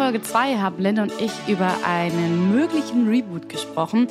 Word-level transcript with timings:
Folge 0.00 0.22
2 0.22 0.56
haben 0.56 0.82
Linda 0.82 1.02
und 1.02 1.12
ich 1.20 1.30
über 1.46 1.76
einen 1.84 2.56
möglichen 2.56 3.06
Reboot 3.06 3.50
gesprochen. 3.50 4.08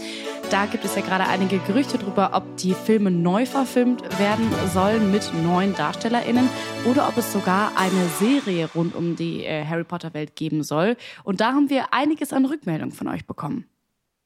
Da 0.52 0.68
gibt 0.68 0.86
es 0.86 0.96
ja 0.96 1.02
gerade 1.02 1.24
einige 1.24 1.58
Gerüchte 1.58 1.98
darüber, 1.98 2.30
ob 2.34 2.58
die 2.58 2.76
Filme 2.76 3.10
neu 3.10 3.48
verfilmt 3.48 4.04
werden 4.20 4.48
sollen 4.72 5.12
mit 5.12 5.34
neuen 5.44 5.74
DarstellerInnen 5.74 6.48
oder 6.88 7.08
ob 7.08 7.18
es 7.18 7.34
sogar 7.34 7.72
eine 7.76 8.06
Serie 8.20 8.70
rund 8.76 8.94
um 8.94 9.16
die 9.16 9.44
äh, 9.44 9.66
Harry 9.66 9.84
Potter-Welt 9.84 10.36
geben 10.36 10.62
soll. 10.62 10.96
Und 11.24 11.42
da 11.42 11.54
haben 11.54 11.72
wir 11.72 11.92
einiges 11.92 12.34
an 12.34 12.46
Rückmeldungen 12.46 12.94
von 12.94 13.08
euch 13.08 13.26
bekommen. 13.26 13.66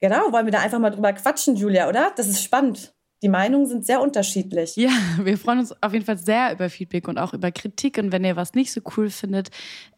Genau, 0.02 0.32
wollen 0.32 0.44
wir 0.44 0.52
da 0.52 0.60
einfach 0.60 0.80
mal 0.80 0.90
drüber 0.90 1.14
quatschen, 1.14 1.56
Julia, 1.56 1.88
oder? 1.88 2.12
Das 2.14 2.28
ist 2.28 2.42
spannend 2.42 2.93
die 3.24 3.30
Meinungen 3.30 3.66
sind 3.66 3.86
sehr 3.86 4.02
unterschiedlich. 4.02 4.76
Ja, 4.76 4.90
wir 5.22 5.38
freuen 5.38 5.60
uns 5.60 5.74
auf 5.82 5.92
jeden 5.94 6.04
Fall 6.04 6.18
sehr 6.18 6.52
über 6.52 6.68
Feedback 6.68 7.08
und 7.08 7.18
auch 7.18 7.32
über 7.32 7.50
Kritik. 7.50 7.96
Und 7.96 8.12
wenn 8.12 8.22
ihr 8.22 8.36
was 8.36 8.52
nicht 8.52 8.70
so 8.70 8.82
cool 8.96 9.08
findet, 9.08 9.48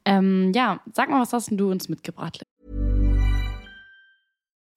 ähm, 0.04 0.52
ja, 0.54 0.80
sag 0.94 1.10
mal, 1.10 1.20
was 1.20 1.32
hast 1.32 1.50
du 1.50 1.70
uns 1.70 1.88
mitgebracht? 1.88 2.42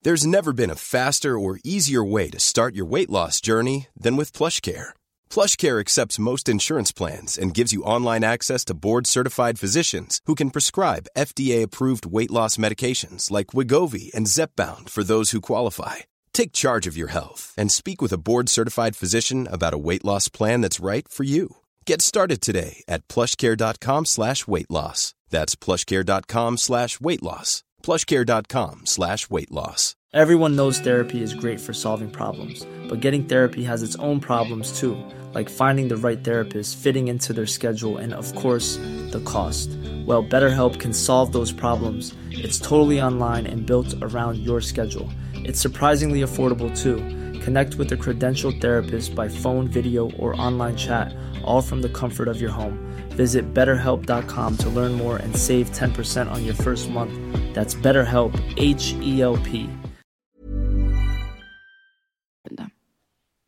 There's 0.02 0.26
never 0.26 0.52
been 0.52 0.70
a 0.70 0.76
faster 0.76 1.38
or 1.38 1.58
easier 1.62 2.02
way 2.02 2.28
to 2.30 2.40
start 2.40 2.74
your 2.74 2.90
weight 2.90 3.10
loss 3.10 3.40
journey 3.40 3.86
than 3.94 4.16
with 4.16 4.32
PlushCare. 4.32 4.94
PlushCare 5.28 5.78
accepts 5.78 6.18
most 6.18 6.48
insurance 6.48 6.90
plans 6.90 7.38
and 7.38 7.54
gives 7.54 7.72
you 7.72 7.84
online 7.84 8.24
access 8.24 8.64
to 8.64 8.74
board-certified 8.74 9.58
physicians 9.58 10.20
who 10.26 10.34
can 10.34 10.50
prescribe 10.50 11.06
FDA-approved 11.16 12.06
weight 12.06 12.30
loss 12.30 12.56
medications 12.56 13.30
like 13.30 13.48
Wigovi 13.48 14.10
and 14.14 14.26
Zepbound 14.26 14.88
for 14.88 15.04
those 15.04 15.32
who 15.32 15.40
qualify. 15.42 16.09
Take 16.32 16.52
charge 16.52 16.86
of 16.86 16.96
your 16.96 17.08
health 17.08 17.52
and 17.56 17.70
speak 17.70 18.00
with 18.00 18.12
a 18.12 18.18
board 18.18 18.48
certified 18.48 18.96
physician 18.96 19.46
about 19.50 19.74
a 19.74 19.78
weight 19.78 20.04
loss 20.04 20.28
plan 20.28 20.62
that's 20.62 20.80
right 20.80 21.06
for 21.08 21.24
you. 21.24 21.56
Get 21.86 22.00
started 22.00 22.40
today 22.40 22.82
at 22.88 23.06
plushcare.com 23.08 24.06
slash 24.06 24.46
weight 24.46 24.70
loss. 24.70 25.14
That's 25.28 25.54
plushcare.com 25.54 26.56
slash 26.56 27.00
weight 27.00 27.22
loss. 27.22 27.62
Plushcare.com 27.82 28.86
slash 28.86 29.28
weight 29.30 29.50
loss. 29.50 29.96
Everyone 30.12 30.56
knows 30.56 30.80
therapy 30.80 31.22
is 31.22 31.34
great 31.34 31.60
for 31.60 31.72
solving 31.72 32.10
problems, 32.10 32.66
but 32.88 32.98
getting 32.98 33.24
therapy 33.24 33.62
has 33.62 33.84
its 33.84 33.94
own 33.96 34.18
problems 34.18 34.76
too, 34.78 34.98
like 35.34 35.48
finding 35.48 35.86
the 35.86 35.96
right 35.96 36.24
therapist, 36.24 36.76
fitting 36.76 37.06
into 37.06 37.32
their 37.32 37.46
schedule, 37.46 37.96
and 37.96 38.12
of 38.12 38.34
course, 38.34 38.74
the 39.12 39.22
cost. 39.24 39.68
Well, 40.06 40.24
BetterHelp 40.24 40.80
can 40.80 40.92
solve 40.92 41.30
those 41.32 41.52
problems. 41.52 42.12
It's 42.32 42.58
totally 42.58 43.00
online 43.00 43.46
and 43.46 43.64
built 43.64 43.94
around 44.02 44.38
your 44.38 44.60
schedule. 44.60 45.08
It's 45.50 45.58
surprisingly 45.58 46.20
affordable 46.20 46.70
too. 46.70 46.98
Connect 47.40 47.74
with 47.74 47.90
a 47.90 47.96
credentialed 47.96 48.60
therapist 48.60 49.16
by 49.16 49.26
phone, 49.26 49.66
video, 49.66 50.08
or 50.12 50.40
online 50.40 50.76
chat, 50.76 51.12
all 51.42 51.60
from 51.60 51.82
the 51.82 51.88
comfort 51.88 52.28
of 52.28 52.40
your 52.40 52.52
home. 52.52 52.78
Visit 53.16 53.52
betterhelp.com 53.52 54.56
to 54.58 54.68
learn 54.68 54.92
more 54.92 55.16
and 55.16 55.36
save 55.36 55.72
10% 55.72 56.30
on 56.30 56.44
your 56.44 56.54
first 56.54 56.88
month. 56.88 57.12
That's 57.52 57.74
BetterHelp, 57.74 58.32
H 58.58 58.94
E 59.02 59.22
L 59.22 59.38
P. 59.38 59.68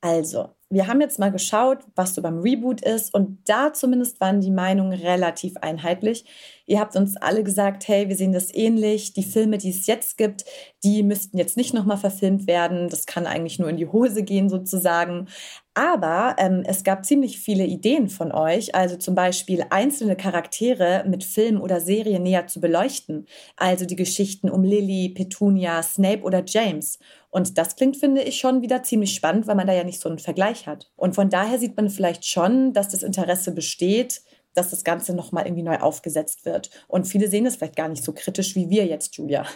Also, 0.03 0.57
wir 0.71 0.89
haben 0.89 1.01
jetzt 1.01 1.21
mal 1.21 1.31
geschaut, 1.31 1.85
was 1.95 2.17
so 2.17 2.23
beim 2.23 2.41
Reboot 2.41 2.81
ist 2.81 3.15
und 3.15 3.39
da 3.45 3.73
zumindest 3.73 4.21
waren 4.21 4.41
die 4.41 4.51
Meinungen 4.51 4.99
relativ 4.99 5.57
einheitlich. 5.59 6.25
Ihr 6.67 6.81
habt 6.81 6.97
uns 6.97 7.17
alle 7.17 7.43
gesagt, 7.43 7.89
hey, 7.89 8.09
wir 8.09 8.17
sehen 8.17 8.33
das 8.33 8.55
ähnlich. 8.55 9.13
Die 9.13 9.23
Filme, 9.23 9.59
die 9.59 9.71
es 9.71 9.87
jetzt 9.87 10.17
gibt, 10.17 10.45
die 10.85 11.03
müssten 11.03 11.39
jetzt 11.39 11.57
nicht 11.57 11.75
nochmal 11.75 11.97
verfilmt 11.97 12.47
werden. 12.47 12.89
Das 12.89 13.07
kann 13.07 13.27
eigentlich 13.27 13.59
nur 13.59 13.69
in 13.69 13.77
die 13.77 13.89
Hose 13.89 14.23
gehen 14.23 14.49
sozusagen. 14.49 15.29
Aber 15.75 16.37
ähm, 16.39 16.63
es 16.67 16.85
gab 16.85 17.05
ziemlich 17.07 17.39
viele 17.39 17.65
Ideen 17.65 18.11
von 18.11 18.31
euch, 18.31 18.75
also 18.75 18.97
zum 18.97 19.15
Beispiel 19.15 19.65
einzelne 19.71 20.17
Charaktere 20.17 21.05
mit 21.09 21.25
Film 21.25 21.63
oder 21.63 21.81
Serie 21.81 22.21
näher 22.21 22.47
zu 22.47 22.61
beleuchten. 22.61 23.27
Also 23.57 23.87
die 23.87 23.97
Geschichten 23.97 24.51
um 24.51 24.65
Lily, 24.65 25.09
Petunia, 25.09 25.83
Snape 25.83 26.23
oder 26.23 26.43
James. 26.47 26.99
Und 27.31 27.57
das 27.57 27.77
klingt, 27.77 27.97
finde 27.97 28.21
ich, 28.21 28.39
schon 28.39 28.61
wieder 28.61 28.83
ziemlich 28.83 29.15
spannend, 29.15 29.47
weil 29.47 29.55
man 29.55 29.67
da 29.67 29.73
ja 29.73 29.85
nicht 29.85 30.01
so 30.01 30.11
einen 30.11 30.19
Vergleich 30.19 30.67
hat. 30.67 30.91
Und 30.97 31.15
von 31.15 31.31
daher 31.31 31.59
sieht 31.59 31.77
man 31.77 31.89
vielleicht 31.89 32.27
schon, 32.27 32.75
dass 32.75 32.91
das 32.91 33.03
Interesse 33.03 33.53
besteht, 33.53 34.21
dass 34.55 34.71
das 34.71 34.85
Ganze 34.85 35.15
nochmal 35.15 35.47
irgendwie 35.47 35.63
neu 35.63 35.79
aufgesetzt 35.79 36.45
wird. 36.45 36.71
Und 36.89 37.07
viele 37.07 37.29
sehen 37.29 37.47
es 37.47 37.57
vielleicht 37.57 37.77
gar 37.77 37.89
nicht 37.89 38.05
so 38.05 38.13
kritisch 38.13 38.55
wie 38.55 38.71
wir 38.71 38.87
jetzt, 38.87 39.17
Julia. 39.17 39.47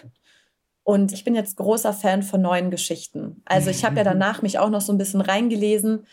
Und 0.83 1.12
ich 1.12 1.25
bin 1.25 1.34
jetzt 1.34 1.57
großer 1.57 1.93
Fan 1.93 2.23
von 2.23 2.41
neuen 2.41 2.71
Geschichten. 2.71 3.43
Also 3.45 3.71
ich 3.71 3.84
habe 3.84 3.97
ja 3.97 4.05
danach 4.05 4.43
mich 4.43 4.59
auch 4.59 4.71
noch 4.71 4.81
so 4.81 4.93
ein 4.93 4.99
bisschen 4.99 5.21
reingelesen 5.21 6.07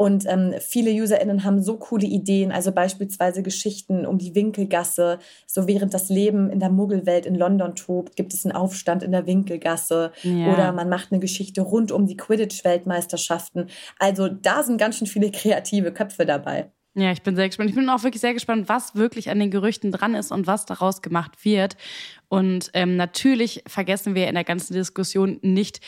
und 0.00 0.24
ähm, 0.26 0.54
viele 0.60 0.92
UserInnen 0.92 1.44
haben 1.44 1.60
so 1.60 1.76
coole 1.76 2.06
Ideen, 2.06 2.52
also 2.52 2.72
beispielsweise 2.72 3.42
Geschichten 3.42 4.06
um 4.06 4.16
die 4.16 4.34
Winkelgasse. 4.34 5.18
So 5.46 5.68
während 5.68 5.92
das 5.92 6.08
Leben 6.08 6.48
in 6.48 6.58
der 6.58 6.70
Muggelwelt 6.70 7.26
in 7.26 7.34
London 7.34 7.74
tobt, 7.74 8.16
gibt 8.16 8.32
es 8.32 8.46
einen 8.46 8.56
Aufstand 8.56 9.02
in 9.02 9.12
der 9.12 9.26
Winkelgasse. 9.26 10.12
Ja. 10.22 10.54
Oder 10.54 10.72
man 10.72 10.88
macht 10.88 11.12
eine 11.12 11.20
Geschichte 11.20 11.60
rund 11.60 11.92
um 11.92 12.06
die 12.06 12.16
Quidditch-Weltmeisterschaften. 12.16 13.66
Also 13.98 14.28
da 14.28 14.62
sind 14.62 14.78
ganz 14.78 14.96
schön 14.96 15.06
viele 15.06 15.30
kreative 15.30 15.92
Köpfe 15.92 16.24
dabei. 16.24 16.72
Ja, 16.94 17.12
ich 17.12 17.22
bin 17.22 17.36
sehr 17.36 17.46
gespannt. 17.46 17.70
Ich 17.70 17.76
bin 17.76 17.88
auch 17.88 18.02
wirklich 18.02 18.20
sehr 18.20 18.34
gespannt, 18.34 18.68
was 18.68 18.96
wirklich 18.96 19.30
an 19.30 19.38
den 19.38 19.52
Gerüchten 19.52 19.92
dran 19.92 20.16
ist 20.16 20.32
und 20.32 20.48
was 20.48 20.66
daraus 20.66 21.02
gemacht 21.02 21.44
wird. 21.44 21.76
Und 22.28 22.70
ähm, 22.74 22.96
natürlich 22.96 23.62
vergessen 23.68 24.16
wir 24.16 24.26
in 24.26 24.34
der 24.34 24.42
ganzen 24.42 24.74
Diskussion 24.74 25.38
nicht 25.42 25.80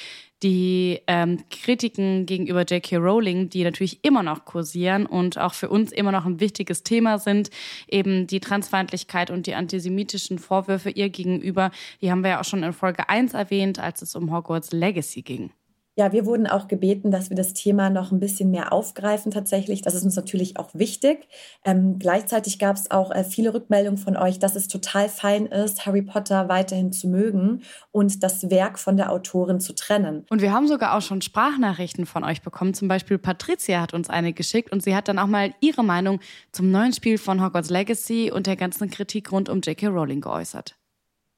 die 0.44 1.00
ähm, 1.08 1.42
Kritiken 1.50 2.26
gegenüber 2.26 2.62
J.K. 2.62 2.96
Rowling, 2.98 3.48
die 3.48 3.64
natürlich 3.64 4.04
immer 4.04 4.22
noch 4.22 4.44
kursieren 4.44 5.06
und 5.06 5.38
auch 5.38 5.54
für 5.54 5.68
uns 5.70 5.90
immer 5.90 6.12
noch 6.12 6.24
ein 6.24 6.38
wichtiges 6.38 6.84
Thema 6.84 7.18
sind. 7.18 7.50
Eben 7.88 8.28
die 8.28 8.40
Transfeindlichkeit 8.40 9.30
und 9.30 9.46
die 9.48 9.54
antisemitischen 9.54 10.38
Vorwürfe 10.38 10.90
ihr 10.90 11.08
gegenüber. 11.08 11.72
Die 12.00 12.12
haben 12.12 12.22
wir 12.22 12.30
ja 12.30 12.40
auch 12.40 12.44
schon 12.44 12.62
in 12.62 12.72
Folge 12.72 13.08
1 13.08 13.34
erwähnt, 13.34 13.80
als 13.80 14.02
es 14.02 14.14
um 14.14 14.32
Hogwarts 14.32 14.70
Legacy 14.70 15.22
ging. 15.22 15.50
Ja, 15.94 16.10
wir 16.12 16.24
wurden 16.24 16.46
auch 16.46 16.68
gebeten, 16.68 17.10
dass 17.10 17.28
wir 17.28 17.36
das 17.36 17.52
Thema 17.52 17.90
noch 17.90 18.12
ein 18.12 18.20
bisschen 18.20 18.50
mehr 18.50 18.72
aufgreifen 18.72 19.30
tatsächlich. 19.30 19.82
Das 19.82 19.94
ist 19.94 20.04
uns 20.04 20.16
natürlich 20.16 20.56
auch 20.56 20.70
wichtig. 20.72 21.28
Ähm, 21.66 21.98
gleichzeitig 21.98 22.58
gab 22.58 22.76
es 22.76 22.90
auch 22.90 23.10
äh, 23.10 23.24
viele 23.24 23.52
Rückmeldungen 23.52 23.98
von 23.98 24.16
euch, 24.16 24.38
dass 24.38 24.56
es 24.56 24.68
total 24.68 25.10
fein 25.10 25.44
ist, 25.44 25.84
Harry 25.84 26.00
Potter 26.00 26.48
weiterhin 26.48 26.92
zu 26.92 27.08
mögen 27.08 27.60
und 27.90 28.22
das 28.22 28.48
Werk 28.50 28.78
von 28.78 28.96
der 28.96 29.12
Autorin 29.12 29.60
zu 29.60 29.74
trennen. 29.74 30.24
Und 30.30 30.40
wir 30.40 30.52
haben 30.54 30.66
sogar 30.66 30.96
auch 30.96 31.02
schon 31.02 31.20
Sprachnachrichten 31.20 32.06
von 32.06 32.24
euch 32.24 32.40
bekommen. 32.40 32.72
Zum 32.72 32.88
Beispiel 32.88 33.18
Patricia 33.18 33.82
hat 33.82 33.92
uns 33.92 34.08
eine 34.08 34.32
geschickt 34.32 34.72
und 34.72 34.82
sie 34.82 34.96
hat 34.96 35.08
dann 35.08 35.18
auch 35.18 35.26
mal 35.26 35.52
ihre 35.60 35.84
Meinung 35.84 36.20
zum 36.52 36.70
neuen 36.70 36.94
Spiel 36.94 37.18
von 37.18 37.44
Hogwarts 37.44 37.68
Legacy 37.68 38.30
und 38.32 38.46
der 38.46 38.56
ganzen 38.56 38.88
Kritik 38.88 39.30
rund 39.30 39.50
um 39.50 39.60
J.K. 39.60 39.88
Rowling 39.88 40.22
geäußert. 40.22 40.74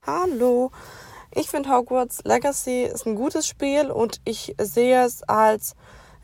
Hallo. 0.06 0.71
Ich 1.37 1.49
finde 1.49 1.71
Hogwarts 1.71 2.22
Legacy 2.25 2.84
ist 2.84 3.06
ein 3.06 3.17
gutes 3.17 3.49
Spiel 3.49 3.91
und 3.91 4.21
ich 4.25 4.55
sehe 4.56 5.05
es 5.05 5.25
als 5.25 5.75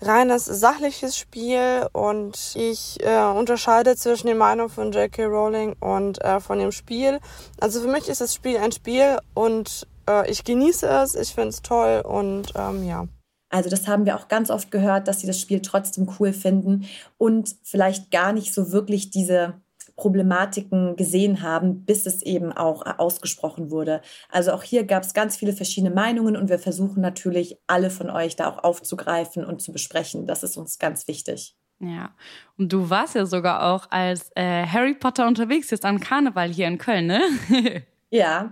reines 0.01 0.45
sachliches 0.45 1.17
Spiel 1.17 1.89
und 1.93 2.55
ich 2.55 2.99
äh, 3.05 3.25
unterscheide 3.37 3.97
zwischen 3.97 4.29
den 4.29 4.39
Meinungen 4.39 4.71
von 4.71 4.93
J.K. 4.93 5.25
Rowling 5.25 5.75
und 5.81 6.23
äh, 6.23 6.39
von 6.39 6.61
dem 6.61 6.71
Spiel. 6.71 7.19
Also 7.61 7.81
für 7.81 7.89
mich 7.89 8.09
ist 8.09 8.21
das 8.21 8.35
Spiel 8.37 8.59
ein 8.59 8.71
Spiel 8.71 9.19
und 9.35 9.85
äh, 10.09 10.31
ich 10.31 10.45
genieße 10.45 10.87
es, 10.87 11.17
ich 11.17 11.35
finde 11.35 11.49
es 11.49 11.63
toll 11.63 12.03
und 12.07 12.53
ähm, 12.55 12.87
ja. 12.87 13.09
Also 13.49 13.69
das 13.69 13.89
haben 13.89 14.07
wir 14.07 14.15
auch 14.15 14.29
ganz 14.29 14.49
oft 14.49 14.71
gehört, 14.71 15.09
dass 15.09 15.21
sie 15.21 15.27
das 15.27 15.41
Spiel 15.41 15.61
trotzdem 15.61 16.09
cool 16.21 16.33
finden 16.33 16.87
und 17.19 17.57
vielleicht 17.65 18.13
gar 18.13 18.33
nicht 18.33 18.55
so 18.55 18.71
wirklich 18.71 19.11
diese 19.11 19.55
Problematiken 20.01 20.97
gesehen 20.97 21.43
haben, 21.43 21.85
bis 21.85 22.07
es 22.07 22.23
eben 22.23 22.53
auch 22.53 22.87
ausgesprochen 22.99 23.71
wurde. 23.71 24.01
Also 24.31 24.53
auch 24.53 24.63
hier 24.63 24.85
gab 24.85 25.03
es 25.03 25.13
ganz 25.13 25.37
viele 25.37 25.53
verschiedene 25.53 25.95
Meinungen 25.95 26.37
und 26.37 26.49
wir 26.49 26.59
versuchen 26.59 27.03
natürlich 27.03 27.59
alle 27.67 27.91
von 27.91 28.09
euch 28.09 28.35
da 28.35 28.49
auch 28.49 28.65
aufzugreifen 28.65 29.45
und 29.45 29.61
zu 29.61 29.73
besprechen. 29.73 30.27
Das 30.27 30.43
ist 30.43 30.57
uns 30.57 30.79
ganz 30.79 31.07
wichtig. 31.07 31.55
Ja, 31.81 32.15
und 32.57 32.73
du 32.73 32.89
warst 32.89 33.15
ja 33.15 33.27
sogar 33.27 33.63
auch 33.73 33.91
als 33.91 34.31
äh, 34.37 34.67
Harry 34.67 34.95
Potter 34.95 35.27
unterwegs 35.27 35.71
jetzt 35.71 35.85
an 35.85 36.01
Karneval 36.01 36.49
hier 36.51 36.67
in 36.67 36.79
Köln, 36.79 37.07
ne? 37.07 37.21
ja, 38.11 38.51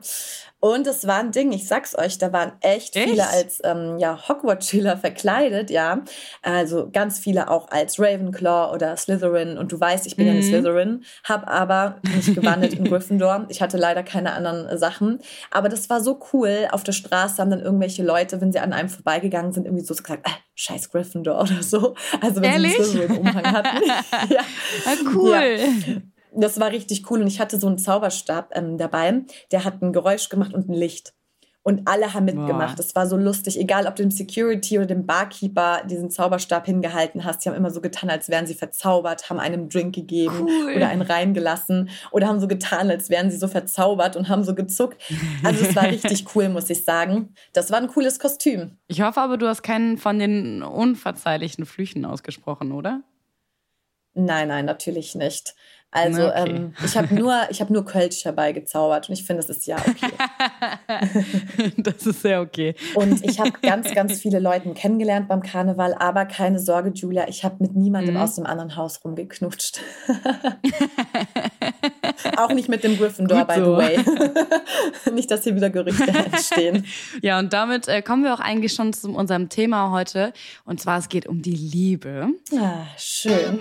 und 0.60 0.86
es 0.88 1.06
war 1.06 1.18
ein 1.18 1.30
Ding, 1.30 1.52
ich 1.52 1.68
sag's 1.68 1.96
euch, 1.96 2.18
da 2.18 2.32
waren 2.32 2.52
echt, 2.60 2.96
echt? 2.96 3.08
viele 3.08 3.28
als 3.28 3.60
ähm, 3.62 3.96
ja, 3.98 4.28
Hogwarts-Schüler 4.28 4.96
verkleidet, 4.96 5.70
ja. 5.70 6.02
Also 6.42 6.90
ganz 6.92 7.20
viele 7.20 7.48
auch 7.48 7.70
als 7.70 8.00
Ravenclaw 8.00 8.72
oder 8.72 8.96
Slytherin. 8.96 9.56
Und 9.56 9.70
du 9.70 9.78
weißt, 9.78 10.06
ich 10.06 10.16
bin 10.16 10.26
mhm. 10.26 10.32
ja 10.32 10.36
eine 10.36 10.44
mhm. 10.44 10.48
Slytherin, 10.48 11.04
hab 11.24 11.48
aber 11.48 12.00
mich 12.02 12.34
gewandelt 12.34 12.74
in 12.74 12.84
Gryffindor. 12.88 13.46
Ich 13.50 13.62
hatte 13.62 13.76
leider 13.76 14.02
keine 14.02 14.32
anderen 14.32 14.66
äh, 14.66 14.78
Sachen. 14.78 15.20
Aber 15.52 15.68
das 15.68 15.88
war 15.90 16.00
so 16.00 16.20
cool. 16.32 16.68
Auf 16.72 16.82
der 16.82 16.92
Straße 16.92 17.40
haben 17.40 17.50
dann 17.50 17.60
irgendwelche 17.60 18.02
Leute, 18.02 18.40
wenn 18.40 18.52
sie 18.52 18.58
an 18.58 18.72
einem 18.72 18.88
vorbeigegangen 18.88 19.52
sind, 19.52 19.66
irgendwie 19.66 19.84
so 19.84 19.94
gesagt, 19.94 20.26
äh, 20.26 20.30
scheiß 20.56 20.90
Gryffindor 20.90 21.40
oder 21.40 21.62
so. 21.62 21.94
Also 22.20 22.42
wenn 22.42 22.52
Ehrlich? 22.52 22.74
sie 22.74 22.82
einen 22.82 22.90
Slytherin-Umhang 22.90 23.52
hatten. 23.52 23.86
ja. 24.32 24.40
Ah, 24.86 24.96
cool. 25.14 25.58
Ja 25.86 25.96
das 26.34 26.60
war 26.60 26.70
richtig 26.70 27.10
cool. 27.10 27.20
Und 27.20 27.26
ich 27.26 27.40
hatte 27.40 27.58
so 27.58 27.66
einen 27.66 27.78
Zauberstab 27.78 28.50
ähm, 28.54 28.78
dabei, 28.78 29.22
der 29.52 29.64
hat 29.64 29.82
ein 29.82 29.92
Geräusch 29.92 30.28
gemacht 30.28 30.54
und 30.54 30.68
ein 30.68 30.74
Licht. 30.74 31.14
Und 31.68 31.86
alle 31.86 32.14
haben 32.14 32.24
mitgemacht. 32.24 32.80
Es 32.80 32.94
war 32.94 33.06
so 33.06 33.18
lustig, 33.18 33.60
egal 33.60 33.86
ob 33.86 33.94
du 33.94 34.02
dem 34.02 34.10
Security 34.10 34.78
oder 34.78 34.86
dem 34.86 35.04
Barkeeper 35.04 35.82
diesen 35.84 36.10
Zauberstab 36.10 36.64
hingehalten 36.64 37.26
hast. 37.26 37.44
Die 37.44 37.50
haben 37.50 37.56
immer 37.56 37.70
so 37.70 37.82
getan, 37.82 38.08
als 38.08 38.30
wären 38.30 38.46
sie 38.46 38.54
verzaubert, 38.54 39.28
haben 39.28 39.38
einem 39.38 39.68
Drink 39.68 39.94
gegeben 39.94 40.46
cool. 40.48 40.72
oder 40.74 40.88
einen 40.88 41.02
reingelassen 41.02 41.90
oder 42.10 42.26
haben 42.26 42.40
so 42.40 42.48
getan, 42.48 42.88
als 42.88 43.10
wären 43.10 43.30
sie 43.30 43.36
so 43.36 43.48
verzaubert 43.48 44.16
und 44.16 44.30
haben 44.30 44.44
so 44.44 44.54
gezuckt. 44.54 45.02
Also 45.44 45.62
es 45.66 45.76
war 45.76 45.82
richtig 45.90 46.34
cool, 46.34 46.48
muss 46.48 46.70
ich 46.70 46.84
sagen. 46.84 47.34
Das 47.52 47.70
war 47.70 47.78
ein 47.78 47.88
cooles 47.88 48.18
Kostüm. 48.18 48.78
Ich 48.86 49.02
hoffe 49.02 49.20
aber, 49.20 49.36
du 49.36 49.46
hast 49.46 49.62
keinen 49.62 49.98
von 49.98 50.18
den 50.18 50.62
unverzeihlichen 50.62 51.66
Flüchen 51.66 52.06
ausgesprochen, 52.06 52.72
oder? 52.72 53.02
Nein, 54.14 54.48
nein, 54.48 54.64
natürlich 54.64 55.14
nicht. 55.14 55.54
Also 55.90 56.28
okay. 56.28 56.50
ähm, 56.50 56.74
ich 56.84 56.98
habe 56.98 57.14
nur, 57.14 57.34
ich 57.48 57.62
habe 57.62 57.72
nur 57.72 57.86
Kölsch 57.86 58.26
herbeigezaubert 58.26 59.08
und 59.08 59.14
ich 59.14 59.24
finde, 59.24 59.42
das 59.42 59.56
ist 59.56 59.66
ja 59.66 59.78
okay. 59.78 60.12
das 61.78 62.06
ist 62.06 62.20
sehr 62.20 62.42
okay. 62.42 62.74
Und 62.94 63.24
ich 63.24 63.40
habe 63.40 63.52
ganz, 63.62 63.94
ganz 63.94 64.20
viele 64.20 64.38
Leute 64.38 64.70
kennengelernt 64.74 65.28
beim 65.28 65.42
Karneval, 65.42 65.94
aber 65.94 66.26
keine 66.26 66.58
Sorge, 66.58 66.90
Julia, 66.90 67.26
ich 67.28 67.42
habe 67.42 67.56
mit 67.60 67.74
niemandem 67.74 68.16
mhm. 68.16 68.20
aus 68.20 68.34
dem 68.34 68.44
anderen 68.44 68.76
Haus 68.76 69.02
rumgeknutscht. 69.02 69.80
Auch 72.36 72.52
nicht 72.52 72.68
mit 72.68 72.84
dem 72.84 72.98
Gryffindor, 72.98 73.38
Gut 73.38 73.48
by 73.48 73.54
so. 73.54 73.64
the 73.64 73.70
way. 73.82 73.96
nicht, 75.14 75.30
dass 75.30 75.44
hier 75.44 75.56
wieder 75.56 75.70
Gerüchte 75.70 76.10
entstehen. 76.10 76.84
Ja, 77.22 77.38
und 77.38 77.54
damit 77.54 77.88
äh, 77.88 78.02
kommen 78.02 78.24
wir 78.24 78.34
auch 78.34 78.40
eigentlich 78.40 78.74
schon 78.74 78.92
zu 78.92 79.10
unserem 79.10 79.48
Thema 79.48 79.90
heute. 79.90 80.34
Und 80.64 80.80
zwar, 80.80 80.98
es 80.98 81.08
geht 81.08 81.26
um 81.26 81.40
die 81.42 81.54
Liebe. 81.54 82.28
Ah, 82.54 82.84
schön. 82.96 83.60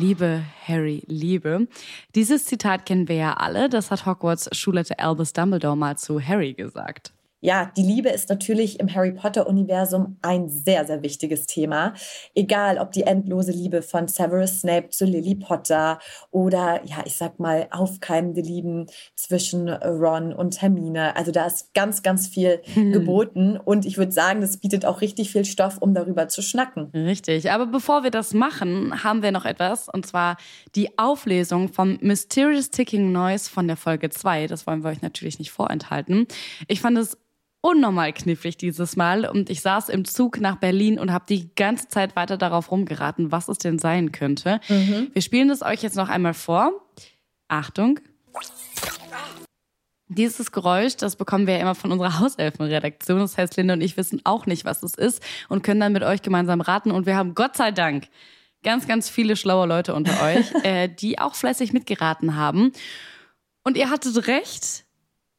Liebe 0.00 0.42
Harry, 0.66 1.02
Liebe. 1.06 1.68
Dieses 2.14 2.46
Zitat 2.46 2.84
kennen 2.84 3.08
wir 3.08 3.16
ja 3.16 3.32
alle. 3.34 3.68
Das 3.68 3.90
hat 3.90 4.06
Hogwarts 4.06 4.48
Schulleiter 4.52 4.98
Albus 4.98 5.32
Dumbledore 5.32 5.76
mal 5.76 5.96
zu 5.96 6.20
Harry 6.20 6.52
gesagt 6.52 7.13
ja, 7.44 7.70
die 7.76 7.82
Liebe 7.82 8.08
ist 8.08 8.30
natürlich 8.30 8.80
im 8.80 8.94
Harry 8.94 9.12
Potter-Universum 9.12 10.16
ein 10.22 10.48
sehr, 10.48 10.86
sehr 10.86 11.02
wichtiges 11.02 11.44
Thema. 11.44 11.92
Egal, 12.34 12.78
ob 12.78 12.92
die 12.92 13.02
endlose 13.02 13.52
Liebe 13.52 13.82
von 13.82 14.08
Severus 14.08 14.60
Snape 14.60 14.88
zu 14.88 15.04
Lily 15.04 15.34
Potter 15.34 15.98
oder, 16.30 16.80
ja, 16.86 17.02
ich 17.04 17.16
sag 17.16 17.38
mal, 17.38 17.68
aufkeimende 17.70 18.40
Lieben 18.40 18.86
zwischen 19.14 19.68
Ron 19.68 20.32
und 20.32 20.62
Hermine. 20.62 21.16
Also 21.16 21.32
da 21.32 21.44
ist 21.44 21.74
ganz, 21.74 22.02
ganz 22.02 22.28
viel 22.28 22.62
hm. 22.72 22.92
geboten 22.92 23.58
und 23.62 23.84
ich 23.84 23.98
würde 23.98 24.12
sagen, 24.12 24.40
das 24.40 24.56
bietet 24.56 24.86
auch 24.86 25.02
richtig 25.02 25.30
viel 25.30 25.44
Stoff, 25.44 25.76
um 25.80 25.92
darüber 25.92 26.28
zu 26.28 26.40
schnacken. 26.40 26.88
Richtig, 26.94 27.50
aber 27.50 27.66
bevor 27.66 28.04
wir 28.04 28.10
das 28.10 28.32
machen, 28.32 29.04
haben 29.04 29.22
wir 29.22 29.32
noch 29.32 29.44
etwas 29.44 29.90
und 29.90 30.06
zwar 30.06 30.38
die 30.74 30.98
Auflesung 30.98 31.70
vom 31.70 31.98
Mysterious 32.00 32.70
Ticking 32.70 33.12
Noise 33.12 33.50
von 33.50 33.66
der 33.66 33.76
Folge 33.76 34.08
2. 34.08 34.46
Das 34.46 34.66
wollen 34.66 34.82
wir 34.82 34.88
euch 34.88 35.02
natürlich 35.02 35.38
nicht 35.38 35.50
vorenthalten. 35.50 36.26
Ich 36.68 36.80
fand 36.80 36.96
es 36.96 37.18
unnormal 37.64 38.12
knifflig 38.12 38.58
dieses 38.58 38.94
Mal 38.94 39.24
und 39.24 39.48
ich 39.48 39.62
saß 39.62 39.88
im 39.88 40.04
Zug 40.04 40.38
nach 40.38 40.56
Berlin 40.56 40.98
und 40.98 41.10
habe 41.10 41.24
die 41.26 41.48
ganze 41.54 41.88
Zeit 41.88 42.14
weiter 42.14 42.36
darauf 42.36 42.70
rumgeraten, 42.70 43.32
was 43.32 43.48
es 43.48 43.56
denn 43.56 43.78
sein 43.78 44.12
könnte. 44.12 44.60
Mhm. 44.68 45.10
Wir 45.14 45.22
spielen 45.22 45.48
es 45.48 45.62
euch 45.62 45.82
jetzt 45.82 45.96
noch 45.96 46.10
einmal 46.10 46.34
vor. 46.34 46.72
Achtung. 47.48 48.00
Dieses 50.08 50.52
Geräusch, 50.52 50.96
das 50.96 51.16
bekommen 51.16 51.46
wir 51.46 51.54
ja 51.54 51.60
immer 51.60 51.74
von 51.74 51.90
unserer 51.90 52.18
Hauselfenredaktion. 52.20 53.20
Das 53.20 53.38
heißt, 53.38 53.56
Linda 53.56 53.72
und 53.72 53.80
ich 53.80 53.96
wissen 53.96 54.20
auch 54.24 54.44
nicht, 54.44 54.66
was 54.66 54.82
es 54.82 54.94
ist 54.94 55.22
und 55.48 55.62
können 55.62 55.80
dann 55.80 55.94
mit 55.94 56.02
euch 56.02 56.20
gemeinsam 56.20 56.60
raten. 56.60 56.90
Und 56.90 57.06
wir 57.06 57.16
haben 57.16 57.34
Gott 57.34 57.56
sei 57.56 57.70
Dank 57.72 58.08
ganz, 58.62 58.86
ganz 58.86 59.08
viele 59.08 59.36
schlaue 59.36 59.66
Leute 59.66 59.94
unter 59.94 60.22
euch, 60.22 60.52
äh, 60.64 60.88
die 60.88 61.18
auch 61.18 61.34
fleißig 61.34 61.72
mitgeraten 61.72 62.36
haben. 62.36 62.72
Und 63.62 63.78
ihr 63.78 63.88
hattet 63.88 64.28
recht. 64.28 64.83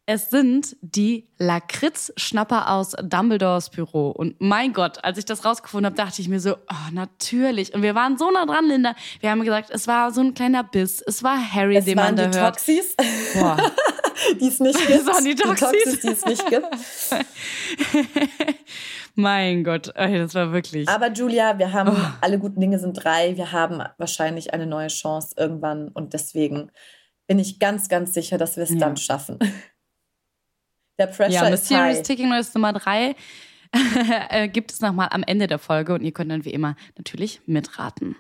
Es 0.08 0.30
sind 0.30 0.78
die 0.82 1.28
Lakritz-Schnapper 1.40 2.70
aus 2.70 2.92
Dumbledores 3.02 3.72
Büro. 3.72 4.12
Und 4.12 4.36
mein 4.40 4.72
Gott, 4.72 5.04
als 5.04 5.18
ich 5.18 5.26
das 5.26 5.44
rausgefunden 5.44 5.88
habe, 5.88 5.96
dachte 5.96 6.22
ich 6.22 6.30
mir 6.30 6.40
so, 6.40 6.54
oh, 6.54 6.92
natürlich. 6.92 7.74
Und 7.74 7.82
wir 7.82 7.96
waren 7.96 8.16
so 8.16 8.30
nah 8.30 8.46
dran, 8.46 8.68
Linda. 8.68 8.94
Wir 9.20 9.32
haben 9.32 9.42
gesagt, 9.42 9.72
es 9.72 9.88
war 9.88 10.12
so 10.12 10.22
ein 10.22 10.36
kleiner 10.36 10.64
Biss. 10.64 11.02
Es 11.02 11.24
war 11.24 11.38
Harry, 11.54 11.78
es 11.78 11.86
den 11.86 11.96
man 11.96 12.16
da 12.16 12.28
die 12.28 12.38
hört. 12.38 12.56
Toxis, 12.56 12.96
Boah. 13.34 13.58
die 14.40 14.48
es 14.48 14.60
nicht 14.60 14.78
gibt. 14.88 14.92
Es 14.92 15.08
waren 15.08 15.26
die 15.26 15.34
Toxis. 15.34 15.72
Die 15.72 15.90
Toxis, 15.90 16.02
die 16.02 16.08
es 16.10 16.26
nicht 16.26 16.46
gibt. 16.50 16.68
mein 19.16 19.64
Gott, 19.64 19.92
das 19.96 20.36
war 20.36 20.54
wirklich. 20.54 20.88
Aber 20.88 21.12
Julia, 21.12 21.58
wir 21.58 21.74
haben, 21.74 21.90
oh. 21.90 22.12
alle 22.22 22.38
guten 22.38 22.60
Dinge 22.60 22.78
sind 22.78 22.94
drei. 22.94 23.36
Wir 23.38 23.52
haben 23.52 23.82
wahrscheinlich 23.98 24.54
eine 24.54 24.68
neue 24.68 24.90
Chance 24.90 25.34
irgendwann. 25.36 25.88
Und 25.88 26.14
deswegen 26.14 26.70
bin 27.26 27.40
ich 27.40 27.58
ganz, 27.58 27.90
ganz 27.90 28.14
sicher, 28.14 28.38
dass 28.38 28.56
wir 28.56 28.64
es 28.66 28.70
ja. 28.70 28.78
dann 28.78 28.98
schaffen. 28.98 29.40
Der 30.98 31.08
Pressure 31.08 31.34
ja, 31.34 31.44
ist 31.46 31.52
Mysterious 31.52 31.98
high. 31.98 32.08
Ticking 32.08 32.30
Noise 32.30 32.52
Nummer 32.54 32.74
drei 32.74 33.16
äh, 34.30 34.48
gibt 34.48 34.72
es 34.72 34.82
nochmal 34.82 35.10
am 35.12 35.24
Ende 35.24 35.48
der 35.48 35.60
Folge 35.60 35.94
und 35.94 36.02
ihr 36.02 36.12
könnt 36.12 36.32
dann 36.32 36.46
wie 36.46 36.52
immer 36.52 36.76
natürlich 36.98 37.42
mitraten. 37.46 38.16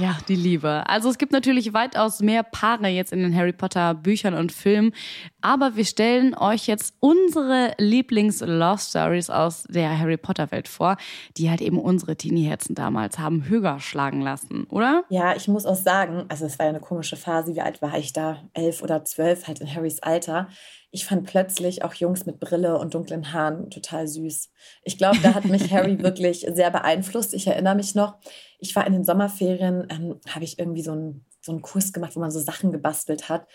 Ja, 0.00 0.16
die 0.28 0.36
Liebe. 0.36 0.84
Also 0.86 1.10
es 1.10 1.18
gibt 1.18 1.32
natürlich 1.32 1.74
weitaus 1.74 2.20
mehr 2.20 2.44
Paare 2.44 2.86
jetzt 2.86 3.12
in 3.12 3.18
den 3.18 3.34
Harry 3.34 3.52
Potter 3.52 3.94
Büchern 3.94 4.34
und 4.34 4.52
Filmen, 4.52 4.92
aber 5.40 5.74
wir 5.74 5.84
stellen 5.84 6.36
euch 6.36 6.68
jetzt 6.68 6.94
unsere 7.00 7.72
Lieblings-Love 7.78 8.78
Stories 8.78 9.28
aus 9.28 9.64
der 9.64 9.98
Harry 9.98 10.16
Potter 10.16 10.52
Welt 10.52 10.68
vor, 10.68 10.96
die 11.36 11.50
halt 11.50 11.60
eben 11.60 11.80
unsere 11.80 12.14
Teenie-Herzen 12.14 12.76
damals 12.76 13.18
haben 13.18 13.48
höher 13.48 13.80
schlagen 13.80 14.20
lassen, 14.20 14.64
oder? 14.70 15.02
Ja, 15.08 15.34
ich 15.34 15.48
muss 15.48 15.66
auch 15.66 15.74
sagen, 15.74 16.26
also 16.28 16.46
es 16.46 16.60
war 16.60 16.66
ja 16.66 16.70
eine 16.70 16.80
komische 16.80 17.16
Phase. 17.16 17.54
Wie 17.54 17.60
alt 17.60 17.82
war 17.82 17.98
ich 17.98 18.12
da? 18.12 18.38
Elf 18.54 18.82
oder 18.82 19.04
zwölf, 19.04 19.48
halt 19.48 19.60
in 19.60 19.74
Harrys 19.74 20.00
Alter 20.00 20.48
ich 20.90 21.04
fand 21.04 21.26
plötzlich 21.26 21.84
auch 21.84 21.94
Jungs 21.94 22.24
mit 22.24 22.40
Brille 22.40 22.78
und 22.78 22.94
dunklen 22.94 23.32
Haaren 23.32 23.70
total 23.70 24.08
süß. 24.08 24.50
Ich 24.84 24.96
glaube, 24.96 25.18
da 25.22 25.34
hat 25.34 25.44
mich 25.44 25.70
Harry 25.70 25.98
wirklich 26.02 26.46
sehr 26.50 26.70
beeinflusst. 26.70 27.34
Ich 27.34 27.46
erinnere 27.46 27.74
mich 27.74 27.94
noch, 27.94 28.16
ich 28.58 28.74
war 28.74 28.86
in 28.86 28.94
den 28.94 29.04
Sommerferien, 29.04 29.86
ähm, 29.90 30.20
habe 30.28 30.44
ich 30.44 30.58
irgendwie 30.58 30.82
so 30.82 30.92
einen, 30.92 31.26
so 31.40 31.52
einen 31.52 31.62
Kurs 31.62 31.92
gemacht, 31.92 32.16
wo 32.16 32.20
man 32.20 32.30
so 32.30 32.40
Sachen 32.40 32.72
gebastelt 32.72 33.28
hat 33.28 33.46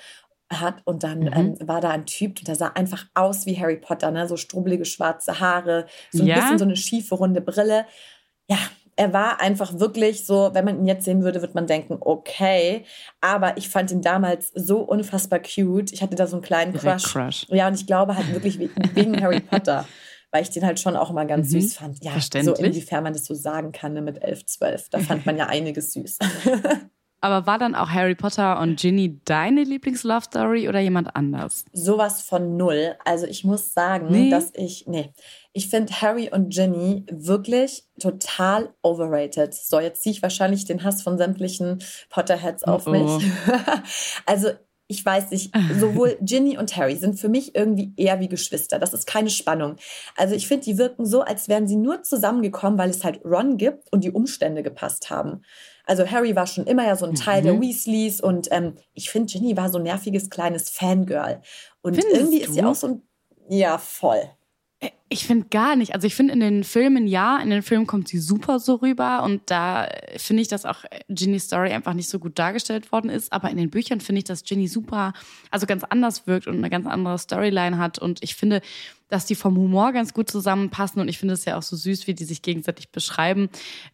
hat 0.52 0.82
und 0.86 1.04
dann 1.04 1.22
mhm. 1.22 1.34
ähm, 1.34 1.58
war 1.68 1.82
da 1.82 1.90
ein 1.90 2.06
Typ, 2.06 2.44
der 2.44 2.56
sah 2.56 2.68
einfach 2.68 3.08
aus 3.16 3.48
wie 3.48 3.60
Harry 3.60 3.78
Potter, 3.78 4.12
ne? 4.12 4.28
so 4.28 4.38
strubbelige 4.38 4.86
schwarze 4.86 5.40
Haare, 5.40 5.88
so 6.12 6.22
ein 6.22 6.28
ja? 6.28 6.36
bisschen 6.36 6.60
so 6.60 6.66
eine 6.66 6.76
schiefe 6.76 7.16
runde 7.16 7.42
Brille. 7.42 7.88
Ja, 8.48 8.58
er 8.96 9.14
war 9.14 9.42
einfach 9.42 9.80
wirklich 9.80 10.26
so, 10.26 10.52
wenn 10.54 10.66
man 10.66 10.80
ihn 10.80 10.88
jetzt 10.88 11.06
sehen 11.06 11.24
würde, 11.24 11.42
würde 11.42 11.54
man 11.54 11.68
denken, 11.68 11.98
okay. 12.00 12.86
Aber 13.22 13.58
ich 13.58 13.70
fand 13.70 13.92
ihn 13.92 14.02
damals 14.02 14.52
so 14.54 14.80
unfassbar 14.80 15.40
cute. 15.40 15.92
Ich 15.92 16.02
hatte 16.02 16.16
da 16.16 16.28
so 16.28 16.38
einen 16.38 16.44
kleinen 16.44 16.74
Crush. 16.74 17.04
Crush. 17.04 17.46
Ja, 17.50 17.68
und 17.68 17.76
ich 17.76 17.88
glaube 17.88 18.16
halt 18.16 18.32
wirklich 18.34 18.60
wegen 18.94 19.22
Harry 19.22 19.40
Potter. 19.40 19.86
Weil 20.32 20.44
ich 20.44 20.50
den 20.50 20.66
halt 20.66 20.80
schon 20.80 20.96
auch 20.96 21.12
immer 21.12 21.26
ganz 21.26 21.52
mhm. 21.52 21.62
süß 21.62 21.76
fand. 21.76 22.04
Ja, 22.04 22.14
so 22.20 22.56
inwiefern 22.56 23.04
man 23.04 23.14
das 23.14 23.26
so 23.26 23.36
sagen 23.36 23.72
kann 23.72 23.94
ne, 23.94 24.02
mit 24.02 24.24
11, 24.24 24.46
12. 24.48 24.90
Da 24.90 25.00
fand 25.00 25.26
man 25.26 25.38
ja 25.38 25.46
einiges 25.48 25.94
süß. 25.94 26.18
Aber 27.24 27.48
war 27.48 27.58
dann 27.58 27.74
auch 27.74 27.90
Harry 27.90 28.16
Potter 28.16 28.60
und 28.60 28.78
Ginny 28.78 29.22
deine 29.24 29.64
Lieblings-Love-Story 29.64 30.68
oder 30.68 30.82
jemand 30.82 31.16
anders? 31.16 31.64
Sowas 31.72 32.22
von 32.22 32.58
null. 32.58 32.98
Also 33.06 33.26
ich 33.26 33.46
muss 33.46 33.74
sagen, 33.74 34.08
nee. 34.10 34.30
dass 34.30 34.52
ich, 34.56 34.88
nee, 34.88 35.14
ich 35.54 35.70
finde 35.70 35.94
Harry 36.02 36.30
und 36.30 36.54
Ginny 36.54 37.06
wirklich 37.10 37.86
total 37.98 38.74
overrated. 38.82 39.54
So, 39.54 39.80
jetzt 39.80 40.04
ziehe 40.04 40.12
ich 40.12 40.22
wahrscheinlich 40.22 40.66
den 40.66 40.84
Hass 40.84 41.02
von 41.02 41.18
sämtlichen 41.18 41.82
Potterheads 42.10 42.66
auf 42.66 42.88
oh, 42.88 42.90
oh. 42.90 42.92
mich. 43.20 43.32
also 44.26 44.50
ich 44.88 45.06
weiß 45.06 45.32
nicht, 45.32 45.54
sowohl 45.80 46.18
Ginny 46.22 46.58
und 46.58 46.76
Harry 46.76 46.98
sind 46.98 47.18
für 47.18 47.30
mich 47.30 47.56
irgendwie 47.56 47.94
eher 47.96 48.20
wie 48.20 48.28
Geschwister. 48.28 48.80
Das 48.80 48.94
ist 48.94 49.08
keine 49.08 49.30
Spannung. 49.30 49.78
Also 50.18 50.36
ich 50.36 50.50
finde, 50.50 50.66
die 50.66 50.78
wirken 50.78 51.06
so, 51.06 51.22
als 51.22 51.48
wären 51.48 51.70
sie 51.70 51.78
nur 51.78 52.04
zusammengekommen, 52.04 52.78
weil 52.78 52.90
es 52.90 53.06
halt 53.06 53.24
Ron 53.24 53.56
gibt 53.56 53.94
und 53.94 54.04
die 54.04 54.12
Umstände 54.12 54.62
gepasst 54.62 55.10
haben. 55.10 55.44
Also 55.86 56.10
Harry 56.10 56.36
war 56.36 56.48
schon 56.48 56.66
immer 56.66 56.86
ja 56.86 56.96
so 56.96 57.06
ein 57.06 57.16
Teil 57.16 57.42
mhm. 57.42 57.46
der 57.46 57.62
Weasleys 57.62 58.22
und 58.22 58.48
ähm, 58.52 58.76
ich 58.94 59.10
finde, 59.10 59.32
Ginny 59.32 59.58
war 59.58 59.70
so 59.70 59.78
ein 59.78 59.84
nerviges 59.84 60.30
kleines 60.30 60.70
Fangirl. 60.70 61.42
Und 61.82 61.96
Findest 61.96 62.16
irgendwie 62.16 62.40
du? 62.40 62.46
ist 62.46 62.54
sie 62.54 62.64
auch 62.64 62.76
so 62.76 62.88
ein, 62.88 63.02
ja, 63.50 63.78
voll. 63.78 64.22
Ich 65.10 65.28
finde 65.28 65.48
gar 65.50 65.76
nicht. 65.76 65.94
Also 65.94 66.08
ich 66.08 66.16
finde 66.16 66.34
in 66.34 66.40
den 66.40 66.64
Filmen 66.64 67.06
ja, 67.08 67.38
in 67.38 67.50
den 67.50 67.62
Filmen 67.62 67.86
kommt 67.86 68.08
sie 68.08 68.18
super 68.18 68.60
so 68.60 68.76
rüber 68.76 69.24
und 69.24 69.42
da 69.46 69.88
finde 70.18 70.42
ich, 70.42 70.48
dass 70.48 70.66
auch 70.66 70.86
Ginnys 71.08 71.46
Story 71.46 71.72
einfach 71.72 71.94
nicht 71.94 72.10
so 72.10 72.18
gut 72.20 72.40
dargestellt 72.40 72.92
worden 72.92 73.10
ist. 73.10 73.32
Aber 73.32 73.50
in 73.50 73.58
den 73.58 73.70
Büchern 73.70 74.02
finde 74.02 74.20
ich, 74.20 74.26
dass 74.26 74.44
Ginny 74.44 74.68
super, 74.68 75.14
also 75.52 75.68
ganz 75.68 75.84
anders 75.84 76.26
wirkt 76.26 76.48
und 76.48 76.58
eine 76.58 76.70
ganz 76.70 76.88
andere 76.88 77.18
Storyline 77.20 77.78
hat. 77.78 78.00
Und 78.00 78.24
ich 78.24 78.36
finde, 78.36 78.62
dass 79.10 79.26
die 79.26 79.36
vom 79.36 79.56
Humor 79.56 79.94
ganz 79.94 80.14
gut 80.14 80.32
zusammenpassen 80.32 81.00
und 81.00 81.08
ich 81.08 81.20
finde 81.20 81.36
es 81.36 81.46
ja 81.46 81.58
auch 81.58 81.62
so 81.62 81.76
süß, 81.76 82.08
wie 82.08 82.16
die 82.16 82.26
sich 82.26 82.42
gegenseitig 82.42 82.90
beschreiben. 82.90 83.50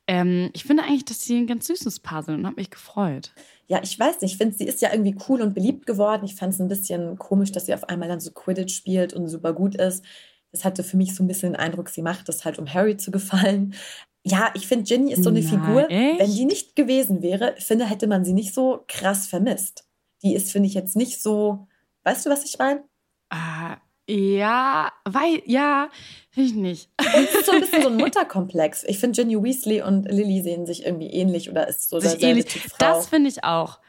Ähm, 0.07 0.49
ich 0.53 0.63
finde 0.63 0.83
eigentlich, 0.83 1.05
dass 1.05 1.21
sie 1.21 1.37
ein 1.37 1.47
ganz 1.47 1.67
süßes 1.67 1.99
Paar 1.99 2.23
sind 2.23 2.35
und 2.35 2.45
habe 2.45 2.55
mich 2.55 2.69
gefreut. 2.69 3.33
Ja, 3.67 3.81
ich 3.83 3.99
weiß 3.99 4.21
nicht. 4.21 4.31
Ich 4.31 4.37
finde, 4.37 4.55
sie 4.55 4.63
ist 4.63 4.81
ja 4.81 4.91
irgendwie 4.91 5.15
cool 5.27 5.41
und 5.41 5.53
beliebt 5.53 5.85
geworden. 5.85 6.23
Ich 6.25 6.35
fand 6.35 6.53
es 6.53 6.59
ein 6.59 6.69
bisschen 6.69 7.19
komisch, 7.19 7.51
dass 7.51 7.67
sie 7.67 7.73
auf 7.73 7.83
einmal 7.89 8.07
dann 8.07 8.19
so 8.19 8.31
Quidditch 8.31 8.73
spielt 8.73 9.13
und 9.13 9.27
super 9.27 9.53
gut 9.53 9.75
ist. 9.75 10.03
Das 10.51 10.65
hatte 10.65 10.83
für 10.83 10.97
mich 10.97 11.15
so 11.15 11.23
ein 11.23 11.27
bisschen 11.27 11.53
den 11.53 11.59
Eindruck, 11.59 11.89
sie 11.89 12.01
macht 12.01 12.27
das 12.27 12.45
halt, 12.45 12.57
um 12.59 12.73
Harry 12.73 12.97
zu 12.97 13.11
gefallen. 13.11 13.75
Ja, 14.23 14.51
ich 14.53 14.67
finde, 14.67 14.83
Ginny 14.85 15.13
ist 15.13 15.23
so 15.23 15.29
eine 15.29 15.41
Nein, 15.41 15.49
Figur, 15.49 15.89
echt? 15.89 16.19
wenn 16.19 16.35
die 16.35 16.45
nicht 16.45 16.75
gewesen 16.75 17.21
wäre, 17.21 17.55
finde, 17.57 17.85
hätte 17.85 18.07
man 18.07 18.25
sie 18.25 18.33
nicht 18.33 18.53
so 18.53 18.83
krass 18.87 19.27
vermisst. 19.27 19.85
Die 20.23 20.35
ist, 20.35 20.51
finde 20.51 20.67
ich, 20.67 20.73
jetzt 20.73 20.95
nicht 20.95 21.21
so. 21.21 21.67
Weißt 22.03 22.25
du, 22.25 22.29
was 22.29 22.43
ich 22.43 22.57
meine? 22.57 22.83
Ah, 23.29 23.77
ja, 24.09 24.91
weil, 25.05 25.41
ja, 25.45 25.89
finde 26.31 26.49
ich 26.49 26.55
nicht. 26.55 26.89
Und 26.99 27.23
es 27.23 27.35
ist 27.35 27.45
so 27.45 27.51
ein 27.51 27.59
bisschen 27.61 27.83
so 27.83 27.89
ein 27.89 27.95
Mutterkomplex. 27.97 28.83
Ich 28.85 28.97
finde, 28.97 29.21
Ginny 29.21 29.41
Weasley 29.41 29.83
und 29.83 30.05
Lily 30.11 30.41
sehen 30.41 30.65
sich 30.65 30.83
irgendwie 30.83 31.11
ähnlich 31.11 31.49
oder 31.49 31.67
ist 31.67 31.89
so 31.89 31.99
Sich 31.99 32.13
derselbe 32.13 32.39
ähnlich. 32.39 32.59
Frau. 32.59 32.75
Das 32.79 33.07
finde 33.07 33.29
ich 33.29 33.43
auch. 33.43 33.79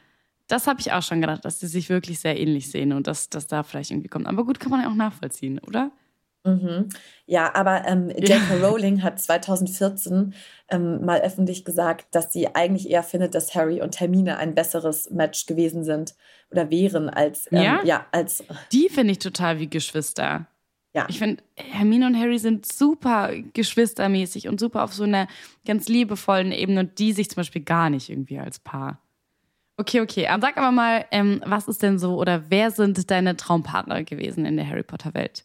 Das 0.47 0.67
habe 0.67 0.81
ich 0.81 0.93
auch 0.93 1.03
schon 1.03 1.21
gedacht, 1.23 1.45
dass 1.45 1.61
sie 1.61 1.69
sich 1.69 1.89
wirklich 1.89 2.21
sehr 2.21 2.39
ähnlich 2.39 2.71
sehen 2.71 2.93
und 2.93 3.07
dass 3.07 3.31
das 3.31 3.47
da 3.47 3.63
vielleicht 3.63 3.93
irgendwie 3.93 4.09
kommt. 4.09 4.27
Aber 4.27 4.45
gut, 4.45 4.61
kann 4.61 4.71
man 4.71 4.83
ja 4.83 4.91
auch 4.91 4.95
nachvollziehen, 4.95 5.59
oder? 5.67 5.91
Mhm. 6.45 6.89
Ja, 7.27 7.55
aber 7.55 7.87
ähm, 7.87 8.09
J.K. 8.11 8.55
Rowling 8.63 9.03
hat 9.03 9.21
2014 9.21 10.35
ähm, 10.71 11.05
mal 11.05 11.21
öffentlich 11.21 11.65
gesagt, 11.65 12.15
dass 12.15 12.33
sie 12.33 12.55
eigentlich 12.55 12.89
eher 12.89 13.03
findet, 13.03 13.35
dass 13.35 13.55
Harry 13.55 13.83
und 13.83 14.01
Hermine 14.01 14.39
ein 14.39 14.55
besseres 14.55 15.11
Match 15.11 15.45
gewesen 15.45 15.85
sind 15.85 16.15
oder 16.51 16.71
wären 16.71 17.11
als 17.11 17.47
ähm, 17.53 17.61
Ja? 17.61 17.81
ja 17.85 18.07
als 18.13 18.43
Die 18.73 18.89
finde 18.89 19.13
ich 19.13 19.19
total 19.19 19.59
wie 19.59 19.69
Geschwister. 19.69 20.47
ja 20.95 21.07
Ich 21.11 21.19
finde, 21.19 21.43
Hermine 21.57 22.07
und 22.07 22.19
Harry 22.19 22.39
sind 22.39 22.65
super 22.65 23.33
geschwistermäßig 23.53 24.49
und 24.49 24.59
super 24.59 24.85
auf 24.85 24.95
so 24.95 25.05
einer 25.05 25.29
ganz 25.67 25.89
liebevollen 25.89 26.53
Ebene 26.53 26.81
und 26.81 26.99
die 26.99 27.13
sich 27.13 27.29
zum 27.29 27.37
Beispiel 27.37 27.63
gar 27.63 27.91
nicht 27.91 28.09
irgendwie 28.09 28.39
als 28.39 28.59
Paar. 28.59 28.99
Okay, 29.77 30.01
okay. 30.01 30.27
Aber 30.27 30.41
sag 30.43 30.57
aber 30.57 30.73
mal, 30.73 31.05
ähm, 31.11 31.43
was 31.45 31.69
ist 31.69 31.83
denn 31.83 31.99
so 31.99 32.19
oder 32.19 32.51
wer 32.51 32.71
sind 32.71 33.11
deine 33.11 33.37
Traumpartner 33.37 34.05
gewesen 34.05 34.47
in 34.47 34.57
der 34.57 34.67
Harry 34.67 34.83
Potter 34.83 35.13
Welt? 35.15 35.45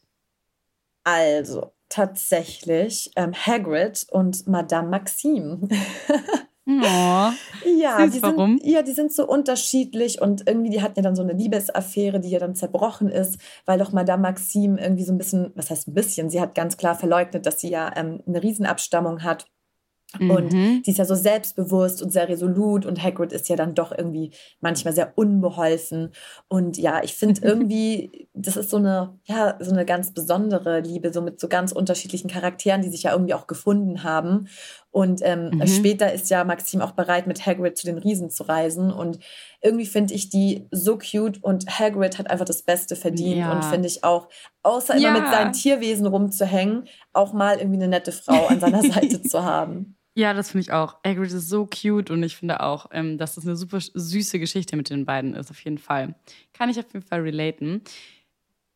Also 1.06 1.72
tatsächlich 1.88 3.12
ähm, 3.16 3.34
Hagrid 3.34 4.06
und 4.12 4.46
Madame 4.48 4.90
Maxime. 4.90 5.70
Oh, 6.68 7.30
Ja, 7.64 8.00
Süß, 8.00 8.14
die 8.14 8.24
warum? 8.24 8.58
sind, 8.58 8.66
ja, 8.66 8.82
die 8.82 8.94
sind 8.94 9.14
so 9.14 9.28
unterschiedlich 9.28 10.20
und 10.20 10.48
irgendwie, 10.48 10.72
die 10.72 10.82
hatten 10.82 10.96
ja 10.98 11.04
dann 11.04 11.16
so 11.16 11.22
eine 11.22 11.34
Liebesaffäre, 11.34 12.20
die 12.20 12.30
ja 12.30 12.40
dann 12.40 12.56
zerbrochen 12.56 13.10
ist, 13.10 13.40
weil 13.68 13.78
doch 13.78 13.92
Madame 13.92 14.24
Maxime 14.24 14.82
irgendwie 14.82 15.04
so 15.04 15.14
ein 15.14 15.20
bisschen, 15.20 15.52
was 15.54 15.70
heißt 15.70 15.88
ein 15.88 15.94
bisschen, 15.94 16.32
sie 16.32 16.42
hat 16.42 16.56
ganz 16.56 16.78
klar 16.78 16.96
verleugnet, 16.96 17.46
dass 17.46 17.60
sie 17.60 17.70
ja 17.70 17.92
ähm, 17.96 18.24
eine 18.26 18.42
Riesenabstammung 18.42 19.22
hat. 19.22 19.46
Und 20.20 20.54
Mhm. 20.54 20.82
sie 20.86 20.92
ist 20.92 20.98
ja 20.98 21.06
so 21.06 21.16
selbstbewusst 21.16 22.02
und 22.02 22.12
sehr 22.12 22.28
resolut 22.30 22.86
und 22.86 23.02
Hagrid 23.04 23.32
ist 23.34 23.50
ja 23.50 23.56
dann 23.56 23.76
doch 23.76 23.92
irgendwie 23.98 24.32
manchmal 24.62 24.94
sehr 24.94 25.14
unbeholfen. 25.18 26.12
Und 26.48 26.78
ja, 26.78 27.04
ich 27.04 27.14
finde 27.16 27.42
irgendwie, 27.44 28.28
das 28.34 28.58
ist 28.58 28.70
so 28.70 28.78
eine, 28.78 29.18
ja, 29.26 29.58
so 29.60 29.72
eine 29.72 29.86
ganz 29.86 30.14
besondere 30.14 30.80
Liebe, 30.82 31.12
so 31.14 31.22
mit 31.22 31.40
so 31.40 31.48
ganz 31.48 31.72
unterschiedlichen 31.72 32.30
Charakteren, 32.30 32.82
die 32.82 32.90
sich 32.90 33.04
ja 33.04 33.12
irgendwie 33.12 33.34
auch 33.34 33.48
gefunden 33.48 34.04
haben. 34.04 34.48
Und 34.92 35.20
ähm, 35.24 35.52
Mhm. 35.56 35.68
später 35.68 36.14
ist 36.14 36.30
ja 36.30 36.44
Maxim 36.46 36.80
auch 36.82 36.92
bereit, 36.92 37.28
mit 37.28 37.46
Hagrid 37.46 37.78
zu 37.78 37.86
den 37.86 37.98
Riesen 37.98 38.30
zu 38.30 38.44
reisen. 38.44 38.92
Und 38.92 39.20
irgendwie 39.62 39.86
finde 39.86 40.14
ich 40.14 40.30
die 40.30 40.68
so 40.72 40.98
cute 40.98 41.44
und 41.44 41.68
Hagrid 41.80 42.18
hat 42.18 42.30
einfach 42.30 42.46
das 42.46 42.62
Beste 42.64 42.96
verdient. 42.96 43.40
Ja. 43.40 43.52
Und 43.52 43.66
finde 43.66 43.88
ich 43.88 44.04
auch, 44.06 44.30
außer 44.64 44.96
immer 44.96 45.08
Ja. 45.14 45.20
mit 45.20 45.28
seinen 45.28 45.52
Tierwesen 45.52 46.06
rumzuhängen, 46.08 46.86
auch 47.12 47.34
mal 47.34 47.58
irgendwie 47.58 47.78
eine 47.78 47.90
nette 47.90 48.12
Frau 48.14 48.46
an 48.48 48.60
seiner 48.62 48.82
Seite 48.84 49.22
zu 49.22 49.44
haben. 49.44 49.98
Ja, 50.18 50.34
das 50.34 50.52
finde 50.52 50.62
ich 50.62 50.72
auch. 50.72 50.98
Hagrid 51.06 51.32
ist 51.32 51.50
so 51.50 51.66
cute 51.68 52.10
und 52.10 52.24
ich 52.24 52.38
finde 52.38 52.62
auch, 52.62 52.88
ähm, 52.92 53.18
dass 53.18 53.36
das 53.36 53.46
eine 53.46 53.58
super 53.58 53.80
süße 53.82 54.40
Geschichte 54.40 54.78
mit 54.78 54.90
den 54.90 55.06
beiden 55.06 55.34
ist, 55.34 55.52
auf 55.52 55.60
jeden 55.62 55.78
Fall. 55.78 56.16
Kann 56.54 56.70
ich 56.70 56.80
auf 56.80 56.86
jeden 56.94 57.06
Fall 57.06 57.22
relaten. 57.22 57.82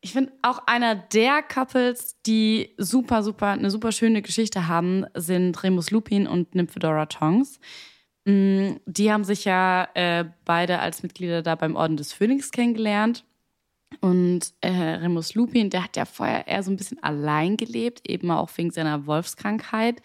Ich 0.01 0.13
finde 0.13 0.33
auch 0.41 0.59
einer 0.67 0.95
der 0.95 1.41
Couples, 1.43 2.17
die 2.25 2.73
super, 2.77 3.23
super, 3.23 3.47
eine 3.51 3.71
super 3.71 3.91
schöne 3.91 4.21
Geschichte 4.21 4.67
haben, 4.67 5.05
sind 5.15 5.61
Remus 5.63 5.91
Lupin 5.91 6.27
und 6.27 6.55
Nymphedora 6.55 7.05
Tonks. 7.07 7.59
Mm, 8.25 8.75
Die 8.85 9.11
haben 9.11 9.23
sich 9.25 9.45
ja 9.45 9.87
äh, 9.95 10.25
beide 10.45 10.79
als 10.79 11.03
Mitglieder 11.03 11.41
da 11.41 11.55
beim 11.55 11.75
Orden 11.75 11.97
des 11.97 12.13
Phönix 12.13 12.51
kennengelernt. 12.51 13.25
Und 14.01 14.53
äh, 14.61 14.69
Remus 14.71 15.35
Lupin, 15.35 15.69
der 15.69 15.83
hat 15.85 15.97
ja 15.97 16.05
vorher 16.05 16.47
eher 16.47 16.63
so 16.63 16.71
ein 16.71 16.77
bisschen 16.77 17.01
allein 17.03 17.57
gelebt, 17.57 18.09
eben 18.09 18.31
auch 18.31 18.49
wegen 18.57 18.71
seiner 18.71 19.05
Wolfskrankheit. 19.07 20.01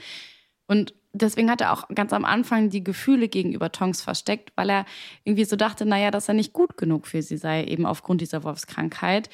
Und 0.66 0.94
deswegen 1.14 1.50
hat 1.50 1.60
er 1.60 1.72
auch 1.72 1.88
ganz 1.94 2.12
am 2.12 2.24
Anfang 2.24 2.68
die 2.68 2.84
Gefühle 2.84 3.28
gegenüber 3.28 3.72
Tonks 3.72 4.02
versteckt, 4.02 4.52
weil 4.56 4.68
er 4.68 4.84
irgendwie 5.24 5.44
so 5.44 5.56
dachte, 5.56 5.86
naja, 5.86 6.10
dass 6.10 6.28
er 6.28 6.34
nicht 6.34 6.52
gut 6.52 6.76
genug 6.76 7.06
für 7.06 7.22
sie 7.22 7.36
sei, 7.36 7.64
eben 7.64 7.86
aufgrund 7.86 8.20
dieser 8.20 8.44
Wolfskrankheit. 8.44 9.30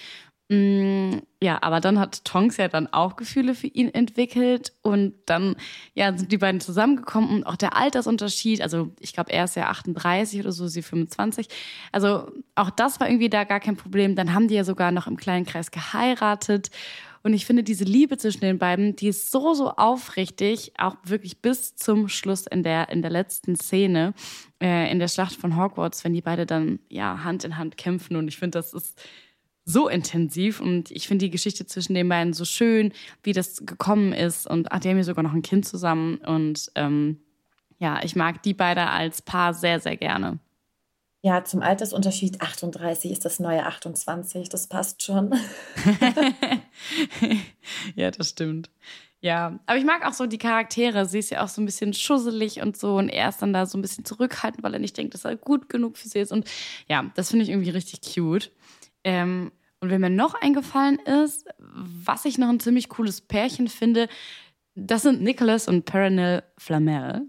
Mm, 0.53 1.19
ja, 1.41 1.63
aber 1.63 1.79
dann 1.81 2.01
hat 2.01 2.25
Tonks 2.25 2.57
ja 2.57 2.67
dann 2.67 2.89
auch 2.93 3.15
Gefühle 3.15 3.55
für 3.55 3.69
ihn 3.69 3.89
entwickelt 3.95 4.73
und 4.83 5.15
dann 5.27 5.55
ja, 5.95 6.17
sind 6.17 6.33
die 6.33 6.39
beiden 6.39 6.61
zusammengekommen 6.61 7.31
und 7.31 7.45
auch 7.45 7.55
der 7.55 7.77
Altersunterschied, 7.77 8.61
also 8.61 8.91
ich 8.99 9.13
glaube, 9.13 9.31
er 9.33 9.45
ist 9.45 9.55
ja 9.55 9.69
38 9.69 10.41
oder 10.41 10.51
so, 10.51 10.67
sie 10.67 10.83
25. 10.83 11.49
Also 11.93 12.33
auch 12.57 12.71
das 12.71 12.99
war 12.99 13.09
irgendwie 13.09 13.31
da 13.31 13.45
gar 13.45 13.61
kein 13.61 13.77
Problem. 13.77 14.17
Dann 14.17 14.35
haben 14.35 14.49
die 14.49 14.57
ja 14.57 14.65
sogar 14.65 14.91
noch 14.91 15.07
im 15.07 15.17
kleinen 15.17 15.47
Kreis 15.47 15.71
geheiratet. 15.71 16.71
Und 17.23 17.35
ich 17.35 17.45
finde, 17.45 17.63
diese 17.63 17.85
Liebe 17.85 18.17
zwischen 18.17 18.41
den 18.41 18.59
beiden, 18.59 18.97
die 18.97 19.09
ist 19.09 19.31
so, 19.31 19.53
so 19.53 19.71
aufrichtig, 19.71 20.73
auch 20.79 20.97
wirklich 21.05 21.43
bis 21.43 21.77
zum 21.77 22.09
Schluss 22.09 22.47
in 22.47 22.63
der, 22.63 22.89
in 22.89 23.03
der 23.03 23.11
letzten 23.11 23.57
Szene, 23.57 24.15
äh, 24.63 24.91
in 24.91 24.99
der 24.99 25.09
Schlacht 25.09 25.35
von 25.35 25.57
Hogwarts, 25.57 26.03
wenn 26.05 26.15
die 26.15 26.23
beide 26.23 26.47
dann 26.47 26.79
ja 26.89 27.23
Hand 27.23 27.45
in 27.45 27.59
Hand 27.59 27.77
kämpfen. 27.77 28.17
Und 28.17 28.29
ich 28.29 28.39
finde, 28.39 28.59
das 28.59 28.73
ist 28.73 29.01
so 29.67 29.89
intensiv 29.89 30.61
und 30.61 30.91
ich 30.91 31.07
finde 31.07 31.27
die 31.27 31.31
Geschichte 31.31 31.67
zwischen 31.67 31.95
den 31.95 32.09
beiden 32.09 32.33
so 32.33 32.45
schön, 32.45 32.93
wie 33.23 33.35
das 33.35 33.67
gekommen 33.67 34.13
ist. 34.13 34.47
Und 34.49 34.73
ach, 34.73 34.81
die 34.81 34.89
haben 34.89 34.97
ja 34.97 35.05
sogar 35.05 35.23
noch 35.23 35.35
ein 35.35 35.43
Kind 35.43 35.67
zusammen. 35.67 36.17
Und 36.19 36.73
ähm, 36.75 37.19
ja, 37.79 38.03
ich 38.03 38.17
mag 38.17 38.43
die 38.43 38.55
beide 38.55 38.89
als 38.89 39.23
Paar 39.23 39.53
sehr, 39.53 39.79
sehr 39.79 39.97
gerne. 39.97 40.39
Ja, 41.23 41.45
zum 41.45 41.61
Altersunterschied 41.61 42.41
38 42.41 43.11
ist 43.11 43.25
das 43.25 43.41
neue 43.41 43.67
28, 43.67 44.49
das 44.49 44.69
passt 44.69 45.03
schon. 45.03 45.35
ja, 47.95 48.11
das 48.11 48.31
stimmt. 48.31 48.71
Ja, 49.23 49.59
aber 49.67 49.77
ich 49.77 49.85
mag 49.85 50.07
auch 50.07 50.15
so 50.15 50.27
die 50.27 50.39
Charaktere. 50.39 51.05
Sie 51.05 51.19
ist 51.19 51.29
ja 51.29 51.45
auch 51.45 51.49
so 51.49 51.61
ein 51.61 51.67
bisschen 51.67 51.93
schusselig 51.93 52.63
und 52.63 52.79
so. 52.79 52.97
Und 52.97 53.11
er 53.11 53.29
ist 53.29 53.43
dann 53.43 53.53
da 53.53 53.67
so 53.67 53.77
ein 53.77 53.83
bisschen 53.83 54.07
zurückhaltend, 54.07 54.63
weil 54.63 54.73
er 54.73 54.81
nicht 54.81 54.97
denkt, 54.97 55.13
dass 55.13 55.27
er 55.27 55.37
gut 55.37 55.69
genug 55.69 55.99
für 55.99 56.09
sie 56.09 56.21
ist. 56.21 56.33
Und 56.33 56.49
ja, 56.89 57.05
das 57.15 57.29
finde 57.29 57.45
ich 57.45 57.51
irgendwie 57.51 57.71
richtig 57.71 58.01
cute. 58.01 58.51
Ähm, 59.05 59.53
und 59.81 59.91
wenn 59.91 60.01
mir 60.01 60.11
noch 60.11 60.35
eingefallen 60.35 60.99
ist, 60.99 61.47
was 61.59 62.25
ich 62.25 62.39
noch 62.39 62.49
ein 62.49 62.61
ziemlich 62.61 62.89
cooles 62.89 63.21
Pärchen 63.21 63.69
finde, 63.69 64.09
das 64.75 65.03
sind 65.03 65.21
Nicholas 65.21 65.69
und 65.69 65.85
Perenelle 65.85 66.45
Flamel. 66.57 67.27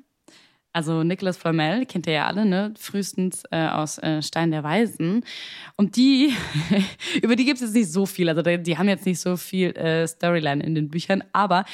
Also 0.74 1.04
Nicholas 1.04 1.38
Flamel, 1.38 1.86
kennt 1.86 2.08
ihr 2.08 2.14
ja 2.14 2.28
alle, 2.28 2.46
ne? 2.46 2.74
Frühestens 2.80 3.44
äh, 3.52 3.68
aus 3.68 3.98
äh, 3.98 4.22
Stein 4.22 4.52
der 4.52 4.64
Weisen. 4.64 5.26
Und 5.76 5.98
die, 5.98 6.34
über 7.22 7.36
die 7.36 7.44
gibt 7.44 7.58
es 7.58 7.62
jetzt 7.62 7.76
nicht 7.76 7.92
so 7.92 8.06
viel. 8.06 8.30
Also 8.30 8.42
die, 8.42 8.62
die 8.62 8.78
haben 8.78 8.88
jetzt 8.88 9.06
nicht 9.06 9.20
so 9.20 9.36
viel 9.36 9.72
äh, 9.72 10.08
Storyline 10.08 10.64
in 10.64 10.74
den 10.74 10.90
Büchern, 10.90 11.24
aber 11.34 11.66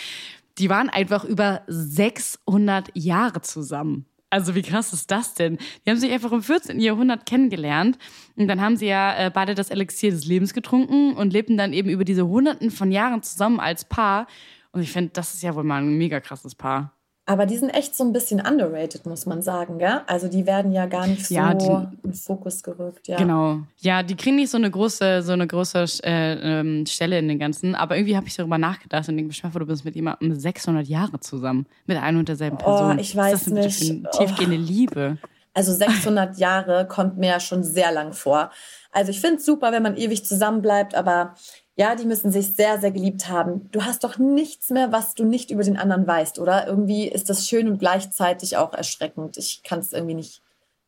die 0.58 0.70
waren 0.70 0.90
einfach 0.90 1.24
über 1.24 1.62
600 1.68 2.90
Jahre 2.96 3.42
zusammen. 3.42 4.06
Also 4.30 4.56
wie 4.56 4.62
krass 4.62 4.92
ist 4.92 5.10
das 5.12 5.36
denn? 5.36 5.58
Die 5.86 5.90
haben 5.90 5.98
sich 5.98 6.12
einfach 6.12 6.32
im 6.32 6.44
14. 6.44 6.80
Jahrhundert 6.80 7.26
kennengelernt 7.26 7.98
und 8.36 8.48
dann 8.48 8.60
haben 8.60 8.76
sie 8.76 8.88
ja 8.88 9.16
äh, 9.16 9.32
beide 9.34 9.56
das 9.56 9.70
Elixier 9.70 10.12
des 10.12 10.26
Lebens 10.26 10.54
getrunken 10.54 11.14
und 11.14 11.32
lebten 11.32 11.56
dann 11.56 11.72
eben 11.72 11.90
über 11.90 12.04
diese 12.04 12.28
Hunderten 12.28 12.72
von 12.72 12.92
Jahren 12.92 13.24
zusammen 13.24 13.60
als 13.60 13.86
Paar. 13.86 14.28
Und 14.72 14.82
ich 14.82 14.92
finde, 14.92 15.12
das 15.14 15.36
ist 15.36 15.44
ja 15.44 15.56
wohl 15.56 15.64
mal 15.64 15.82
ein 15.82 15.98
mega 15.98 16.20
krasses 16.20 16.56
Paar. 16.56 16.97
Aber 17.30 17.46
die 17.46 17.58
sind 17.58 17.72
echt 17.72 17.94
so 17.94 18.06
ein 18.06 18.14
bisschen 18.14 18.40
underrated, 18.40 19.06
muss 19.06 19.26
man 19.26 19.42
sagen, 19.42 19.80
gell? 19.80 20.00
Also 20.08 20.30
die 20.30 20.48
werden 20.48 20.72
ja 20.72 20.86
gar 20.86 21.06
nicht 21.08 21.28
so 21.28 21.34
Ja, 21.36 21.54
die- 21.54 21.88
in 22.04 22.14
Fokus 22.14 22.64
gerückt, 22.64 23.10
ja. 23.10 23.18
Genau. 23.18 23.60
Ja, 23.80 24.02
die 24.02 24.16
kriegen 24.16 24.38
nicht 24.38 24.50
so 24.50 24.56
eine 24.58 24.72
große, 24.72 25.22
so 25.22 25.34
eine 25.34 25.46
große 25.46 25.84
äh, 26.06 26.60
ähm, 26.62 26.86
Stelle 26.86 27.20
in 27.20 27.28
den 27.28 27.38
ganzen. 27.38 27.76
Aber 27.76 27.98
irgendwie 27.98 28.16
habe 28.16 28.28
ich 28.28 28.36
darüber 28.38 28.58
nachgedacht 28.58 29.10
und 29.10 29.18
denke, 29.18 29.36
mir, 29.44 29.60
du 29.60 29.66
bist 29.66 29.84
mit 29.84 29.96
jemandem 29.96 30.34
600 30.40 30.88
Jahre 30.88 31.20
zusammen. 31.20 31.66
Mit 31.86 31.98
einer 31.98 32.18
und 32.18 32.30
derselben 32.30 32.58
Person. 32.58 32.96
Oh, 32.98 33.02
ich 33.02 33.14
weiß 33.14 33.34
Was 33.34 33.42
ist 33.42 33.48
das 33.48 33.54
denn 33.54 33.56
bitte 33.56 33.70
für 33.72 33.84
nicht. 33.94 34.18
eine 34.18 34.28
tiefgehende 34.28 34.58
Liebe? 34.58 35.18
Also 35.54 35.74
600 35.76 36.38
Jahre 36.38 36.88
kommt 36.88 37.18
mir 37.18 37.28
ja 37.32 37.40
schon 37.42 37.62
sehr 37.62 37.92
lang 37.92 38.14
vor. 38.14 38.52
Also 38.94 39.12
ich 39.12 39.20
finde 39.20 39.36
es 39.38 39.46
super, 39.46 39.74
wenn 39.74 39.84
man 39.84 39.98
ewig 39.98 40.26
zusammenbleibt, 40.26 40.96
aber 40.96 41.36
ja, 41.78 41.96
die 41.96 42.06
müssen 42.06 42.32
sich 42.32 42.48
sehr, 42.56 42.80
sehr 42.82 42.92
geliebt 42.92 43.30
haben. 43.30 43.70
Du 43.72 43.84
hast 43.84 44.04
doch 44.04 44.18
nichts 44.18 44.72
mehr, 44.72 44.92
was 44.92 45.14
du 45.14 45.24
nicht 45.24 45.52
über 45.52 45.64
den 45.64 45.78
anderen 45.78 46.08
weißt, 46.08 46.40
oder? 46.40 46.68
Irgendwie 46.68 47.08
ist 47.08 47.30
das 47.30 47.48
schön 47.48 47.68
und 47.70 47.78
gleichzeitig 47.78 48.58
auch 48.58 48.74
erschreckend. 48.74 49.38
Ich 49.38 49.62
kann 49.64 49.80
es 49.80 49.94
irgendwie 49.94 50.16
nicht, 50.16 50.42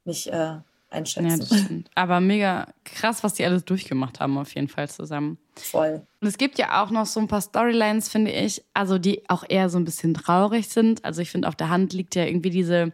nicht 0.03 0.27
äh, 0.27 0.31
Ja, 0.31 0.63
einschätzen. 0.89 1.39
das 1.47 1.59
stimmt. 1.59 1.89
Aber 1.93 2.19
mega 2.19 2.65
krass, 2.83 3.23
was 3.23 3.35
die 3.35 3.45
alles 3.45 3.63
durchgemacht 3.65 4.19
haben, 4.19 4.37
auf 4.39 4.55
jeden 4.55 4.67
Fall 4.67 4.89
zusammen. 4.89 5.37
Voll. 5.55 6.01
Und 6.21 6.27
es 6.27 6.37
gibt 6.39 6.57
ja 6.57 6.81
auch 6.83 6.89
noch 6.89 7.05
so 7.05 7.19
ein 7.19 7.27
paar 7.27 7.41
Storylines, 7.41 8.09
finde 8.09 8.31
ich, 8.31 8.63
also 8.73 8.97
die 8.97 9.29
auch 9.29 9.43
eher 9.47 9.69
so 9.69 9.77
ein 9.77 9.85
bisschen 9.85 10.15
traurig 10.15 10.69
sind. 10.69 11.05
Also 11.05 11.21
ich 11.21 11.29
finde, 11.29 11.47
auf 11.47 11.55
der 11.55 11.69
Hand 11.69 11.93
liegt 11.93 12.15
ja 12.15 12.25
irgendwie 12.25 12.49
diese 12.49 12.91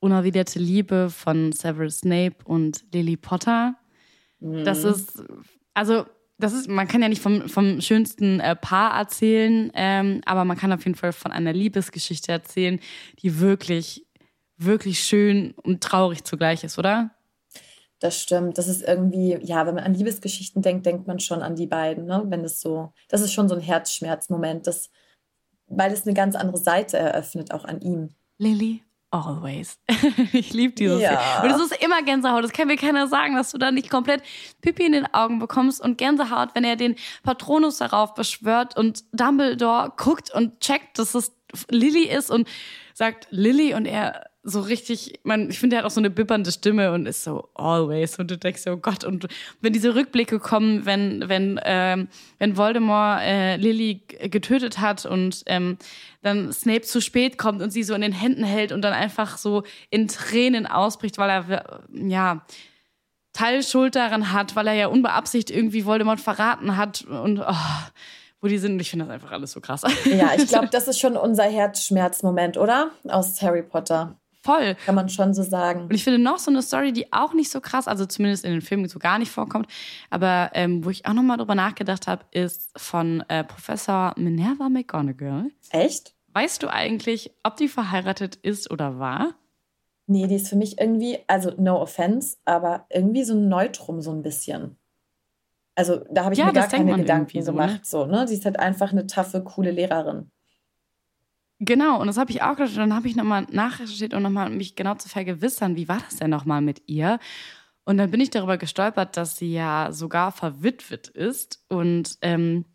unerwiderte 0.00 0.58
Liebe 0.58 1.10
von 1.10 1.52
Severus 1.52 1.98
Snape 1.98 2.36
und 2.44 2.84
Lily 2.94 3.18
Potter. 3.18 3.74
Das 4.40 4.84
ist, 4.84 5.22
also 5.74 6.06
das 6.38 6.52
ist, 6.52 6.68
man 6.68 6.86
kann 6.86 7.02
ja 7.02 7.08
nicht 7.08 7.22
vom, 7.22 7.48
vom 7.48 7.80
schönsten 7.80 8.40
äh, 8.40 8.54
Paar 8.54 8.98
erzählen, 8.98 9.70
ähm, 9.74 10.20
aber 10.26 10.44
man 10.44 10.56
kann 10.56 10.72
auf 10.72 10.84
jeden 10.84 10.96
Fall 10.96 11.12
von 11.12 11.32
einer 11.32 11.52
Liebesgeschichte 11.52 12.30
erzählen, 12.30 12.80
die 13.22 13.40
wirklich, 13.40 14.06
wirklich 14.56 15.00
schön 15.00 15.54
und 15.62 15.82
traurig 15.82 16.24
zugleich 16.24 16.64
ist, 16.64 16.78
oder? 16.78 17.10
Das 17.98 18.20
stimmt. 18.20 18.58
Das 18.58 18.68
ist 18.68 18.82
irgendwie, 18.82 19.38
ja, 19.42 19.66
wenn 19.66 19.74
man 19.74 19.84
an 19.84 19.94
Liebesgeschichten 19.94 20.60
denkt, 20.60 20.84
denkt 20.84 21.06
man 21.06 21.18
schon 21.18 21.40
an 21.40 21.56
die 21.56 21.66
beiden, 21.66 22.04
ne? 22.04 22.22
Wenn 22.26 22.44
es 22.44 22.60
so, 22.60 22.92
das 23.08 23.22
ist 23.22 23.32
schon 23.32 23.48
so 23.48 23.54
ein 23.54 23.60
Herzschmerzmoment, 23.62 24.66
das, 24.66 24.90
weil 25.66 25.92
es 25.92 26.06
eine 26.06 26.12
ganz 26.12 26.34
andere 26.34 26.58
Seite 26.58 26.98
eröffnet, 26.98 27.52
auch 27.52 27.64
an 27.64 27.80
ihm. 27.80 28.10
Lilly, 28.36 28.82
always. 29.24 29.78
ich 30.32 30.52
liebe 30.52 30.74
dieses. 30.74 31.00
Ja. 31.00 31.42
Und 31.42 31.50
es 31.50 31.60
ist 31.60 31.82
immer 31.82 32.02
Gänsehaut. 32.02 32.44
Das 32.44 32.52
kann 32.52 32.68
mir 32.68 32.76
keiner 32.76 33.06
sagen, 33.08 33.36
dass 33.36 33.52
du 33.52 33.58
da 33.58 33.70
nicht 33.70 33.90
komplett 33.90 34.22
Pipi 34.60 34.84
in 34.84 34.92
den 34.92 35.14
Augen 35.14 35.38
bekommst 35.38 35.80
und 35.80 35.98
Gänsehaut, 35.98 36.50
wenn 36.54 36.64
er 36.64 36.76
den 36.76 36.96
Patronus 37.22 37.78
darauf 37.78 38.14
beschwört 38.14 38.76
und 38.76 39.04
Dumbledore 39.12 39.92
guckt 39.96 40.32
und 40.34 40.60
checkt, 40.60 40.98
dass 40.98 41.14
es 41.14 41.32
Lilly 41.70 42.08
ist 42.08 42.30
und 42.30 42.48
sagt 42.94 43.28
Lilly 43.30 43.74
und 43.74 43.86
er 43.86 44.26
so 44.48 44.60
richtig, 44.60 45.18
man, 45.24 45.50
ich 45.50 45.58
finde, 45.58 45.74
er 45.74 45.80
hat 45.80 45.86
auch 45.86 45.90
so 45.90 46.00
eine 46.00 46.08
bibbernde 46.08 46.52
Stimme 46.52 46.92
und 46.92 47.06
ist 47.06 47.24
so 47.24 47.48
always 47.54 48.16
und 48.20 48.30
du 48.30 48.38
denkst 48.38 48.62
so, 48.62 48.70
oh 48.70 48.76
Gott, 48.76 49.02
und 49.02 49.26
wenn 49.60 49.72
diese 49.72 49.96
Rückblicke 49.96 50.38
kommen, 50.38 50.86
wenn, 50.86 51.28
wenn, 51.28 51.58
ähm, 51.64 52.06
wenn 52.38 52.56
Voldemort 52.56 53.22
äh, 53.22 53.56
Lily 53.56 54.02
getötet 54.30 54.78
hat 54.78 55.04
und 55.04 55.42
ähm, 55.46 55.78
dann 56.22 56.52
Snape 56.52 56.82
zu 56.82 57.00
spät 57.00 57.38
kommt 57.38 57.60
und 57.60 57.70
sie 57.70 57.82
so 57.82 57.92
in 57.94 58.02
den 58.02 58.12
Händen 58.12 58.44
hält 58.44 58.70
und 58.70 58.82
dann 58.82 58.92
einfach 58.92 59.36
so 59.36 59.64
in 59.90 60.06
Tränen 60.06 60.66
ausbricht, 60.66 61.18
weil 61.18 61.30
er, 61.30 61.82
ja, 61.92 62.46
Teilschuld 63.32 63.96
daran 63.96 64.32
hat, 64.32 64.54
weil 64.54 64.68
er 64.68 64.74
ja 64.74 64.86
unbeabsichtigt 64.86 65.56
irgendwie 65.56 65.84
Voldemort 65.84 66.20
verraten 66.20 66.76
hat 66.76 67.02
und 67.02 67.40
oh, 67.40 67.54
wo 68.40 68.46
die 68.46 68.58
sind. 68.58 68.80
Ich 68.80 68.90
finde 68.90 69.06
das 69.06 69.14
einfach 69.14 69.32
alles 69.32 69.50
so 69.50 69.60
krass. 69.60 69.82
Ja, 70.04 70.34
ich 70.36 70.46
glaube, 70.48 70.68
das 70.68 70.86
ist 70.86 71.00
schon 71.00 71.16
unser 71.16 71.44
Herzschmerzmoment, 71.44 72.56
oder? 72.56 72.92
Aus 73.08 73.42
Harry 73.42 73.62
Potter. 73.62 74.16
Voll. 74.46 74.76
Kann 74.86 74.94
man 74.94 75.08
schon 75.08 75.34
so 75.34 75.42
sagen. 75.42 75.82
Und 75.82 75.94
ich 75.94 76.04
finde 76.04 76.18
noch 76.18 76.38
so 76.38 76.50
eine 76.50 76.62
Story, 76.62 76.92
die 76.92 77.12
auch 77.12 77.34
nicht 77.34 77.50
so 77.50 77.60
krass, 77.60 77.88
also 77.88 78.06
zumindest 78.06 78.44
in 78.44 78.52
den 78.52 78.62
Filmen 78.62 78.88
so 78.88 78.98
gar 78.98 79.18
nicht 79.18 79.30
vorkommt, 79.30 79.66
aber 80.08 80.50
ähm, 80.54 80.84
wo 80.84 80.90
ich 80.90 81.06
auch 81.06 81.12
nochmal 81.12 81.36
drüber 81.36 81.54
nachgedacht 81.54 82.06
habe, 82.06 82.24
ist 82.30 82.70
von 82.76 83.22
äh, 83.28 83.44
Professor 83.44 84.14
Minerva 84.16 84.68
McGonagall. 84.68 85.50
Echt? 85.70 86.14
Weißt 86.32 86.62
du 86.62 86.68
eigentlich, 86.68 87.32
ob 87.42 87.56
die 87.56 87.68
verheiratet 87.68 88.36
ist 88.36 88.70
oder 88.70 88.98
war? 88.98 89.34
Nee, 90.06 90.26
die 90.28 90.36
ist 90.36 90.48
für 90.48 90.56
mich 90.56 90.78
irgendwie, 90.78 91.18
also 91.26 91.52
no 91.58 91.80
offense, 91.80 92.36
aber 92.44 92.86
irgendwie 92.90 93.24
so 93.24 93.34
ein 93.34 93.48
Neutrum 93.48 94.00
so 94.00 94.12
ein 94.12 94.22
bisschen. 94.22 94.76
Also 95.74 96.04
da 96.10 96.24
habe 96.24 96.34
ich 96.34 96.38
ja, 96.38 96.46
mir 96.46 96.52
gar 96.52 96.68
keine 96.68 96.94
Gedanken 96.94 97.42
so, 97.42 97.52
ne? 97.52 97.58
gemacht. 97.58 97.86
So, 97.86 98.06
ne? 98.06 98.28
Sie 98.28 98.34
ist 98.34 98.44
halt 98.44 98.58
einfach 98.58 98.92
eine 98.92 99.06
taffe, 99.06 99.42
coole 99.42 99.72
Lehrerin. 99.72 100.30
Genau, 101.60 102.00
und 102.00 102.06
das 102.06 102.18
habe 102.18 102.30
ich 102.30 102.42
auch 102.42 102.56
gedacht. 102.56 102.72
Und 102.72 102.78
dann 102.80 102.94
habe 102.94 103.08
ich 103.08 103.16
nochmal 103.16 103.46
nachrecherchiert 103.50 104.12
und 104.12 104.22
nochmal 104.22 104.50
mich 104.50 104.76
genau 104.76 104.94
zu 104.94 105.08
vergewissern, 105.08 105.76
wie 105.76 105.88
war 105.88 106.00
das 106.00 106.16
denn 106.16 106.30
nochmal 106.30 106.60
mit 106.60 106.82
ihr? 106.86 107.18
Und 107.84 107.98
dann 107.98 108.10
bin 108.10 108.20
ich 108.20 108.30
darüber 108.30 108.58
gestolpert, 108.58 109.16
dass 109.16 109.38
sie 109.38 109.52
ja 109.52 109.92
sogar 109.92 110.32
verwitwet 110.32 111.08
ist 111.08 111.64
und 111.68 112.18
ähm, 112.20 112.66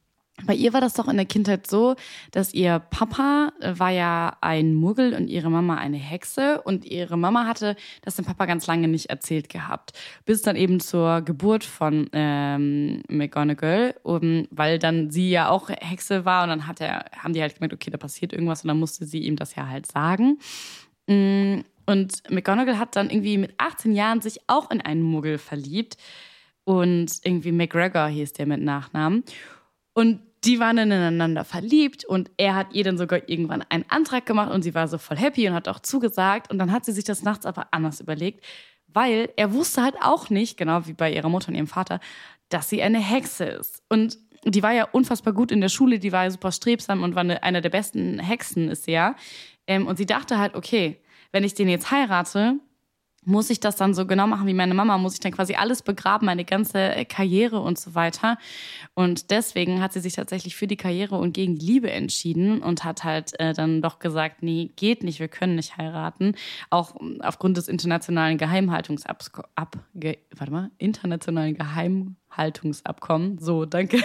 bei 0.46 0.54
ihr 0.54 0.74
war 0.74 0.82
das 0.82 0.94
doch 0.94 1.08
in 1.08 1.18
der 1.18 1.26
Kindheit 1.26 1.68
so, 1.68 1.96
dass 2.32 2.54
ihr 2.54 2.80
Papa 2.80 3.52
äh, 3.60 3.74
war 3.78 3.90
ja 3.92 4.38
ein 4.42 4.74
Muggel 4.74 5.14
und 5.14 5.28
ihre 5.28 5.50
Mama 5.50 5.76
eine 5.76 5.98
Hexe. 5.98 6.62
Und 6.62 6.86
ihre 6.86 7.18
Mama 7.18 7.46
hatte 7.46 7.76
das 8.02 8.16
dem 8.16 8.26
Papa 8.26 8.46
ganz 8.46 8.68
lange 8.68 8.88
nicht 8.88 9.10
erzählt 9.10 9.50
gehabt, 9.50 9.94
bis 10.26 10.42
dann 10.42 10.56
eben 10.56 10.80
zur 10.80 11.22
Geburt 11.22 11.64
von 11.64 12.10
ähm, 12.14 13.04
McGonagall, 13.10 13.96
um, 14.04 14.48
weil 14.52 14.80
dann 14.80 15.10
sie 15.10 15.30
ja 15.30 15.50
auch 15.50 15.70
Hexe 15.70 16.26
war. 16.26 16.44
Und 16.44 16.50
dann 16.50 16.68
hat 16.68 16.82
er, 16.82 17.06
haben 17.18 17.34
die 17.34 17.42
halt 17.42 17.56
gemerkt, 17.56 17.74
okay, 17.74 17.92
da 17.92 17.98
passiert 17.98 18.34
irgendwas. 18.34 18.64
Und 18.64 18.70
dann 18.70 18.80
musste 18.80 19.06
sie 19.06 19.20
ihm 19.20 19.36
das 19.36 19.56
ja 19.56 19.68
halt 19.68 19.92
sagen. 19.92 20.40
Mm, 21.08 21.62
und 21.86 22.30
McGonagall 22.30 22.78
hat 22.78 22.96
dann 22.96 23.10
irgendwie 23.10 23.38
mit 23.38 23.54
18 23.58 23.94
Jahren 23.94 24.22
sich 24.22 24.40
auch 24.48 24.72
in 24.72 24.82
einen 24.82 25.02
Muggel 25.02 25.38
verliebt. 25.38 25.98
Und 26.64 27.12
irgendwie 27.24 27.52
McGregor 27.52 28.08
hieß 28.08 28.34
der 28.34 28.46
mit 28.46 28.62
Nachnamen. 28.62 29.24
Und 29.94 30.22
die 30.44 30.60
waren 30.60 30.78
dann 30.78 30.92
ineinander 30.92 31.46
verliebt 31.46 32.04
und 32.04 32.32
er 32.38 32.56
hat 32.56 32.74
ihr 32.74 32.84
dann 32.84 32.98
sogar 32.98 33.30
irgendwann 33.30 33.64
einen 33.70 33.86
Antrag 33.90 34.26
gemacht 34.26 34.52
und 34.52 34.64
sie 34.64 34.74
war 34.74 34.88
so 34.88 34.98
voll 34.98 35.18
happy 35.18 35.48
und 35.48 35.54
hat 35.54 35.68
auch 35.68 35.80
zugesagt. 35.80 36.50
Und 36.50 36.58
dann 36.58 36.72
hat 36.72 36.84
sie 36.84 36.92
sich 36.92 37.04
das 37.04 37.22
nachts 37.22 37.46
aber 37.46 37.68
anders 37.72 38.02
überlegt, 38.02 38.44
weil 38.88 39.30
er 39.38 39.54
wusste 39.54 39.84
halt 39.84 39.96
auch 40.02 40.30
nicht, 40.30 40.58
genau 40.58 40.88
wie 40.88 40.94
bei 40.94 41.14
ihrer 41.14 41.30
Mutter 41.30 41.50
und 41.50 41.56
ihrem 41.56 41.68
Vater, 41.68 42.00
dass 42.50 42.70
sie 42.70 42.82
eine 42.82 43.00
Hexe 43.00 43.46
ist. 43.46 43.84
Und 43.88 44.18
die 44.44 44.64
war 44.64 44.74
ja 44.74 44.86
unfassbar 44.92 45.34
gut 45.34 45.52
in 45.52 45.62
der 45.62 45.70
Schule, 45.70 46.00
die 46.00 46.12
war 46.12 46.24
ja 46.24 46.32
super 46.32 46.52
strebsam 46.52 47.04
und 47.04 47.14
war 47.14 47.22
eine, 47.22 47.44
eine 47.44 47.62
der 47.62 47.70
besten 47.70 48.18
Hexen, 48.18 48.70
ist 48.70 48.86
sie 48.86 48.94
ja. 48.94 49.16
Ähm, 49.68 49.86
und 49.86 49.98
sie 49.98 50.08
dachte 50.08 50.40
halt, 50.40 50.56
okay, 50.56 51.00
wenn 51.32 51.44
ich 51.44 51.54
den 51.54 51.70
jetzt 51.70 51.92
heirate, 51.92 52.60
muss 53.24 53.50
ich 53.50 53.60
das 53.60 53.76
dann 53.76 53.94
so 53.94 54.06
genau 54.08 54.26
machen 54.28 54.48
wie 54.48 54.54
meine 54.54 54.74
Mama? 54.74 54.98
Muss 54.98 55.14
ich 55.14 55.20
dann 55.20 55.32
quasi 55.32 55.54
alles 55.54 55.84
begraben, 55.84 56.26
meine 56.26 56.44
ganze 56.44 56.80
äh, 56.80 57.06
Karriere 57.06 57.60
und 57.60 57.78
so 57.78 57.94
weiter? 57.94 58.38
Und 58.96 59.30
deswegen 59.32 59.82
hat 59.82 59.94
sie 59.94 60.00
sich 60.00 60.14
tatsächlich 60.14 60.56
für 60.56 60.68
die 60.68 60.78
Karriere 60.78 61.18
und 61.18 61.34
gegen 61.34 61.58
die 61.58 61.66
Liebe 61.66 61.92
entschieden 61.92 62.62
und 62.62 62.84
hat 62.84 63.04
halt 63.04 63.40
äh, 63.40 63.54
dann 63.54 63.82
doch 63.82 64.00
gesagt, 64.00 64.42
nee, 64.42 64.72
geht 64.76 65.04
nicht, 65.04 65.20
wir 65.20 65.28
können 65.28 65.56
nicht 65.56 65.78
heiraten. 65.78 66.36
Auch 66.70 67.00
ähm, 67.00 67.20
aufgrund 67.22 67.58
des 67.58 67.68
internationalen 67.68 68.38
Geheimhaltungsabkommens. 68.38 69.52
Ab, 69.56 69.78
ge, 69.94 70.18
warte 70.36 70.52
mal, 70.52 70.72
internationalen 70.78 71.56
Geheimhaltungsabkommen. 71.56 73.38
So, 73.38 73.66
danke. 73.66 74.02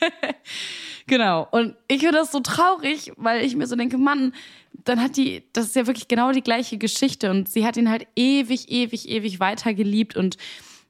Genau. 1.06 1.46
Und 1.50 1.76
ich 1.86 2.00
finde 2.00 2.18
das 2.18 2.32
so 2.32 2.40
traurig, 2.40 3.12
weil 3.16 3.44
ich 3.44 3.56
mir 3.56 3.66
so 3.66 3.76
denke, 3.76 3.98
Mann, 3.98 4.32
dann 4.72 5.02
hat 5.02 5.16
die, 5.16 5.44
das 5.52 5.66
ist 5.66 5.76
ja 5.76 5.86
wirklich 5.86 6.08
genau 6.08 6.32
die 6.32 6.42
gleiche 6.42 6.78
Geschichte 6.78 7.30
und 7.30 7.48
sie 7.48 7.66
hat 7.66 7.76
ihn 7.76 7.90
halt 7.90 8.06
ewig, 8.16 8.70
ewig, 8.70 9.08
ewig 9.08 9.40
weiter 9.40 9.74
geliebt 9.74 10.16
und 10.16 10.36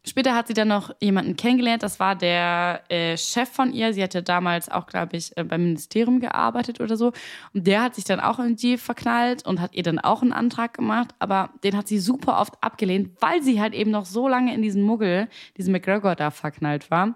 Später 0.07 0.35
hat 0.35 0.49
sie 0.49 0.55
dann 0.55 0.69
noch 0.69 0.95
jemanden 1.01 1.35
kennengelernt, 1.35 1.83
das 1.83 1.99
war 1.99 2.15
der 2.15 2.83
äh, 2.91 3.17
Chef 3.17 3.49
von 3.49 3.73
ihr. 3.73 3.95
Sie 3.95 4.03
hatte 4.03 4.23
damals 4.23 4.69
auch, 4.69 4.87
glaube 4.87 5.17
ich, 5.17 5.35
äh, 5.39 5.45
beim 5.45 5.63
Ministerium 5.63 6.21
gearbeitet 6.21 6.79
oder 6.83 6.99
so. 6.99 7.13
Und 7.55 7.67
der 7.67 7.81
hat 7.83 7.95
sich 7.95 8.05
dann 8.05 8.21
auch 8.21 8.39
in 8.39 8.55
die 8.55 8.77
verknallt 8.77 9.47
und 9.47 9.63
hat 9.63 9.75
ihr 9.75 9.83
dann 9.83 9.99
auch 9.99 10.21
einen 10.21 10.35
Antrag 10.35 10.75
gemacht. 10.75 11.15
Aber 11.21 11.49
den 11.65 11.75
hat 11.75 11.89
sie 11.89 11.99
super 11.99 12.39
oft 12.39 12.53
abgelehnt, 12.63 13.13
weil 13.21 13.43
sie 13.43 13.63
halt 13.63 13.73
eben 13.73 13.91
noch 13.91 14.05
so 14.05 14.29
lange 14.29 14.53
in 14.53 14.61
diesen 14.61 14.83
Muggel, 14.83 15.27
diesen 15.57 15.73
McGregor 15.73 16.15
da 16.15 16.31
verknallt 16.31 16.91
war. 16.91 17.15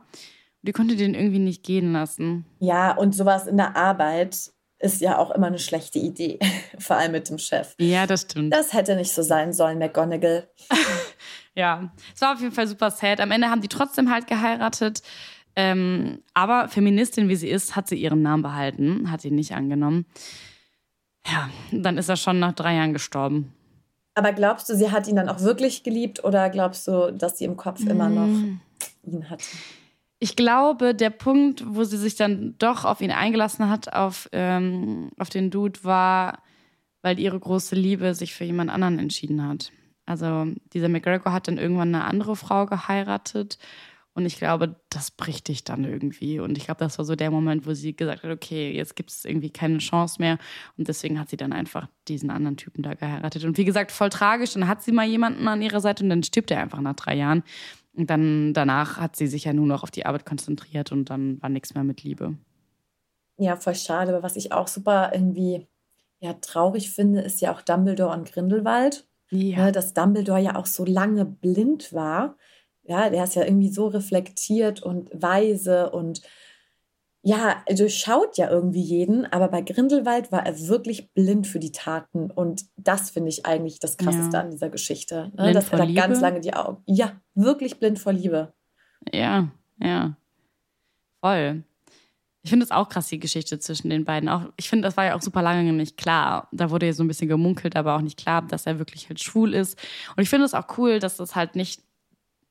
Die 0.62 0.72
konnte 0.72 0.96
den 0.96 1.14
irgendwie 1.14 1.38
nicht 1.38 1.62
gehen 1.62 1.92
lassen. 1.92 2.44
Ja, 2.58 2.96
und 2.96 3.14
sowas 3.14 3.46
in 3.46 3.56
der 3.56 3.76
Arbeit 3.76 4.50
ist 4.80 5.00
ja 5.00 5.18
auch 5.18 5.30
immer 5.30 5.48
eine 5.48 5.58
schlechte 5.58 5.98
Idee, 5.98 6.38
vor 6.78 6.96
allem 6.96 7.12
mit 7.12 7.28
dem 7.28 7.38
Chef. 7.38 7.74
Ja, 7.78 8.06
das 8.06 8.22
stimmt. 8.22 8.52
Das 8.52 8.72
hätte 8.72 8.96
nicht 8.96 9.12
so 9.12 9.22
sein 9.22 9.52
sollen, 9.52 9.78
McGonagall. 9.78 10.48
ja, 11.54 11.92
es 12.14 12.20
war 12.20 12.34
auf 12.34 12.40
jeden 12.40 12.54
Fall 12.54 12.66
super 12.66 12.90
sad. 12.90 13.20
Am 13.20 13.30
Ende 13.30 13.50
haben 13.50 13.60
die 13.60 13.68
trotzdem 13.68 14.10
halt 14.10 14.26
geheiratet. 14.26 15.02
Ähm, 15.56 16.22
aber 16.34 16.68
Feministin, 16.68 17.28
wie 17.28 17.34
sie 17.34 17.48
ist, 17.48 17.74
hat 17.74 17.88
sie 17.88 17.96
ihren 17.96 18.22
Namen 18.22 18.42
behalten, 18.42 19.10
hat 19.10 19.24
ihn 19.24 19.34
nicht 19.34 19.54
angenommen. 19.54 20.06
Ja, 21.26 21.50
dann 21.72 21.98
ist 21.98 22.08
er 22.08 22.16
schon 22.16 22.38
nach 22.38 22.52
drei 22.52 22.76
Jahren 22.76 22.92
gestorben. 22.92 23.52
Aber 24.14 24.32
glaubst 24.32 24.68
du, 24.68 24.74
sie 24.74 24.90
hat 24.90 25.06
ihn 25.08 25.16
dann 25.16 25.28
auch 25.28 25.40
wirklich 25.40 25.82
geliebt 25.82 26.24
oder 26.24 26.48
glaubst 26.50 26.86
du, 26.88 27.12
dass 27.12 27.38
sie 27.38 27.44
im 27.44 27.56
Kopf 27.56 27.80
immer 27.84 28.08
noch 28.08 28.26
mm. 28.26 28.60
ihn 29.04 29.30
hat? 29.30 29.42
Ich 30.20 30.36
glaube, 30.36 30.94
der 30.94 31.10
Punkt, 31.10 31.64
wo 31.66 31.84
sie 31.84 31.96
sich 31.96 32.16
dann 32.16 32.56
doch 32.58 32.84
auf 32.84 33.00
ihn 33.00 33.12
eingelassen 33.12 33.68
hat, 33.68 33.92
auf, 33.92 34.28
ähm, 34.32 35.10
auf 35.18 35.28
den 35.28 35.50
Dude, 35.50 35.84
war, 35.84 36.42
weil 37.02 37.20
ihre 37.20 37.38
große 37.38 37.76
Liebe 37.76 38.14
sich 38.14 38.34
für 38.34 38.44
jemand 38.44 38.70
anderen 38.70 38.98
entschieden 38.98 39.46
hat. 39.46 39.70
Also 40.06 40.46
dieser 40.72 40.88
McGregor 40.88 41.32
hat 41.32 41.48
dann 41.48 41.58
irgendwann 41.58 41.94
eine 41.94 42.04
andere 42.04 42.34
Frau 42.34 42.66
geheiratet 42.66 43.58
und 44.18 44.26
ich 44.26 44.36
glaube, 44.36 44.74
das 44.90 45.12
bricht 45.12 45.46
dich 45.46 45.62
dann 45.62 45.84
irgendwie. 45.84 46.40
Und 46.40 46.58
ich 46.58 46.64
glaube, 46.64 46.80
das 46.80 46.98
war 46.98 47.04
so 47.04 47.14
der 47.14 47.30
Moment, 47.30 47.68
wo 47.68 47.72
sie 47.72 47.94
gesagt 47.94 48.24
hat, 48.24 48.30
okay, 48.32 48.72
jetzt 48.72 48.96
gibt 48.96 49.10
es 49.10 49.24
irgendwie 49.24 49.50
keine 49.50 49.78
Chance 49.78 50.16
mehr. 50.18 50.38
Und 50.76 50.88
deswegen 50.88 51.20
hat 51.20 51.28
sie 51.28 51.36
dann 51.36 51.52
einfach 51.52 51.86
diesen 52.08 52.28
anderen 52.28 52.56
Typen 52.56 52.82
da 52.82 52.94
geheiratet. 52.94 53.44
Und 53.44 53.58
wie 53.58 53.64
gesagt, 53.64 53.92
voll 53.92 54.08
tragisch. 54.08 54.54
Dann 54.54 54.66
hat 54.66 54.82
sie 54.82 54.90
mal 54.90 55.06
jemanden 55.06 55.46
an 55.46 55.62
ihrer 55.62 55.80
Seite 55.80 56.02
und 56.02 56.10
dann 56.10 56.24
stirbt 56.24 56.50
er 56.50 56.60
einfach 56.60 56.80
nach 56.80 56.96
drei 56.96 57.14
Jahren. 57.14 57.44
Und 57.98 58.10
dann 58.10 58.54
danach 58.54 58.98
hat 58.98 59.16
sie 59.16 59.26
sich 59.26 59.44
ja 59.44 59.52
nur 59.52 59.66
noch 59.66 59.82
auf 59.82 59.90
die 59.90 60.06
Arbeit 60.06 60.24
konzentriert 60.24 60.92
und 60.92 61.10
dann 61.10 61.42
war 61.42 61.48
nichts 61.48 61.74
mehr 61.74 61.82
mit 61.82 62.04
Liebe. 62.04 62.38
Ja, 63.38 63.56
voll 63.56 63.74
schade. 63.74 64.12
Aber 64.12 64.22
was 64.22 64.36
ich 64.36 64.52
auch 64.52 64.68
super 64.68 65.10
irgendwie 65.12 65.66
ja, 66.20 66.34
traurig 66.34 66.92
finde, 66.92 67.22
ist 67.22 67.40
ja 67.40 67.52
auch 67.52 67.60
Dumbledore 67.60 68.16
und 68.16 68.30
Grindelwald. 68.30 69.04
Ja. 69.30 69.64
Ne, 69.64 69.72
dass 69.72 69.94
Dumbledore 69.94 70.40
ja 70.40 70.54
auch 70.54 70.66
so 70.66 70.84
lange 70.84 71.24
blind 71.24 71.92
war. 71.92 72.36
Ja, 72.84 73.10
der 73.10 73.24
ist 73.24 73.34
ja 73.34 73.44
irgendwie 73.44 73.68
so 73.68 73.88
reflektiert 73.88 74.80
und 74.80 75.10
weise 75.12 75.90
und 75.90 76.22
ja, 77.22 77.62
durchschaut 77.68 78.38
ja 78.38 78.48
irgendwie 78.50 78.82
jeden, 78.82 79.26
aber 79.26 79.48
bei 79.48 79.60
Grindelwald 79.60 80.30
war 80.30 80.46
er 80.46 80.68
wirklich 80.68 81.12
blind 81.12 81.46
für 81.46 81.58
die 81.58 81.72
Taten. 81.72 82.30
Und 82.30 82.64
das 82.76 83.10
finde 83.10 83.28
ich 83.30 83.44
eigentlich 83.44 83.80
das 83.80 83.96
Krasseste 83.96 84.36
ja. 84.36 84.42
an 84.42 84.50
dieser 84.50 84.70
Geschichte. 84.70 85.32
Ne? 85.36 85.52
Dass 85.52 85.70
er 85.70 85.78
da 85.78 85.84
Liebe? 85.84 86.00
ganz 86.00 86.20
lange 86.20 86.40
die 86.40 86.54
Augen. 86.54 86.82
Ja, 86.86 87.20
wirklich 87.34 87.78
blind 87.78 87.98
vor 87.98 88.12
Liebe. 88.12 88.52
Ja, 89.12 89.48
ja. 89.80 90.16
Voll. 91.20 91.64
Ich 92.42 92.50
finde 92.50 92.64
es 92.64 92.70
auch 92.70 92.88
krass, 92.88 93.08
die 93.08 93.18
Geschichte 93.18 93.58
zwischen 93.58 93.90
den 93.90 94.04
beiden. 94.04 94.28
Auch, 94.28 94.44
ich 94.56 94.68
finde, 94.68 94.86
das 94.86 94.96
war 94.96 95.04
ja 95.04 95.16
auch 95.16 95.22
super 95.22 95.42
lange 95.42 95.72
nicht 95.72 95.96
klar. 95.96 96.48
Da 96.52 96.70
wurde 96.70 96.86
ja 96.86 96.92
so 96.92 97.02
ein 97.02 97.08
bisschen 97.08 97.28
gemunkelt, 97.28 97.76
aber 97.76 97.96
auch 97.96 98.00
nicht 98.00 98.18
klar, 98.18 98.42
dass 98.42 98.64
er 98.64 98.78
wirklich 98.78 99.08
halt 99.08 99.20
schwul 99.20 99.54
ist. 99.54 99.78
Und 100.16 100.22
ich 100.22 100.30
finde 100.30 100.46
es 100.46 100.54
auch 100.54 100.78
cool, 100.78 101.00
dass 101.00 101.16
das 101.16 101.34
halt 101.34 101.56
nicht, 101.56 101.82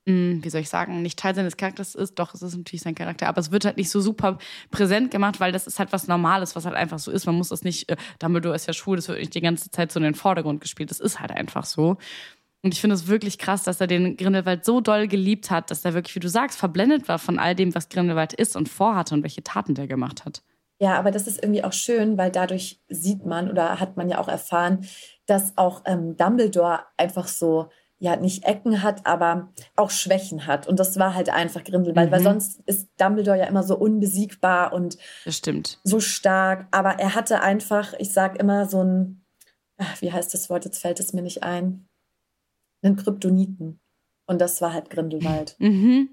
wie 0.07 0.49
soll 0.49 0.61
ich 0.61 0.69
sagen, 0.69 1.01
nicht 1.01 1.19
Teil 1.19 1.35
seines 1.35 1.57
Charakters 1.57 1.93
ist. 1.93 2.17
Doch, 2.17 2.33
es 2.33 2.41
ist 2.41 2.55
natürlich 2.55 2.81
sein 2.81 2.95
Charakter, 2.95 3.27
aber 3.27 3.41
es 3.41 3.51
wird 3.51 3.65
halt 3.65 3.75
nicht 3.75 3.89
so 3.89 3.99
super 3.99 4.37
präsent 4.71 5.11
gemacht, 5.11 5.41
weil 5.41 5.51
das 5.51 5.67
ist 5.67 5.79
halt 5.79 5.91
was 5.91 6.07
Normales, 6.07 6.55
was 6.55 6.65
halt 6.65 6.75
einfach 6.75 6.99
so 6.99 7.11
ist. 7.11 7.25
Man 7.25 7.35
muss 7.35 7.49
das 7.49 7.63
nicht, 7.63 7.89
äh, 7.89 7.97
Dumbledore 8.19 8.55
ist 8.55 8.67
ja 8.67 8.73
schwul, 8.73 8.95
das 8.95 9.09
wird 9.09 9.19
nicht 9.19 9.35
die 9.35 9.41
ganze 9.41 9.69
Zeit 9.69 9.91
so 9.91 9.99
in 9.99 10.05
den 10.05 10.15
Vordergrund 10.15 10.61
gespielt. 10.61 10.91
Das 10.91 11.01
ist 11.01 11.19
halt 11.19 11.31
einfach 11.31 11.65
so. 11.65 11.97
Und 12.63 12.73
ich 12.73 12.79
finde 12.79 12.95
es 12.95 13.07
wirklich 13.07 13.37
krass, 13.37 13.63
dass 13.63 13.81
er 13.81 13.87
den 13.87 14.15
Grindelwald 14.15 14.63
so 14.63 14.79
doll 14.79 15.09
geliebt 15.09 15.51
hat, 15.51 15.71
dass 15.71 15.83
er 15.83 15.93
wirklich, 15.93 16.15
wie 16.15 16.21
du 16.21 16.29
sagst, 16.29 16.57
verblendet 16.57 17.09
war 17.09 17.19
von 17.19 17.37
all 17.37 17.53
dem, 17.53 17.75
was 17.75 17.89
Grindelwald 17.89 18.31
ist 18.33 18.55
und 18.55 18.69
vorhatte 18.69 19.13
und 19.13 19.23
welche 19.23 19.43
Taten 19.43 19.75
der 19.75 19.87
gemacht 19.87 20.23
hat. 20.23 20.41
Ja, 20.79 20.97
aber 20.97 21.11
das 21.11 21.27
ist 21.27 21.43
irgendwie 21.43 21.63
auch 21.63 21.73
schön, 21.73 22.17
weil 22.17 22.31
dadurch 22.31 22.79
sieht 22.87 23.25
man 23.25 23.49
oder 23.49 23.81
hat 23.81 23.97
man 23.97 24.09
ja 24.09 24.19
auch 24.19 24.27
erfahren, 24.27 24.87
dass 25.25 25.57
auch 25.57 25.81
ähm, 25.85 26.15
Dumbledore 26.15 26.81
einfach 26.95 27.27
so, 27.27 27.69
ja, 27.99 28.15
nicht 28.15 28.43
Ecken 28.43 28.83
hat, 28.83 29.05
aber 29.05 29.49
auch 29.75 29.89
Schwächen 29.89 30.45
hat. 30.45 30.67
Und 30.67 30.79
das 30.79 30.99
war 30.99 31.15
halt 31.15 31.29
einfach 31.29 31.63
Grindelwald, 31.63 32.09
mhm. 32.09 32.13
weil 32.13 32.23
sonst 32.23 32.61
ist 32.65 32.89
Dumbledore 32.97 33.39
ja 33.39 33.45
immer 33.45 33.63
so 33.63 33.75
unbesiegbar 33.77 34.73
und 34.73 34.97
so 35.83 35.99
stark. 35.99 36.67
Aber 36.71 36.99
er 36.99 37.15
hatte 37.15 37.41
einfach, 37.41 37.93
ich 37.97 38.13
sag 38.13 38.39
immer 38.39 38.67
so 38.67 38.83
ein, 38.83 39.25
ach, 39.77 40.01
wie 40.01 40.11
heißt 40.11 40.33
das 40.33 40.49
Wort, 40.49 40.65
jetzt 40.65 40.79
fällt 40.79 40.99
es 40.99 41.13
mir 41.13 41.21
nicht 41.21 41.43
ein 41.43 41.87
einen 42.81 42.95
Kryptoniten. 42.95 43.79
Und 44.25 44.39
das 44.41 44.61
war 44.61 44.73
halt 44.73 44.89
Grindelwald. 44.89 45.55
Mhm. 45.59 46.09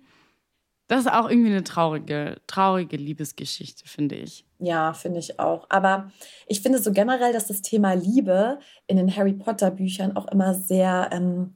Das 0.87 1.01
ist 1.01 1.11
auch 1.11 1.31
irgendwie 1.31 1.49
eine 1.49 1.65
traurige, 1.65 2.43
traurige 2.47 2.99
Liebesgeschichte, 2.99 3.89
finde 3.89 4.17
ich. 4.17 4.45
Ja, 4.59 4.93
finde 4.93 5.19
ich 5.19 5.41
auch. 5.41 5.65
Aber 5.71 6.13
ich 6.47 6.61
finde 6.61 6.79
so 6.79 6.93
generell, 6.93 7.33
dass 7.33 7.47
das 7.47 7.63
Thema 7.63 7.95
Liebe 7.95 8.59
in 8.87 8.99
den 8.99 9.17
Harry 9.17 9.33
Potter 9.33 9.71
Büchern 9.71 10.15
auch 10.15 10.27
immer 10.27 10.53
sehr, 10.53 11.09
ähm, 11.11 11.55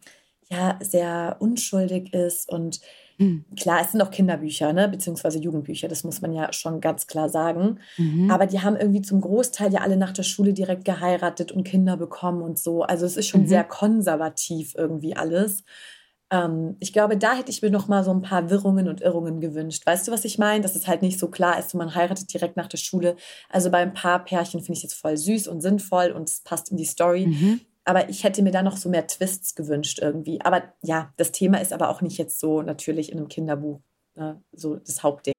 ja, 0.51 0.79
sehr 0.81 1.37
unschuldig 1.41 2.13
ist 2.15 2.51
und 2.51 2.81
hm. 3.19 3.45
Klar, 3.59 3.81
es 3.83 3.91
sind 3.91 4.01
auch 4.01 4.13
Kinderbücher, 4.13 4.73
ne? 4.73 4.89
beziehungsweise 4.89 5.41
Jugendbücher, 5.41 5.89
das 5.89 6.05
muss 6.05 6.21
man 6.21 6.33
ja 6.33 6.53
schon 6.53 6.81
ganz 6.81 7.09
klar 7.09 7.29
sagen. 7.29 7.81
Mhm. 7.97 8.31
Aber 8.31 8.47
die 8.47 8.61
haben 8.61 8.77
irgendwie 8.77 9.03
zum 9.03 9.21
Großteil 9.21 9.73
ja 9.73 9.81
alle 9.81 9.97
nach 9.97 10.13
der 10.13 10.23
Schule 10.23 10.53
direkt 10.53 10.85
geheiratet 10.85 11.51
und 11.51 11.65
Kinder 11.65 11.97
bekommen 11.97 12.43
und 12.43 12.61
so. 12.61 12.83
Also 12.83 13.07
es 13.07 13.17
ist 13.17 13.27
schon 13.27 13.43
mhm. 13.43 13.49
sehr 13.49 13.65
konservativ 13.65 14.75
irgendwie 14.77 15.17
alles. 15.17 15.65
Ähm, 16.31 16.77
ich 16.79 16.93
glaube, 16.93 17.17
da 17.17 17.35
hätte 17.35 17.51
ich 17.51 17.61
mir 17.61 17.71
noch 17.71 17.89
mal 17.89 18.05
so 18.05 18.13
ein 18.13 18.23
paar 18.23 18.51
Wirrungen 18.51 18.87
und 18.87 19.01
Irrungen 19.01 19.41
gewünscht. 19.41 19.85
Weißt 19.85 20.07
du, 20.07 20.13
was 20.13 20.25
ich 20.25 20.39
meine? 20.39 20.63
Dass 20.63 20.77
es 20.77 20.87
halt 20.87 21.03
nicht 21.03 21.19
so 21.19 21.27
klar 21.27 21.59
ist, 21.59 21.75
man 21.75 21.97
heiratet 21.97 22.33
direkt 22.33 22.57
nach 22.57 22.69
der 22.69 22.79
Schule. 22.79 23.17
Also 23.49 23.69
bei 23.73 23.79
ein 23.79 23.95
paar 23.95 24.25
Pärchen 24.25 24.61
finde 24.61 24.75
ich 24.75 24.85
es 24.85 24.93
jetzt 24.93 25.01
voll 25.01 25.17
süß 25.17 25.49
und 25.49 25.61
sinnvoll 25.61 26.13
und 26.13 26.29
es 26.29 26.43
passt 26.45 26.71
in 26.71 26.77
die 26.77 26.85
Story. 26.85 27.27
Mhm. 27.27 27.61
Aber 27.89 28.11
ich 28.11 28.23
hätte 28.23 28.43
mir 28.43 28.51
da 28.51 28.63
noch 28.63 28.77
so 28.77 28.91
mehr 28.91 29.07
Twists 29.07 29.55
gewünscht 29.55 29.99
irgendwie. 30.03 30.43
Aber 30.43 30.75
ja, 30.83 31.11
das 31.17 31.33
Thema 31.33 31.59
ist 31.59 31.73
aber 31.73 31.89
auch 31.89 32.03
nicht 32.03 32.19
jetzt 32.19 32.39
so 32.39 32.61
natürlich 32.61 33.11
in 33.11 33.17
einem 33.17 33.29
Kinderbuch 33.29 33.81
ne, 34.15 34.43
so 34.53 34.77
das 34.77 35.03
Hauptding. 35.03 35.33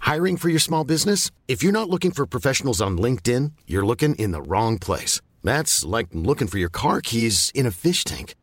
Hiring 0.00 0.38
for 0.38 0.48
your 0.48 0.60
small 0.60 0.84
business? 0.84 1.30
If 1.48 1.62
you're 1.62 1.72
not 1.72 1.90
looking 1.90 2.12
for 2.12 2.26
professionals 2.26 2.80
on 2.80 2.96
LinkedIn, 2.96 3.52
you're 3.66 3.84
looking 3.84 4.14
in 4.14 4.32
the 4.32 4.40
wrong 4.40 4.78
place. 4.78 5.20
That's 5.44 5.84
like 5.84 6.08
looking 6.14 6.48
for 6.48 6.58
your 6.58 6.70
car 6.70 7.02
keys 7.02 7.50
in 7.54 7.66
a 7.66 7.70
fish 7.70 8.02
tank. 8.02 8.34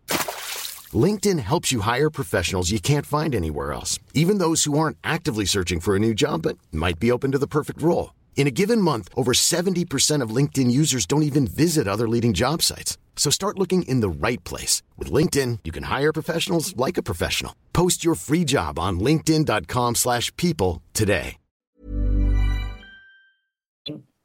LinkedIn 0.93 1.39
helps 1.39 1.71
you 1.71 1.79
hire 1.79 2.11
professionals 2.11 2.69
you 2.69 2.79
can't 2.79 3.07
find 3.07 3.33
anywhere 3.33 3.73
else, 3.73 3.97
even 4.13 4.37
those 4.37 4.65
who 4.65 4.77
aren't 4.77 4.97
actively 5.03 5.45
searching 5.45 5.79
for 5.79 5.95
a 5.95 5.99
new 5.99 6.13
job 6.13 6.43
but 6.43 6.59
might 6.71 6.99
be 6.99 7.11
open 7.11 7.31
to 7.31 7.39
the 7.39 7.47
perfect 7.47 7.81
role. 7.81 8.11
In 8.35 8.45
a 8.47 8.51
given 8.51 8.81
month, 8.81 9.07
over 9.15 9.31
70% 9.31 10.21
of 10.21 10.35
LinkedIn 10.35 10.69
users 10.69 11.05
don't 11.05 11.23
even 11.23 11.47
visit 11.47 11.87
other 11.87 12.09
leading 12.09 12.33
job 12.33 12.61
sites. 12.61 12.97
So 13.15 13.29
start 13.31 13.57
looking 13.57 13.83
in 13.83 14.01
the 14.01 14.27
right 14.27 14.43
place. 14.43 14.81
With 14.97 15.09
LinkedIn, 15.09 15.59
you 15.63 15.71
can 15.71 15.83
hire 15.83 16.11
professionals 16.11 16.75
like 16.75 16.97
a 16.97 17.03
professional. 17.03 17.55
Post 17.71 18.03
your 18.03 18.15
free 18.15 18.43
job 18.43 18.77
on 18.77 18.99
linkedin.com 18.99 19.95
slash 19.95 20.35
people 20.35 20.81
today. 20.93 21.37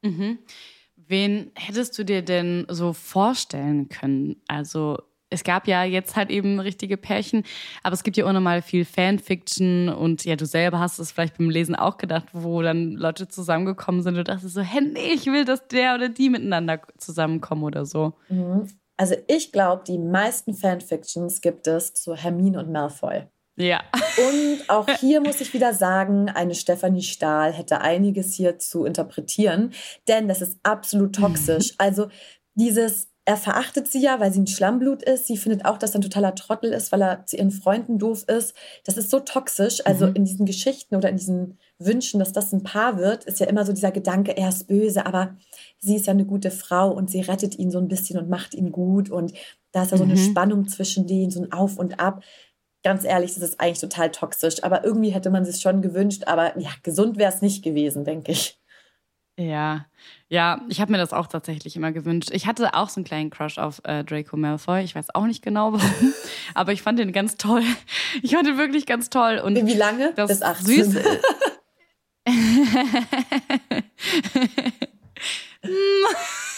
Mhm. 0.01 0.37
Wen 0.95 1.51
hättest 1.55 1.97
du 1.97 2.05
dir 2.05 2.21
denn 2.21 2.65
so 2.69 2.93
vorstellen 2.93 3.89
können? 3.89 4.37
Also 4.47 4.97
es 5.29 5.43
gab 5.43 5.67
ja 5.67 5.83
jetzt 5.83 6.15
halt 6.15 6.29
eben 6.29 6.59
richtige 6.59 6.97
Pärchen, 6.97 7.43
aber 7.83 7.93
es 7.93 8.03
gibt 8.03 8.17
ja 8.17 8.25
auch 8.25 8.33
nochmal 8.33 8.61
viel 8.61 8.85
Fanfiction 8.85 9.89
und 9.89 10.25
ja, 10.25 10.35
du 10.35 10.45
selber 10.45 10.79
hast 10.79 10.99
es 10.99 11.11
vielleicht 11.11 11.37
beim 11.37 11.49
Lesen 11.49 11.75
auch 11.75 11.97
gedacht, 11.97 12.27
wo 12.33 12.61
dann 12.61 12.93
Leute 12.93 13.27
zusammengekommen 13.27 14.01
sind 14.01 14.17
und 14.17 14.27
dachtest 14.27 14.53
so, 14.53 14.61
hey, 14.61 14.81
nee, 14.81 15.13
ich 15.13 15.27
will, 15.27 15.45
dass 15.45 15.67
der 15.67 15.95
oder 15.95 16.09
die 16.09 16.29
miteinander 16.29 16.81
zusammenkommen 16.97 17.63
oder 17.63 17.85
so. 17.85 18.13
Mhm. 18.29 18.67
Also 18.97 19.15
ich 19.27 19.51
glaube, 19.51 19.83
die 19.87 19.97
meisten 19.97 20.53
Fanfictions 20.53 21.41
gibt 21.41 21.67
es 21.67 21.93
zu 21.93 22.15
Hermine 22.15 22.59
und 22.59 22.71
Malfoy. 22.71 23.27
Ja. 23.55 23.81
Und 24.17 24.69
auch 24.69 24.89
hier 24.99 25.21
muss 25.21 25.41
ich 25.41 25.53
wieder 25.53 25.73
sagen, 25.73 26.29
eine 26.29 26.55
Stefanie 26.55 27.03
Stahl 27.03 27.53
hätte 27.53 27.81
einiges 27.81 28.33
hier 28.33 28.57
zu 28.57 28.85
interpretieren, 28.85 29.73
denn 30.07 30.27
das 30.27 30.41
ist 30.41 30.57
absolut 30.63 31.15
toxisch. 31.15 31.75
Also 31.77 32.09
dieses 32.55 33.08
er 33.29 33.37
verachtet 33.37 33.91
sie 33.91 34.01
ja, 34.01 34.19
weil 34.19 34.33
sie 34.33 34.39
ein 34.39 34.47
Schlammblut 34.47 35.03
ist. 35.03 35.27
Sie 35.27 35.37
findet 35.37 35.63
auch, 35.63 35.77
dass 35.77 35.91
er 35.91 35.99
ein 35.99 36.01
totaler 36.01 36.33
Trottel 36.33 36.73
ist, 36.73 36.91
weil 36.91 37.03
er 37.03 37.27
zu 37.27 37.37
ihren 37.37 37.51
Freunden 37.51 37.99
doof 37.99 38.23
ist. 38.27 38.55
Das 38.85 38.97
ist 38.97 39.11
so 39.11 39.19
toxisch. 39.19 39.85
Also 39.85 40.07
mhm. 40.07 40.15
in 40.15 40.25
diesen 40.25 40.47
Geschichten 40.47 40.95
oder 40.95 41.09
in 41.09 41.17
diesen 41.17 41.59
Wünschen, 41.77 42.19
dass 42.19 42.33
das 42.33 42.51
ein 42.53 42.63
Paar 42.63 42.97
wird, 42.97 43.25
ist 43.25 43.39
ja 43.39 43.45
immer 43.45 43.65
so 43.65 43.71
dieser 43.71 43.91
Gedanke, 43.91 44.35
er 44.35 44.49
ist 44.49 44.67
böse, 44.67 45.05
aber 45.05 45.37
sie 45.77 45.95
ist 45.95 46.07
ja 46.07 46.13
eine 46.13 46.25
gute 46.25 46.49
Frau 46.49 46.89
und 46.89 47.11
sie 47.11 47.21
rettet 47.21 47.59
ihn 47.59 47.69
so 47.69 47.77
ein 47.77 47.87
bisschen 47.87 48.17
und 48.17 48.29
macht 48.29 48.55
ihn 48.55 48.71
gut. 48.71 49.11
Und 49.11 49.33
da 49.73 49.83
ist 49.83 49.91
ja 49.91 49.97
so 49.97 50.05
eine 50.05 50.15
mhm. 50.15 50.31
Spannung 50.31 50.67
zwischen 50.67 51.05
denen, 51.05 51.29
so 51.29 51.43
ein 51.43 51.51
Auf 51.51 51.77
und 51.77 51.99
Ab. 51.99 52.23
Ganz 52.83 53.03
ehrlich, 53.03 53.35
das 53.35 53.43
ist 53.43 53.59
eigentlich 53.59 53.79
total 53.79 54.09
toxisch. 54.09 54.63
Aber 54.63 54.83
irgendwie 54.83 55.11
hätte 55.11 55.29
man 55.29 55.43
es 55.43 55.61
schon 55.61 55.83
gewünscht. 55.83 56.23
Aber 56.25 56.59
ja, 56.59 56.71
gesund 56.81 57.19
wäre 57.19 57.31
es 57.31 57.43
nicht 57.43 57.63
gewesen, 57.63 58.05
denke 58.05 58.31
ich. 58.31 58.59
Ja, 59.37 59.85
ja, 60.29 60.61
ich 60.69 60.79
habe 60.79 60.91
mir 60.91 60.99
das 60.99 61.11
auch 61.11 61.27
tatsächlich 61.27 61.75
immer 61.75 61.91
gewünscht. 61.91 62.29
Ich 62.31 62.45
hatte 62.45 62.75
auch 62.75 62.89
so 62.89 62.99
einen 62.99 63.05
kleinen 63.05 63.31
Crush 63.31 63.57
auf 63.57 63.81
äh, 63.83 64.03
Draco 64.03 64.37
Malfoy. 64.37 64.83
Ich 64.83 64.93
weiß 64.93 65.15
auch 65.15 65.25
nicht 65.25 65.41
genau 65.41 65.73
warum, 65.73 66.13
aber 66.53 66.71
ich 66.71 66.83
fand 66.83 66.99
den 66.99 67.11
ganz 67.11 67.35
toll. 67.35 67.63
Ich 68.21 68.35
fand 68.35 68.47
ihn 68.47 68.57
wirklich 68.57 68.85
ganz 68.85 69.09
toll. 69.09 69.41
Und 69.43 69.55
Wie 69.65 69.73
lange? 69.73 70.13
Das 70.15 70.29
Bis 70.29 70.43
18. 70.43 70.91
Süß. 70.91 71.03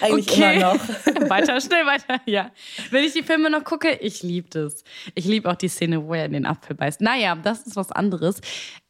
Eigentlich 0.00 0.30
okay. 0.30 0.56
immer 0.56 0.74
noch. 0.74 0.88
weiter, 1.30 1.60
schnell 1.60 1.84
weiter. 1.84 2.20
Ja. 2.24 2.50
Wenn 2.90 3.04
ich 3.04 3.12
die 3.12 3.22
Filme 3.22 3.50
noch 3.50 3.62
gucke, 3.62 3.92
ich 3.92 4.22
liebe 4.22 4.48
das. 4.48 4.84
Ich 5.14 5.26
liebe 5.26 5.50
auch 5.50 5.56
die 5.56 5.68
Szene, 5.68 6.06
wo 6.06 6.14
er 6.14 6.24
in 6.24 6.32
den 6.32 6.46
Apfel 6.46 6.74
beißt. 6.74 7.02
Naja, 7.02 7.34
das 7.34 7.66
ist 7.66 7.76
was 7.76 7.92
anderes. 7.92 8.40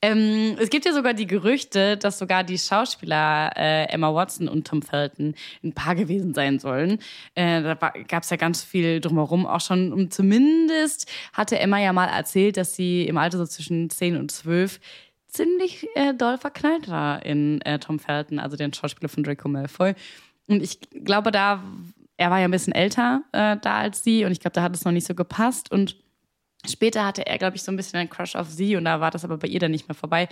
Ähm, 0.01 0.57
es 0.61 0.71
gibt 0.71 0.85
ja 0.85 0.93
sogar 0.93 1.15
die 1.15 1.27
Gerüchte, 1.27 1.97
dass 1.97 2.19
sogar 2.19 2.45
die 2.45 2.59
Schauspieler 2.59 3.51
äh, 3.57 3.85
Emma 3.87 4.15
Watson 4.15 4.49
und 4.49 4.67
Tom 4.67 4.83
Felton 4.83 5.35
ein 5.65 5.73
Paar 5.73 5.97
gewesen 5.97 6.35
sein 6.35 6.61
sollen. 6.61 6.99
Äh, 7.35 7.63
da 7.63 7.75
gab 7.75 8.23
es 8.23 8.31
ja 8.31 8.37
ganz 8.37 8.63
viel 8.63 9.01
drumherum 9.01 9.45
auch 9.45 9.61
schon. 9.61 9.93
Und 9.93 10.15
zumindest 10.15 11.11
hatte 11.33 11.59
Emma 11.59 11.81
ja 11.81 11.93
mal 11.93 12.07
erzählt, 12.07 12.57
dass 12.57 12.77
sie 12.77 13.07
im 13.09 13.19
Alter 13.19 13.39
so 13.39 13.47
zwischen 13.47 13.91
10 13.91 14.17
und 14.17 14.31
12 14.31 14.79
ziemlich 15.37 15.87
äh, 15.95 16.15
doll 16.15 16.39
verknallt 16.39 16.89
war 16.89 17.25
in 17.25 17.61
äh, 17.63 17.79
Tom 17.79 17.99
Felton, 17.99 18.39
also 18.39 18.57
den 18.57 18.73
Schauspieler 18.73 19.09
von 19.09 19.23
Draco 19.23 19.49
Malfoy. 19.49 19.95
Und 20.49 20.63
ich 20.63 20.81
glaube, 21.05 21.31
da, 21.31 21.63
er 22.17 22.31
war 22.31 22.39
ja 22.39 22.47
ein 22.47 22.51
bisschen 22.51 22.73
älter 22.73 23.23
äh, 23.33 23.57
da 23.61 23.79
als 23.79 24.03
sie 24.05 24.25
und 24.25 24.33
ich 24.33 24.41
glaube, 24.41 24.55
da 24.55 24.63
hat 24.63 24.75
es 24.75 24.85
noch 24.85 24.93
nicht 24.93 25.07
so 25.07 25.15
gepasst. 25.15 25.71
Und 25.71 25.97
später 26.67 27.05
hatte 27.05 27.27
er, 27.27 27.39
glaube 27.39 27.57
ich, 27.57 27.63
so 27.63 27.73
ein 27.73 27.77
bisschen 27.77 27.99
einen 27.99 28.11
Crush 28.11 28.37
auf 28.37 28.49
sie 28.49 28.77
und 28.77 28.85
da 28.85 29.01
war 29.01 29.11
das 29.11 29.25
aber 29.25 29.39
bei 29.39 29.49
ihr 29.49 29.61
dann 29.61 29.71
nicht 29.71 29.89
mehr 29.89 29.95
vorbei. 29.95 30.29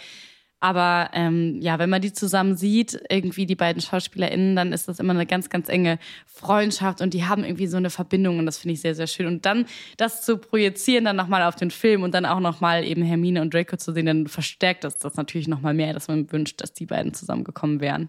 Aber 0.64 1.10
ähm, 1.12 1.60
ja, 1.60 1.78
wenn 1.78 1.90
man 1.90 2.00
die 2.00 2.14
zusammen 2.14 2.56
sieht, 2.56 2.98
irgendwie 3.10 3.44
die 3.44 3.54
beiden 3.54 3.82
SchauspielerInnen, 3.82 4.56
dann 4.56 4.72
ist 4.72 4.88
das 4.88 4.98
immer 4.98 5.12
eine 5.12 5.26
ganz, 5.26 5.50
ganz 5.50 5.68
enge 5.68 5.98
Freundschaft 6.24 7.02
und 7.02 7.12
die 7.12 7.24
haben 7.26 7.44
irgendwie 7.44 7.66
so 7.66 7.76
eine 7.76 7.90
Verbindung 7.90 8.38
und 8.38 8.46
das 8.46 8.56
finde 8.56 8.72
ich 8.72 8.80
sehr, 8.80 8.94
sehr 8.94 9.06
schön. 9.06 9.26
Und 9.26 9.44
dann 9.44 9.66
das 9.98 10.22
zu 10.22 10.38
projizieren, 10.38 11.04
dann 11.04 11.16
nochmal 11.16 11.42
auf 11.42 11.54
den 11.54 11.70
Film 11.70 12.02
und 12.02 12.14
dann 12.14 12.24
auch 12.24 12.40
nochmal 12.40 12.82
eben 12.84 13.02
Hermine 13.02 13.42
und 13.42 13.52
Draco 13.52 13.76
zu 13.76 13.92
sehen, 13.92 14.06
dann 14.06 14.26
verstärkt 14.26 14.84
das 14.84 14.96
das 14.96 15.16
natürlich 15.16 15.48
nochmal 15.48 15.74
mehr, 15.74 15.92
dass 15.92 16.08
man 16.08 16.32
wünscht, 16.32 16.62
dass 16.62 16.72
die 16.72 16.86
beiden 16.86 17.12
zusammengekommen 17.12 17.80
wären. 17.80 18.08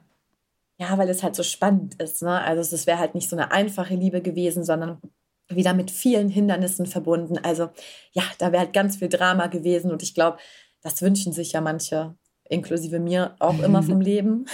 Ja, 0.78 0.98
weil 0.98 1.10
es 1.10 1.24
halt 1.24 1.36
so 1.36 1.44
spannend 1.44 2.02
ist. 2.02 2.22
Ne? 2.22 2.42
Also 2.42 2.76
es 2.76 2.86
wäre 2.86 3.00
halt 3.00 3.16
nicht 3.16 3.30
so 3.30 3.36
eine 3.36 3.52
einfache 3.52 3.96
Liebe 3.96 4.22
gewesen, 4.22 4.64
sondern 4.64 5.00
wieder 5.48 5.74
mit 5.74 5.92
vielen 5.92 6.30
Hindernissen 6.30 6.86
verbunden. 6.86 7.38
Also 7.38 7.70
ja, 8.12 8.24
da 8.40 8.52
wäre 8.52 8.64
halt 8.64 8.74
ganz 8.74 8.98
viel 8.98 9.10
Drama 9.10 9.48
gewesen 9.48 9.92
und 9.92 10.04
ich 10.04 10.14
glaube, 10.14 10.38
das 10.82 11.02
wünschen 11.02 11.34
sich 11.34 11.54
ja 11.54 11.62
manche 11.62 12.16
inklusive 12.48 13.00
mir 13.00 13.36
auch 13.40 13.60
immer 13.60 13.82
vom 13.82 14.02
Leben. 14.02 14.46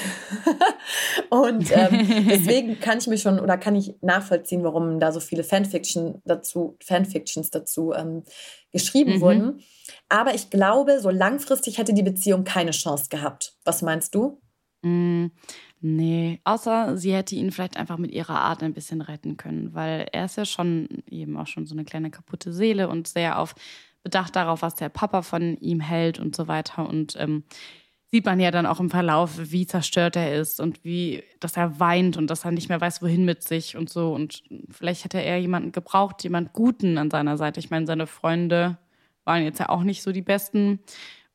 und 1.30 1.72
ähm, 1.72 2.28
deswegen 2.30 2.80
kann 2.80 3.00
ich 3.00 3.08
mir 3.08 3.18
schon 3.18 3.40
oder 3.40 3.58
kann 3.58 3.76
ich 3.76 3.96
nachvollziehen, 4.02 4.64
warum 4.64 5.00
da 5.00 5.12
so 5.12 5.20
viele 5.20 5.44
Fanfiction 5.44 6.22
dazu, 6.26 6.78
Fanfictions 6.84 7.50
dazu 7.50 7.94
ähm, 7.94 8.24
geschrieben 8.72 9.16
mhm. 9.16 9.22
wurden. 9.22 9.64
Aber 10.08 10.34
ich 10.34 10.50
glaube, 10.50 11.00
so 11.02 11.10
langfristig 11.10 11.78
hätte 11.78 11.94
die 11.94 12.04
Beziehung 12.04 12.44
keine 12.44 12.72
Chance 12.72 13.08
gehabt. 13.10 13.56
Was 13.66 13.82
meinst 13.82 14.16
du? 14.16 14.42
Mm, 14.84 15.28
nee, 15.80 16.39
außer 16.44 16.98
sie 16.98 17.13
hätte 17.13 17.36
ihn 17.36 17.52
vielleicht 17.52 17.78
einfach 17.78 17.98
mit 17.98 18.12
ihrer 18.12 18.39
Art 18.41 18.63
ein 18.63 18.74
bisschen 18.74 19.02
retten 19.02 19.38
können, 19.38 19.74
weil 19.74 20.08
er 20.12 20.26
ist 20.26 20.38
ja 20.38 20.46
schon 20.46 20.88
eben 21.10 21.38
auch 21.38 21.48
schon 21.48 21.67
so 21.67 21.76
eine 21.76 21.86
kleine 21.86 22.10
kaputte 22.10 22.52
Seele 22.54 22.89
und 22.89 23.08
sehr 23.08 23.39
auf 23.39 23.56
bedacht 24.04 24.36
darauf, 24.36 24.62
was 24.62 24.76
der 24.76 24.89
Papa 24.89 25.22
von 25.22 25.58
ihm 25.58 25.80
hält 25.80 26.20
und 26.20 26.36
so 26.36 26.48
weiter. 26.48 26.88
Und 26.88 27.15
ähm, 27.20 27.44
sieht 28.12 28.26
man 28.26 28.39
ja 28.39 28.52
dann 28.52 28.65
auch 28.65 28.80
im 28.80 28.89
Verlauf, 28.89 29.34
wie 29.38 29.65
zerstört 29.65 30.15
er 30.15 30.36
ist 30.36 30.60
und 30.60 30.84
wie, 30.84 31.24
dass 31.39 31.56
er 31.56 31.80
weint 31.80 32.17
und 32.17 32.28
dass 32.28 32.44
er 32.44 32.52
nicht 32.52 32.70
mehr 32.70 32.82
weiß, 32.82 33.02
wohin 33.02 33.26
mit 33.26 33.44
sich 33.44 33.78
und 33.78 33.89
so. 33.89 34.13
Und 34.13 34.44
vielleicht 34.70 35.06
hätte 35.06 35.22
er 35.22 35.38
jemanden 35.39 35.72
gebraucht, 35.72 36.24
jemand 36.24 36.54
Guten 36.54 36.98
an 36.98 37.10
seiner 37.10 37.38
Seite. 37.38 37.60
Ich 37.60 37.70
meine, 37.70 37.86
seine 37.86 38.08
Freunde 38.08 38.78
waren 39.24 39.44
jetzt 39.44 39.60
ja 39.60 39.70
auch 39.70 39.84
nicht 39.84 40.02
so 40.04 40.12
die 40.12 40.22
besten. 40.22 40.80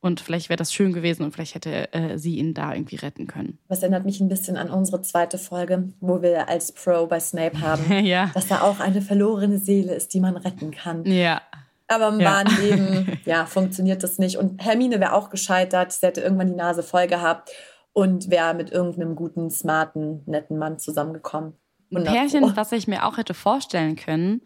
Und 0.01 0.21
vielleicht 0.21 0.49
wäre 0.49 0.57
das 0.57 0.73
schön 0.73 0.93
gewesen 0.93 1.25
und 1.25 1.33
vielleicht 1.33 1.55
hätte 1.55 1.93
äh, 1.93 2.19
sie 2.19 2.37
ihn 2.37 2.55
da 2.55 2.75
irgendwie 2.75 2.97
retten 2.97 3.27
können. 3.27 3.59
Das 3.69 3.83
erinnert 3.83 4.05
mich 4.05 4.21
ein 4.21 4.29
bisschen 4.29 4.57
an 4.57 4.71
unsere 4.71 5.03
zweite 5.03 5.39
Folge, 5.39 5.89
wo 6.01 6.23
wir 6.23 6.49
als 6.49 6.73
Pro 6.73 7.07
bei 7.07 7.19
Snape 7.19 7.61
haben, 7.61 8.05
ja. 8.05 8.31
dass 8.35 8.47
da 8.47 8.61
auch 8.61 8.79
eine 8.79 9.03
verlorene 9.03 9.59
Seele 9.59 9.95
ist, 9.95 10.15
die 10.15 10.21
man 10.21 10.37
retten 10.37 10.71
kann. 10.71 11.05
Ja. 11.07 11.41
Aber 11.89 12.09
im 12.09 12.21
ja. 12.21 12.31
wahren 12.31 12.57
Leben, 12.61 13.19
ja, 13.25 13.47
funktioniert 13.47 14.03
das 14.03 14.19
nicht. 14.19 14.37
Und 14.37 14.63
Hermine 14.65 15.01
wäre 15.01 15.15
auch 15.15 15.31
gescheitert. 15.31 15.93
Sie 15.93 16.07
hätte 16.07 16.21
irgendwann 16.21 16.49
die 16.49 16.55
Nase 16.55 16.83
voll 16.83 17.07
gehabt 17.07 17.51
und 17.93 18.31
wäre 18.31 18.55
mit 18.55 18.71
irgendeinem 18.71 19.17
guten, 19.17 19.51
smarten, 19.51 20.23
netten 20.27 20.59
Mann 20.59 20.79
zusammengekommen. 20.79 21.55
Ein 21.95 22.05
Pärchen, 22.05 22.57
was 22.57 22.73
ich 22.73 22.89
mir 22.89 23.07
auch 23.07 23.17
hätte 23.17 23.35
vorstellen 23.35 23.97
können, 23.97 24.43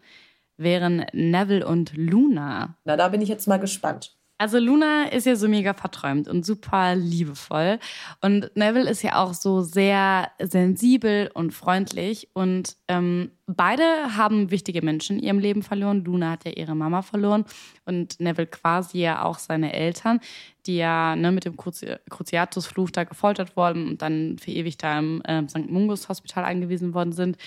wären 0.57 1.05
Neville 1.11 1.67
und 1.67 1.91
Luna. 1.95 2.77
Na, 2.85 2.95
da 2.95 3.09
bin 3.09 3.21
ich 3.21 3.29
jetzt 3.29 3.47
mal 3.47 3.57
gespannt. 3.57 4.15
Also 4.41 4.57
Luna 4.57 5.03
ist 5.03 5.27
ja 5.27 5.35
so 5.35 5.47
mega 5.47 5.75
verträumt 5.75 6.27
und 6.27 6.43
super 6.43 6.95
liebevoll. 6.95 7.77
Und 8.21 8.49
Neville 8.55 8.89
ist 8.89 9.03
ja 9.03 9.17
auch 9.17 9.35
so 9.35 9.61
sehr 9.61 10.31
sensibel 10.39 11.29
und 11.35 11.51
freundlich. 11.51 12.27
Und 12.33 12.75
ähm, 12.87 13.29
beide 13.45 13.83
haben 14.17 14.49
wichtige 14.49 14.81
Menschen 14.81 15.19
in 15.19 15.25
ihrem 15.25 15.37
Leben 15.37 15.61
verloren. 15.61 16.03
Luna 16.03 16.31
hat 16.31 16.45
ja 16.45 16.53
ihre 16.53 16.73
Mama 16.73 17.03
verloren 17.03 17.45
und 17.85 18.19
Neville 18.19 18.47
quasi 18.47 19.01
ja 19.01 19.23
auch 19.23 19.37
seine 19.37 19.73
Eltern, 19.73 20.19
die 20.65 20.77
ja 20.77 21.15
ne, 21.15 21.31
mit 21.31 21.45
dem 21.45 21.55
Cruciatusfluch 21.55 22.89
da 22.89 23.03
gefoltert 23.03 23.55
wurden 23.55 23.89
und 23.89 24.01
dann 24.01 24.39
für 24.39 24.49
ewig 24.49 24.75
da 24.79 24.97
im 24.97 25.21
äh, 25.21 25.47
St. 25.47 25.69
Mungus 25.69 26.09
Hospital 26.09 26.45
eingewiesen 26.45 26.95
worden 26.95 27.13
sind. 27.13 27.37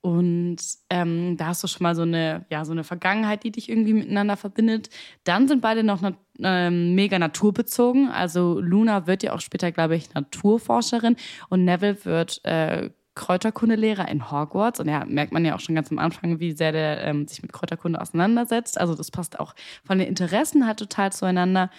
Und 0.00 0.58
ähm, 0.90 1.36
da 1.36 1.46
hast 1.46 1.64
du 1.64 1.66
schon 1.66 1.82
mal 1.82 1.94
so 1.94 2.02
eine, 2.02 2.46
ja, 2.50 2.64
so 2.64 2.72
eine 2.72 2.84
Vergangenheit, 2.84 3.42
die 3.42 3.50
dich 3.50 3.68
irgendwie 3.68 3.94
miteinander 3.94 4.36
verbindet. 4.36 4.90
Dann 5.24 5.48
sind 5.48 5.60
beide 5.60 5.82
noch 5.82 6.00
ähm, 6.38 6.94
mega 6.94 7.18
naturbezogen. 7.18 8.08
Also 8.08 8.60
Luna 8.60 9.06
wird 9.06 9.22
ja 9.22 9.32
auch 9.32 9.40
später, 9.40 9.72
glaube 9.72 9.96
ich, 9.96 10.14
Naturforscherin 10.14 11.16
und 11.48 11.64
Neville 11.64 12.04
wird 12.04 12.44
äh, 12.44 12.90
Kräuterkundelehrer 13.16 14.08
in 14.08 14.30
Hogwarts. 14.30 14.78
Und 14.78 14.88
ja, 14.88 15.04
merkt 15.04 15.32
man 15.32 15.44
ja 15.44 15.56
auch 15.56 15.60
schon 15.60 15.74
ganz 15.74 15.90
am 15.90 15.98
Anfang, 15.98 16.38
wie 16.38 16.52
sehr 16.52 16.70
der 16.70 17.02
ähm, 17.02 17.26
sich 17.26 17.42
mit 17.42 17.52
Kräuterkunde 17.52 18.00
auseinandersetzt. 18.00 18.80
Also 18.80 18.94
das 18.94 19.10
passt 19.10 19.40
auch 19.40 19.54
von 19.84 19.98
den 19.98 20.06
Interessen 20.06 20.66
halt 20.66 20.78
total 20.78 21.12
zueinander. 21.12 21.70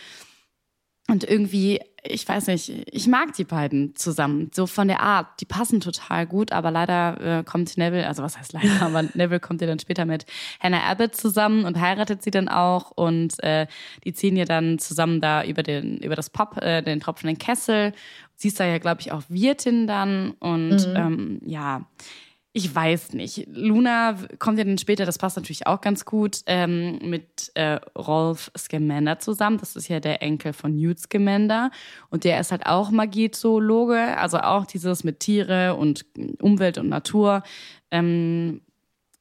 Und 1.10 1.24
irgendwie, 1.24 1.80
ich 2.04 2.28
weiß 2.28 2.48
nicht, 2.48 2.70
ich 2.92 3.08
mag 3.08 3.34
die 3.34 3.44
beiden 3.44 3.96
zusammen, 3.96 4.52
so 4.54 4.68
von 4.68 4.88
der 4.88 5.02
Art. 5.02 5.28
Die 5.42 5.46
passen 5.46 5.82
total 5.82 6.28
gut, 6.28 6.52
aber 6.52 6.72
leider 6.72 7.40
äh, 7.40 7.44
kommt 7.44 7.78
Neville, 7.78 8.08
also 8.08 8.24
was 8.24 8.38
heißt 8.38 8.54
leider, 8.54 8.82
aber 8.82 9.04
Neville 9.14 9.40
kommt 9.40 9.62
ja 9.62 9.68
dann 9.68 9.80
später 9.80 10.06
mit 10.06 10.26
Hannah 10.60 10.84
Abbott 10.84 11.16
zusammen 11.16 11.66
und 11.66 11.80
heiratet 11.80 12.22
sie 12.22 12.32
dann 12.32 12.48
auch 12.48 12.92
und 12.92 13.42
äh, 13.44 13.68
die 14.04 14.14
ziehen 14.14 14.36
ja 14.36 14.46
dann 14.46 14.80
zusammen 14.80 15.22
da 15.22 15.44
über 15.44 15.64
den 15.64 15.98
über 15.98 16.16
das 16.16 16.30
Pub, 16.30 16.58
äh, 16.62 16.82
den 16.82 17.00
tropfenden 17.00 17.38
Kessel. 17.38 17.94
Sie 18.36 18.48
ist 18.48 18.60
da 18.60 18.66
ja, 18.66 18.78
glaube 18.78 19.02
ich, 19.02 19.12
auch 19.12 19.24
Wirtin 19.28 19.88
dann 19.88 20.32
und 20.40 20.88
mhm. 20.88 20.96
ähm, 20.96 21.42
ja 21.46 21.86
ich 22.52 22.74
weiß 22.74 23.14
nicht. 23.14 23.48
Luna 23.48 24.16
kommt 24.40 24.58
ja 24.58 24.64
dann 24.64 24.80
später, 24.80 25.06
das 25.06 25.20
passt 25.20 25.38
natürlich 25.38 25.68
auch 25.68 25.82
ganz 25.82 26.04
gut, 26.04 26.42
ähm, 26.48 26.98
mit 27.04 27.52
äh, 27.54 27.80
Rolf 27.96 28.52
Scamander 28.58 29.20
zusammen. 29.20 29.58
Das 29.60 29.76
ist 29.76 29.88
ja 29.88 30.00
der 30.00 30.24
Enkel 30.24 30.54
von 30.54 30.76
Newt 30.76 31.00
Scamander. 31.00 31.70
Und 32.10 32.24
der 32.24 32.40
ist 32.40 32.52
halt 32.52 32.66
auch 32.66 32.90
Magiezoologe, 32.90 34.18
also 34.18 34.40
auch 34.40 34.66
dieses 34.66 35.04
mit 35.04 35.20
Tiere 35.20 35.76
und 35.76 36.06
Umwelt 36.42 36.80
und 36.80 36.90
Natur. 36.90 37.44
Ähm, 37.92 38.62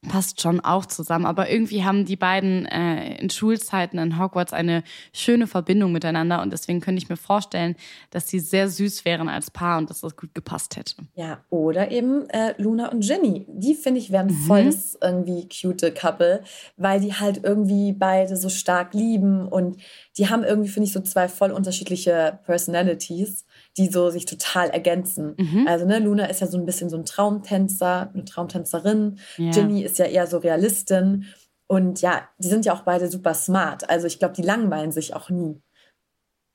passt 0.06 0.40
schon 0.40 0.60
auch 0.60 0.86
zusammen. 0.86 1.26
Aber 1.26 1.50
irgendwie 1.50 1.84
haben 1.84 2.04
die 2.04 2.16
beiden 2.16 2.66
äh, 2.66 3.16
in 3.20 3.30
Schulzeiten 3.30 3.98
in 3.98 4.18
Hogwarts 4.18 4.52
eine 4.52 4.84
schöne 5.12 5.46
Verbindung 5.46 5.92
miteinander 5.92 6.40
und 6.40 6.52
deswegen 6.52 6.80
könnte 6.80 7.02
ich 7.02 7.08
mir 7.08 7.16
vorstellen, 7.16 7.74
dass 8.10 8.28
sie 8.28 8.38
sehr 8.38 8.68
süß 8.68 9.04
wären 9.04 9.28
als 9.28 9.50
Paar 9.50 9.78
und 9.78 9.90
dass 9.90 10.00
das 10.00 10.16
gut 10.16 10.34
gepasst 10.34 10.76
hätte. 10.76 10.94
Ja, 11.14 11.40
oder 11.50 11.90
eben 11.90 12.28
äh, 12.30 12.54
Luna 12.58 12.90
und 12.90 13.00
Ginny. 13.00 13.46
Die 13.48 13.74
finde 13.74 14.00
ich 14.00 14.12
wären 14.12 14.28
mhm. 14.28 14.46
voll 14.46 14.64
das 14.66 14.96
irgendwie 15.02 15.48
cute 15.48 15.92
Couple, 15.94 16.42
weil 16.76 17.00
die 17.00 17.14
halt 17.14 17.40
irgendwie 17.42 17.92
beide 17.92 18.36
so 18.36 18.48
stark 18.48 18.94
lieben 18.94 19.48
und 19.48 19.80
die 20.16 20.28
haben 20.28 20.44
irgendwie, 20.44 20.68
finde 20.68 20.86
ich, 20.86 20.92
so 20.92 21.00
zwei 21.00 21.28
voll 21.28 21.50
unterschiedliche 21.50 22.38
Personalities 22.44 23.44
die 23.78 23.88
so 23.88 24.10
sich 24.10 24.26
total 24.26 24.68
ergänzen. 24.70 25.34
Mhm. 25.38 25.66
Also 25.68 25.86
ne, 25.86 26.00
Luna 26.00 26.26
ist 26.26 26.40
ja 26.40 26.46
so 26.46 26.58
ein 26.58 26.66
bisschen 26.66 26.90
so 26.90 26.96
ein 26.96 27.04
Traumtänzer, 27.04 28.10
eine 28.12 28.24
Traumtänzerin. 28.24 29.18
Ja. 29.36 29.50
Ginny 29.52 29.82
ist 29.82 29.98
ja 29.98 30.06
eher 30.06 30.26
so 30.26 30.38
Realistin. 30.38 31.26
Und 31.68 32.00
ja, 32.00 32.28
die 32.38 32.48
sind 32.48 32.66
ja 32.66 32.74
auch 32.74 32.82
beide 32.82 33.08
super 33.08 33.34
smart. 33.34 33.88
Also 33.88 34.06
ich 34.06 34.18
glaube, 34.18 34.34
die 34.34 34.42
langweilen 34.42 34.90
sich 34.90 35.14
auch 35.14 35.30
nie. 35.30 35.60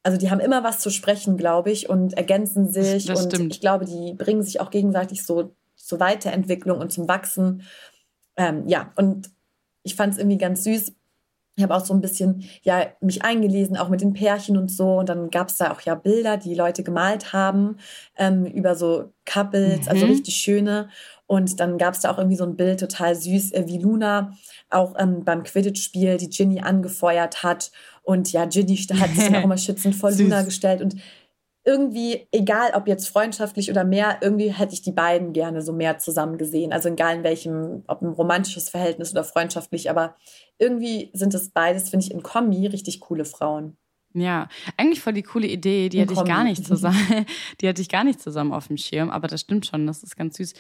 Also 0.04 0.18
die 0.18 0.30
haben 0.30 0.42
immer 0.42 0.64
was 0.64 0.80
zu 0.80 0.90
sprechen, 0.90 1.38
glaube 1.38 1.72
ich, 1.72 1.88
und 1.88 2.14
ergänzen 2.14 2.68
sich. 2.68 3.06
Das 3.06 3.24
und 3.24 3.34
stimmt. 3.34 3.54
ich 3.54 3.62
glaube, 3.62 3.86
die 3.86 4.14
bringen 4.14 4.44
sich 4.44 4.60
auch 4.60 4.70
gegenseitig 4.70 5.24
so 5.24 5.56
zur 5.76 6.00
Weiterentwicklung 6.00 6.80
und 6.80 6.92
zum 6.92 7.08
Wachsen. 7.08 7.64
Ähm, 8.36 8.68
ja, 8.68 8.92
und 8.98 9.30
ich 9.84 9.96
fand 9.96 10.14
es 10.14 10.20
irgendwie 10.20 10.38
ganz 10.38 10.64
süß 10.64 10.94
ich 11.56 11.64
habe 11.64 11.76
auch 11.76 11.86
so 11.86 11.94
ein 11.94 12.02
bisschen 12.02 12.44
ja 12.64 12.88
mich 13.00 13.24
eingelesen, 13.24 13.78
auch 13.78 13.90
mit 13.90 14.02
den 14.02 14.14
Pärchen 14.14 14.58
und 14.58 14.72
so. 14.72 14.98
Und 14.98 15.10
dann 15.10 15.30
gab 15.30 15.50
es 15.50 15.58
da 15.58 15.72
auch 15.72 15.82
ja 15.82 15.96
Bilder, 15.96 16.38
die 16.38 16.56
Leute 16.56 16.84
gemalt 16.84 17.32
haben 17.34 17.78
ähm, 18.18 18.46
über 18.46 18.76
so 18.76 19.12
Couples, 19.26 19.88
also 19.88 19.90
mhm. 19.90 19.90
also 19.90 20.06
richtig 20.08 20.36
schöne. 20.36 20.90
Und 21.28 21.60
dann 21.60 21.78
gab 21.78 21.94
es 21.94 22.02
da 22.02 22.12
auch 22.12 22.18
irgendwie 22.18 22.38
so 22.38 22.44
ein 22.44 22.56
Bild, 22.56 22.80
total 22.80 23.16
süß, 23.16 23.54
äh, 23.54 23.64
wie 23.68 23.78
Luna 23.78 24.34
auch 24.70 24.96
ähm, 24.98 25.24
beim 25.24 25.44
Quidditch-Spiel 25.44 26.18
die 26.18 26.30
Ginny 26.30 26.62
angefeuert 26.62 27.44
hat. 27.44 27.72
Und 28.02 28.32
ja, 28.32 28.46
Ginny 28.46 28.76
hat 28.76 29.12
sich 29.12 29.36
auch 29.36 29.44
immer 29.44 29.58
schützend 29.58 29.96
vor 29.96 30.12
Luna 30.12 30.42
gestellt. 30.42 30.82
Und 30.82 30.96
irgendwie, 31.66 32.28
egal 32.32 32.72
ob 32.74 32.88
jetzt 32.88 33.08
freundschaftlich 33.08 33.70
oder 33.70 33.86
mehr, 33.86 34.18
irgendwie 34.22 34.52
hätte 34.52 34.74
ich 34.74 34.82
die 34.82 34.92
beiden 34.92 35.32
gerne 35.32 35.62
so 35.62 35.72
mehr 35.72 35.98
zusammen 35.98 36.38
gesehen. 36.38 36.74
Also 36.74 36.90
egal 36.90 37.18
in 37.18 37.24
welchem, 37.24 37.84
ob 37.88 38.02
ein 38.02 38.10
romantisches 38.10 38.70
Verhältnis 38.70 39.12
oder 39.12 39.24
freundschaftlich, 39.24 39.90
aber 39.90 40.16
irgendwie 40.58 41.10
sind 41.14 41.34
es 41.34 41.52
beides, 41.52 41.90
finde 41.90 42.06
ich, 42.06 42.12
in 42.12 42.22
Kombi 42.22 42.68
richtig 42.68 43.00
coole 43.00 43.24
Frauen. 43.24 43.78
Ja, 44.14 44.48
eigentlich 44.78 45.02
voll 45.02 45.14
die 45.14 45.24
coole 45.24 45.48
Idee. 45.48 45.90
Die 45.90 46.00
hätte 46.00 46.14
ich 46.14 46.24
gar 46.26 46.44
nicht 46.44 46.66
zusammen, 46.68 47.26
die 47.62 47.68
hatte 47.68 47.82
ich 47.82 47.90
gar 47.90 48.04
nicht 48.04 48.22
zusammen 48.22 48.52
auf 48.52 48.68
dem 48.68 48.78
Schirm, 48.78 49.10
aber 49.10 49.28
das 49.28 49.42
stimmt 49.42 49.66
schon, 49.66 49.88
das 49.88 50.04
ist 50.04 50.18
ganz 50.18 50.38
süß. 50.38 50.54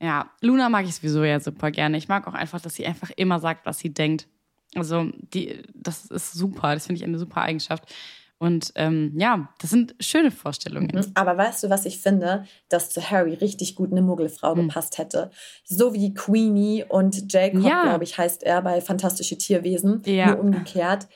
Ja, 0.00 0.30
Luna 0.42 0.68
mag 0.68 0.84
ich 0.84 0.94
sowieso 0.94 1.24
ja 1.24 1.40
super 1.40 1.70
gerne. 1.70 1.96
Ich 1.96 2.08
mag 2.08 2.26
auch 2.26 2.34
einfach, 2.34 2.60
dass 2.60 2.74
sie 2.74 2.86
einfach 2.86 3.10
immer 3.16 3.40
sagt, 3.40 3.66
was 3.66 3.78
sie 3.78 3.92
denkt. 3.92 4.28
Also, 4.74 5.10
die, 5.34 5.62
das 5.74 6.06
ist 6.06 6.34
super. 6.34 6.74
Das 6.74 6.86
finde 6.86 7.00
ich 7.00 7.04
eine 7.04 7.18
super 7.18 7.42
Eigenschaft. 7.42 7.92
Und 8.38 8.72
ähm, 8.76 9.14
ja, 9.16 9.48
das 9.60 9.70
sind 9.70 9.96
schöne 9.98 10.30
Vorstellungen. 10.30 10.90
Mhm. 10.94 11.12
Aber 11.14 11.36
weißt 11.36 11.64
du, 11.64 11.70
was 11.70 11.86
ich 11.86 12.00
finde? 12.00 12.44
Dass 12.68 12.90
zu 12.90 13.10
Harry 13.10 13.34
richtig 13.34 13.74
gut 13.74 13.90
eine 13.90 14.00
Muggelfrau 14.02 14.54
mhm. 14.54 14.68
gepasst 14.68 14.98
hätte. 14.98 15.30
So 15.64 15.92
wie 15.92 16.14
Queenie 16.14 16.84
und 16.88 17.32
Jacob, 17.32 17.62
ja. 17.62 17.82
glaube 17.82 18.04
ich, 18.04 18.16
heißt 18.16 18.44
er 18.44 18.62
bei 18.62 18.80
Fantastische 18.80 19.36
Tierwesen. 19.36 20.02
Ja. 20.06 20.28
Nur 20.28 20.40
umgekehrt. 20.40 21.08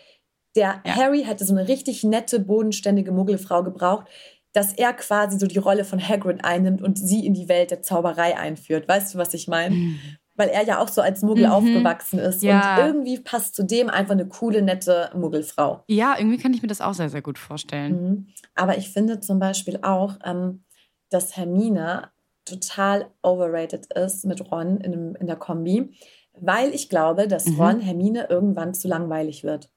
Der 0.56 0.82
ja. 0.84 0.96
Harry 0.96 1.22
hätte 1.24 1.44
so 1.44 1.54
eine 1.54 1.68
richtig 1.68 2.02
nette, 2.02 2.40
bodenständige 2.40 3.12
Muggelfrau 3.12 3.62
gebraucht, 3.62 4.06
dass 4.52 4.74
er 4.74 4.92
quasi 4.92 5.38
so 5.38 5.46
die 5.46 5.58
Rolle 5.58 5.84
von 5.84 5.98
Hagrid 5.98 6.44
einnimmt 6.44 6.82
und 6.82 6.98
sie 6.98 7.24
in 7.24 7.34
die 7.34 7.48
Welt 7.48 7.70
der 7.70 7.82
Zauberei 7.82 8.36
einführt. 8.36 8.86
Weißt 8.86 9.14
du, 9.14 9.18
was 9.18 9.32
ich 9.32 9.48
meine? 9.48 9.74
Mhm 9.74 9.98
weil 10.42 10.48
er 10.48 10.64
ja 10.64 10.80
auch 10.80 10.88
so 10.88 11.00
als 11.00 11.22
Muggel 11.22 11.46
mhm. 11.46 11.52
aufgewachsen 11.52 12.18
ist. 12.18 12.42
Ja. 12.42 12.74
Und 12.74 12.84
irgendwie 12.84 13.20
passt 13.20 13.54
zu 13.54 13.62
dem 13.62 13.88
einfach 13.88 14.12
eine 14.12 14.26
coole, 14.26 14.60
nette 14.60 15.08
Muggelfrau. 15.14 15.84
Ja, 15.86 16.16
irgendwie 16.18 16.36
kann 16.36 16.52
ich 16.52 16.62
mir 16.62 16.68
das 16.68 16.80
auch 16.80 16.94
sehr, 16.94 17.08
sehr 17.08 17.22
gut 17.22 17.38
vorstellen. 17.38 17.92
Mhm. 17.92 18.26
Aber 18.56 18.76
ich 18.76 18.90
finde 18.90 19.20
zum 19.20 19.38
Beispiel 19.38 19.78
auch, 19.82 20.16
ähm, 20.24 20.64
dass 21.10 21.36
Hermine 21.36 22.10
total 22.44 23.06
overrated 23.22 23.92
ist 23.92 24.24
mit 24.24 24.50
Ron 24.50 24.78
in, 24.78 24.90
dem, 24.90 25.14
in 25.14 25.28
der 25.28 25.36
Kombi, 25.36 25.94
weil 26.32 26.74
ich 26.74 26.88
glaube, 26.88 27.28
dass 27.28 27.46
mhm. 27.46 27.60
Ron 27.60 27.80
Hermine 27.80 28.26
irgendwann 28.28 28.74
zu 28.74 28.88
langweilig 28.88 29.44
wird. 29.44 29.70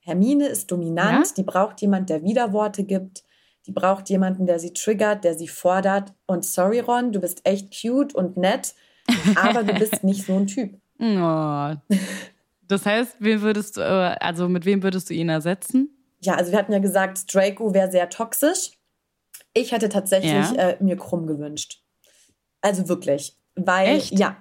Hermine 0.00 0.48
ist 0.48 0.72
dominant, 0.72 1.28
ja? 1.28 1.34
die 1.36 1.44
braucht 1.44 1.80
jemand, 1.82 2.10
der 2.10 2.24
Widerworte 2.24 2.82
gibt. 2.82 3.22
Die 3.66 3.72
braucht 3.72 4.08
jemanden, 4.08 4.46
der 4.46 4.58
sie 4.58 4.72
triggert, 4.72 5.22
der 5.22 5.34
sie 5.34 5.46
fordert. 5.46 6.14
Und 6.26 6.44
sorry, 6.44 6.80
Ron, 6.80 7.12
du 7.12 7.20
bist 7.20 7.42
echt 7.44 7.72
cute 7.80 8.12
und 8.12 8.36
nett, 8.36 8.74
aber 9.36 9.62
du 9.62 9.74
bist 9.74 10.04
nicht 10.04 10.26
so 10.26 10.36
ein 10.36 10.46
Typ. 10.46 10.78
Oh. 11.02 11.72
Das 12.68 12.84
heißt, 12.84 13.16
wen 13.20 13.40
würdest 13.40 13.78
du, 13.78 13.80
äh, 13.80 14.16
also 14.20 14.50
mit 14.50 14.66
wem 14.66 14.82
würdest 14.82 15.08
du 15.08 15.14
ihn 15.14 15.30
ersetzen? 15.30 15.88
Ja, 16.20 16.34
also 16.34 16.52
wir 16.52 16.58
hatten 16.58 16.74
ja 16.74 16.78
gesagt, 16.78 17.34
Draco 17.34 17.72
wäre 17.72 17.90
sehr 17.90 18.10
toxisch. 18.10 18.72
Ich 19.54 19.72
hätte 19.72 19.88
tatsächlich 19.88 20.50
ja. 20.52 20.68
äh, 20.68 20.76
mir 20.78 20.98
Krumm 20.98 21.26
gewünscht. 21.26 21.82
Also 22.60 22.86
wirklich. 22.90 23.38
Weil, 23.54 23.96
Echt? 23.96 24.18
ja, 24.18 24.36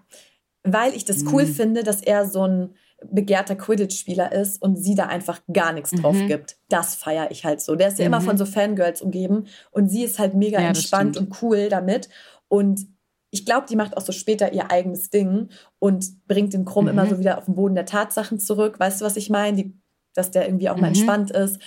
weil 0.63 0.93
ich 0.93 1.05
das 1.05 1.23
cool 1.31 1.45
mhm. 1.45 1.53
finde, 1.53 1.83
dass 1.83 2.01
er 2.01 2.25
so 2.25 2.45
ein 2.45 2.75
begehrter 3.09 3.55
Quidditch-Spieler 3.55 4.31
ist 4.31 4.61
und 4.61 4.75
sie 4.75 4.95
da 4.95 5.05
einfach 5.05 5.41
gar 5.51 5.71
nichts 5.71 5.91
drauf 5.91 6.15
mhm. 6.15 6.27
gibt. 6.27 6.57
Das 6.67 6.95
feiere 6.95 7.31
ich 7.31 7.45
halt 7.45 7.61
so. 7.61 7.75
Der 7.75 7.87
ist 7.87 7.99
ja 7.99 8.05
mhm. 8.05 8.13
immer 8.13 8.21
von 8.21 8.37
so 8.37 8.45
Fangirls 8.45 9.01
umgeben 9.01 9.45
und 9.71 9.87
sie 9.87 10.03
ist 10.03 10.19
halt 10.19 10.33
mega 10.33 10.59
ja, 10.59 10.67
entspannt 10.67 11.17
und 11.17 11.41
cool 11.41 11.69
damit. 11.69 12.09
Und 12.49 12.87
ich 13.31 13.45
glaube, 13.45 13.67
die 13.69 13.75
macht 13.75 13.95
auch 13.95 14.01
so 14.01 14.11
später 14.11 14.53
ihr 14.53 14.71
eigenes 14.71 15.09
Ding 15.09 15.49
und 15.77 16.25
bringt 16.27 16.53
den 16.53 16.65
Krumm 16.65 16.85
mhm. 16.85 16.91
immer 16.91 17.07
so 17.07 17.19
wieder 17.19 17.37
auf 17.37 17.45
den 17.45 17.55
Boden 17.55 17.75
der 17.75 17.85
Tatsachen 17.85 18.39
zurück. 18.39 18.79
Weißt 18.79 19.01
du, 19.01 19.05
was 19.05 19.17
ich 19.17 19.29
meine? 19.29 19.73
Dass 20.15 20.31
der 20.31 20.47
irgendwie 20.47 20.69
auch 20.69 20.75
mal 20.75 20.89
mhm. 20.89 20.95
entspannt 20.95 21.31
ist 21.31 21.59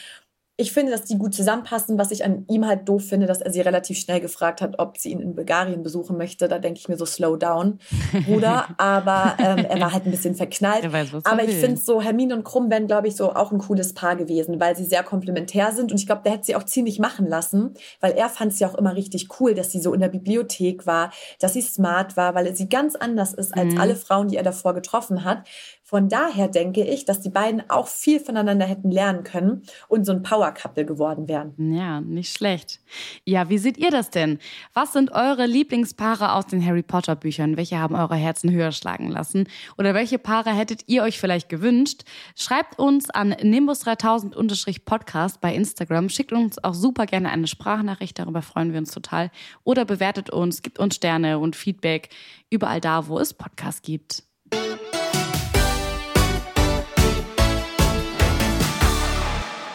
ich 0.58 0.72
finde, 0.72 0.92
dass 0.92 1.04
die 1.04 1.16
gut 1.16 1.34
zusammenpassen. 1.34 1.98
Was 1.98 2.10
ich 2.10 2.24
an 2.24 2.44
ihm 2.48 2.66
halt 2.66 2.86
doof 2.86 3.04
finde, 3.08 3.26
dass 3.26 3.40
er 3.40 3.50
sie 3.50 3.62
relativ 3.62 3.98
schnell 3.98 4.20
gefragt 4.20 4.60
hat, 4.60 4.78
ob 4.78 4.98
sie 4.98 5.10
ihn 5.10 5.20
in 5.20 5.34
Bulgarien 5.34 5.82
besuchen 5.82 6.18
möchte. 6.18 6.46
Da 6.46 6.58
denke 6.58 6.78
ich 6.78 6.88
mir 6.88 6.98
so, 6.98 7.06
slow 7.06 7.38
down, 7.38 7.78
Bruder. 8.26 8.68
Aber 8.76 9.34
ähm, 9.38 9.64
er 9.64 9.80
war 9.80 9.92
halt 9.92 10.04
ein 10.04 10.10
bisschen 10.10 10.34
verknallt. 10.34 10.92
Weiß, 10.92 11.08
Aber 11.24 11.42
ich 11.42 11.56
finde 11.56 11.80
so, 11.80 12.02
Hermine 12.02 12.34
und 12.34 12.44
Krumm 12.44 12.70
wären, 12.70 12.86
glaube 12.86 13.08
ich, 13.08 13.16
so 13.16 13.32
auch 13.32 13.50
ein 13.50 13.58
cooles 13.58 13.94
Paar 13.94 14.14
gewesen, 14.14 14.60
weil 14.60 14.76
sie 14.76 14.84
sehr 14.84 15.02
komplementär 15.02 15.72
sind. 15.72 15.90
Und 15.90 15.98
ich 15.98 16.06
glaube, 16.06 16.22
der 16.22 16.32
hätte 16.32 16.44
sie 16.44 16.56
auch 16.56 16.64
ziemlich 16.64 16.98
machen 16.98 17.26
lassen, 17.26 17.72
weil 18.00 18.12
er 18.12 18.28
fand 18.28 18.52
es 18.52 18.58
ja 18.58 18.68
auch 18.68 18.74
immer 18.74 18.94
richtig 18.94 19.40
cool, 19.40 19.54
dass 19.54 19.72
sie 19.72 19.80
so 19.80 19.94
in 19.94 20.00
der 20.00 20.08
Bibliothek 20.08 20.86
war, 20.86 21.12
dass 21.40 21.54
sie 21.54 21.62
smart 21.62 22.18
war, 22.18 22.34
weil 22.34 22.54
sie 22.54 22.68
ganz 22.68 22.94
anders 22.94 23.32
ist 23.32 23.56
als 23.56 23.72
mhm. 23.72 23.80
alle 23.80 23.96
Frauen, 23.96 24.28
die 24.28 24.36
er 24.36 24.42
davor 24.42 24.74
getroffen 24.74 25.24
hat. 25.24 25.48
Von 25.92 26.08
daher 26.08 26.48
denke 26.48 26.82
ich, 26.82 27.04
dass 27.04 27.20
die 27.20 27.28
beiden 27.28 27.68
auch 27.68 27.86
viel 27.86 28.18
voneinander 28.18 28.64
hätten 28.64 28.90
lernen 28.90 29.24
können 29.24 29.60
und 29.88 30.06
so 30.06 30.12
ein 30.12 30.22
Power-Couple 30.22 30.86
geworden 30.86 31.28
wären. 31.28 31.52
Ja, 31.58 32.00
nicht 32.00 32.34
schlecht. 32.34 32.80
Ja, 33.26 33.50
wie 33.50 33.58
seht 33.58 33.76
ihr 33.76 33.90
das 33.90 34.08
denn? 34.08 34.38
Was 34.72 34.94
sind 34.94 35.12
eure 35.12 35.44
Lieblingspaare 35.44 36.32
aus 36.32 36.46
den 36.46 36.64
Harry 36.64 36.82
Potter 36.82 37.14
Büchern? 37.14 37.58
Welche 37.58 37.78
haben 37.78 37.94
eure 37.94 38.14
Herzen 38.14 38.50
höher 38.50 38.72
schlagen 38.72 39.10
lassen? 39.10 39.46
Oder 39.76 39.92
welche 39.92 40.18
Paare 40.18 40.54
hättet 40.54 40.84
ihr 40.86 41.02
euch 41.02 41.20
vielleicht 41.20 41.50
gewünscht? 41.50 42.04
Schreibt 42.36 42.78
uns 42.78 43.10
an 43.10 43.34
nimbus3000-podcast 43.34 45.42
bei 45.42 45.54
Instagram. 45.54 46.08
Schickt 46.08 46.32
uns 46.32 46.64
auch 46.64 46.72
super 46.72 47.04
gerne 47.04 47.28
eine 47.28 47.46
Sprachnachricht, 47.46 48.18
darüber 48.18 48.40
freuen 48.40 48.72
wir 48.72 48.78
uns 48.78 48.92
total. 48.92 49.30
Oder 49.62 49.84
bewertet 49.84 50.30
uns, 50.30 50.62
gibt 50.62 50.78
uns 50.78 50.94
Sterne 50.94 51.38
und 51.38 51.54
Feedback 51.54 52.08
überall 52.48 52.80
da, 52.80 53.08
wo 53.08 53.18
es 53.18 53.34
Podcasts 53.34 53.82
gibt. 53.82 54.31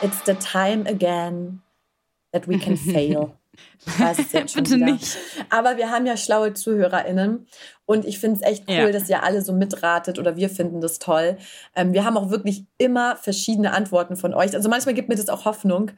It's 0.02 0.22
the 0.26 0.36
time 0.36 0.86
again 0.88 1.62
that 2.32 2.48
we 2.48 2.60
can 2.60 2.78
fail. 2.94 3.34
Ich 3.86 4.00
weiß 4.00 4.20
es 4.20 4.32
jetzt 4.32 4.54
schon 4.54 4.64
Bitte 4.64 4.76
wieder. 4.76 4.92
nicht. 4.92 5.18
Aber 5.50 5.78
wir 5.78 5.90
haben 5.90 6.06
ja 6.06 6.18
schlaue 6.18 6.54
ZuhörerInnen 6.54 7.48
und 7.86 8.06
ich 8.06 8.20
finde 8.20 8.38
es 8.38 8.42
echt 8.44 8.66
cool, 8.68 8.76
ja. 8.76 8.92
dass 8.92 9.10
ihr 9.10 9.24
alle 9.24 9.42
so 9.42 9.54
mitratet 9.54 10.20
oder 10.20 10.36
wir 10.36 10.50
finden 10.50 10.82
das 10.82 11.00
toll. 11.00 11.38
Ähm, 11.76 11.94
wir 11.94 12.06
haben 12.06 12.18
auch 12.18 12.30
wirklich 12.30 12.66
immer 12.78 13.16
verschiedene 13.16 13.74
Antworten 13.74 14.16
von 14.16 14.34
euch. 14.34 14.54
Also 14.54 14.70
manchmal 14.70 14.94
gibt 14.94 15.10
mir 15.10 15.16
das 15.16 15.30
auch 15.30 15.46
Hoffnung, 15.46 15.92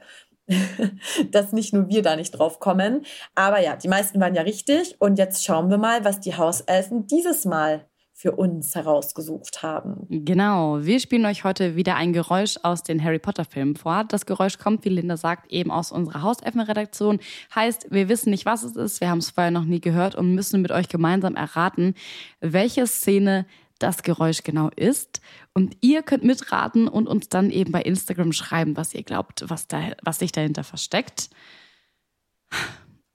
dass 1.30 1.52
nicht 1.52 1.74
nur 1.74 1.88
wir 1.88 2.02
da 2.02 2.16
nicht 2.16 2.32
drauf 2.32 2.60
kommen. 2.60 3.04
Aber 3.34 3.60
ja, 3.60 3.76
die 3.76 3.88
meisten 3.88 4.20
waren 4.20 4.34
ja 4.34 4.42
richtig 4.42 4.96
und 5.00 5.18
jetzt 5.18 5.44
schauen 5.44 5.70
wir 5.70 5.78
mal, 5.78 6.04
was 6.04 6.20
die 6.20 6.36
Hauselfen 6.36 7.06
dieses 7.06 7.44
Mal 7.44 7.84
für 8.20 8.32
uns 8.32 8.74
herausgesucht 8.74 9.62
haben. 9.62 10.06
Genau, 10.10 10.84
wir 10.84 11.00
spielen 11.00 11.24
euch 11.24 11.42
heute 11.44 11.74
wieder 11.74 11.96
ein 11.96 12.12
Geräusch 12.12 12.58
aus 12.62 12.82
den 12.82 13.02
Harry 13.02 13.18
Potter 13.18 13.46
Filmen 13.46 13.76
vor. 13.76 14.04
Das 14.04 14.26
Geräusch 14.26 14.58
kommt, 14.58 14.84
wie 14.84 14.90
Linda 14.90 15.16
sagt, 15.16 15.50
eben 15.50 15.70
aus 15.70 15.90
unserer 15.90 16.20
Hauselfenredaktion. 16.20 17.18
Heißt, 17.54 17.86
wir 17.90 18.10
wissen 18.10 18.28
nicht, 18.28 18.44
was 18.44 18.62
es 18.62 18.76
ist, 18.76 19.00
wir 19.00 19.08
haben 19.08 19.20
es 19.20 19.30
vorher 19.30 19.50
noch 19.50 19.64
nie 19.64 19.80
gehört 19.80 20.16
und 20.16 20.34
müssen 20.34 20.60
mit 20.60 20.70
euch 20.70 20.90
gemeinsam 20.90 21.34
erraten, 21.34 21.94
welche 22.40 22.86
Szene 22.86 23.46
das 23.78 24.02
Geräusch 24.02 24.42
genau 24.42 24.68
ist. 24.76 25.22
Und 25.54 25.78
ihr 25.80 26.02
könnt 26.02 26.22
mitraten 26.22 26.88
und 26.88 27.08
uns 27.08 27.30
dann 27.30 27.48
eben 27.48 27.72
bei 27.72 27.80
Instagram 27.80 28.34
schreiben, 28.34 28.76
was 28.76 28.92
ihr 28.92 29.02
glaubt, 29.02 29.48
was, 29.48 29.66
da, 29.66 29.92
was 30.02 30.18
sich 30.18 30.30
dahinter 30.30 30.62
versteckt. 30.62 31.30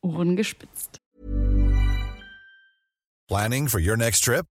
Ohren 0.02 0.36
gespitzt. 0.36 1.00
Planning 3.28 3.68
for 3.68 3.80
your 3.80 3.98
next 3.98 4.24
trip? 4.24 4.48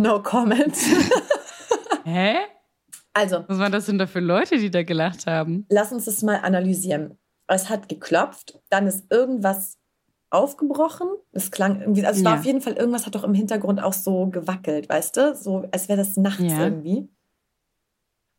No 0.00 0.22
comment. 0.22 0.74
Hä? 2.04 2.36
Also. 3.12 3.44
Was 3.46 3.58
waren 3.58 3.70
das 3.70 3.84
denn 3.84 3.98
da 3.98 4.06
für 4.06 4.20
Leute, 4.20 4.56
die 4.56 4.70
da 4.70 4.82
gelacht 4.82 5.26
haben? 5.26 5.66
Lass 5.68 5.92
uns 5.92 6.06
das 6.06 6.22
mal 6.22 6.36
analysieren. 6.36 7.18
Es 7.46 7.68
hat 7.68 7.90
geklopft, 7.90 8.58
dann 8.70 8.86
ist 8.86 9.12
irgendwas 9.12 9.76
aufgebrochen. 10.30 11.08
Es 11.32 11.50
klang 11.50 11.80
irgendwie, 11.80 12.06
also 12.06 12.18
es 12.18 12.24
ja. 12.24 12.30
war 12.30 12.38
auf 12.38 12.46
jeden 12.46 12.62
Fall, 12.62 12.74
irgendwas 12.74 13.04
hat 13.04 13.14
doch 13.14 13.24
im 13.24 13.34
Hintergrund 13.34 13.82
auch 13.82 13.92
so 13.92 14.28
gewackelt, 14.28 14.88
weißt 14.88 15.18
du? 15.18 15.34
So, 15.34 15.68
als 15.70 15.88
wäre 15.88 15.98
das 15.98 16.16
nachts 16.16 16.44
ja. 16.44 16.64
irgendwie. 16.64 17.10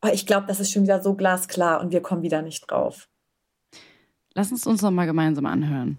Aber 0.00 0.14
ich 0.14 0.26
glaube, 0.26 0.48
das 0.48 0.58
ist 0.58 0.72
schon 0.72 0.82
wieder 0.82 1.00
so 1.00 1.14
glasklar 1.14 1.80
und 1.80 1.92
wir 1.92 2.02
kommen 2.02 2.22
wieder 2.22 2.42
nicht 2.42 2.68
drauf. 2.68 3.08
Lass 4.34 4.50
uns 4.50 4.66
uns 4.66 4.82
noch 4.82 4.90
mal 4.90 5.06
gemeinsam 5.06 5.46
anhören. 5.46 5.98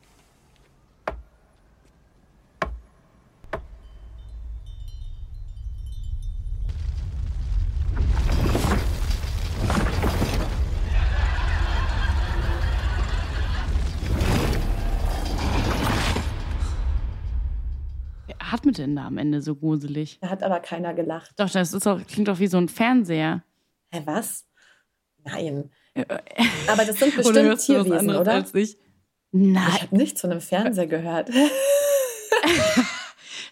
Atmet 18.74 18.78
denn 18.78 18.96
da 18.96 19.06
am 19.06 19.18
Ende 19.18 19.42
so 19.42 19.56
gruselig? 19.56 20.20
Da 20.22 20.30
hat 20.30 20.44
aber 20.44 20.60
keiner 20.60 20.94
gelacht. 20.94 21.32
Doch, 21.38 21.50
das 21.50 21.74
ist 21.74 21.86
doch, 21.86 22.06
klingt 22.06 22.28
doch 22.28 22.40
wie 22.40 22.48
so 22.48 22.58
ein 22.58 22.70
Fernseher. 22.70 23.44
Hä, 23.92 24.02
was? 24.06 24.46
Nein. 25.24 25.72
Aber 26.68 26.86
das 26.86 26.98
sind 26.98 27.16
bestimmt 27.16 27.60
Tierwesen, 27.60 28.10
oder? 28.10 28.34
Als 28.34 28.54
ich. 28.56 28.78
Nein. 29.32 29.64
Ich 29.76 29.82
habe 29.84 29.96
nichts 29.96 30.22
von 30.22 30.32
einem 30.32 30.42
Fernseher 30.42 30.88
gehört. 30.88 31.30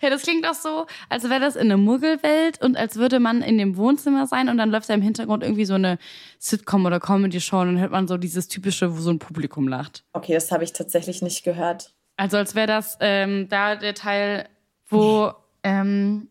Ja, 0.03 0.09
das 0.09 0.23
klingt 0.23 0.47
auch 0.47 0.55
so, 0.55 0.87
als 1.09 1.29
wäre 1.29 1.39
das 1.39 1.55
in 1.55 1.67
einer 1.67 1.77
Muggelwelt 1.77 2.59
und 2.59 2.75
als 2.75 2.95
würde 2.95 3.19
man 3.19 3.43
in 3.43 3.59
dem 3.59 3.77
Wohnzimmer 3.77 4.25
sein 4.25 4.49
und 4.49 4.57
dann 4.57 4.71
läuft 4.71 4.89
da 4.89 4.95
im 4.95 5.03
Hintergrund 5.03 5.43
irgendwie 5.43 5.65
so 5.65 5.75
eine 5.75 5.99
Sitcom 6.39 6.87
oder 6.87 6.99
Comedy-Show 6.99 7.59
und 7.59 7.67
dann 7.67 7.79
hört 7.79 7.91
man 7.91 8.07
so 8.07 8.17
dieses 8.17 8.47
typische, 8.47 8.97
wo 8.97 8.99
so 8.99 9.11
ein 9.11 9.19
Publikum 9.19 9.67
lacht. 9.67 10.03
Okay, 10.13 10.33
das 10.33 10.51
habe 10.51 10.63
ich 10.63 10.73
tatsächlich 10.73 11.21
nicht 11.21 11.43
gehört. 11.43 11.93
Also 12.17 12.37
als 12.37 12.53
wäre 12.55 12.67
das 12.67 12.97
ähm, 12.99 13.47
da 13.49 13.75
der 13.75 13.95
Teil, 13.95 14.47
wo 14.91 15.33
ähm, 15.63 16.29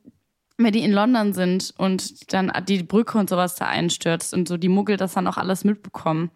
wenn 0.64 0.72
die 0.72 0.84
in 0.84 0.92
London 0.92 1.32
sind 1.32 1.72
und 1.78 2.32
dann 2.32 2.52
die 2.66 2.82
Brücke 2.82 3.18
und 3.18 3.30
sowas 3.30 3.54
da 3.54 3.66
einstürzt 3.66 4.34
und 4.34 4.46
so 4.46 4.56
die 4.56 4.68
Muggel 4.68 4.96
das 4.96 5.14
dann 5.14 5.26
auch 5.26 5.36
alles 5.36 5.64
mitbekommen. 5.64 6.30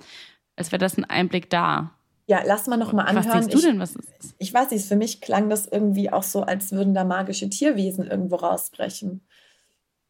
Als 0.57 0.73
wäre 0.73 0.79
das 0.79 0.97
ein 0.97 1.05
Einblick 1.05 1.51
da. 1.51 1.93
Ja, 2.27 2.41
lass 2.47 2.67
mal 2.67 2.77
noch 2.79 2.93
mal 2.93 3.03
anhören. 3.03 3.27
Was 3.27 3.33
denkst 3.33 3.49
du 3.53 3.59
ich, 3.59 3.65
denn, 3.65 3.79
was 3.81 3.97
ist? 3.97 4.35
Ich 4.39 4.55
weiß 4.55 4.71
nicht, 4.71 4.87
für 4.87 4.97
mich 4.97 5.21
klang 5.21 5.51
das 5.51 5.67
irgendwie 5.67 6.11
auch 6.11 6.23
so, 6.23 6.43
als 6.43 6.73
würden 6.73 6.95
da 6.95 7.05
magische 7.05 7.51
Tierwesen 7.51 8.07
irgendwo 8.07 8.37
rausbrechen. 8.37 9.21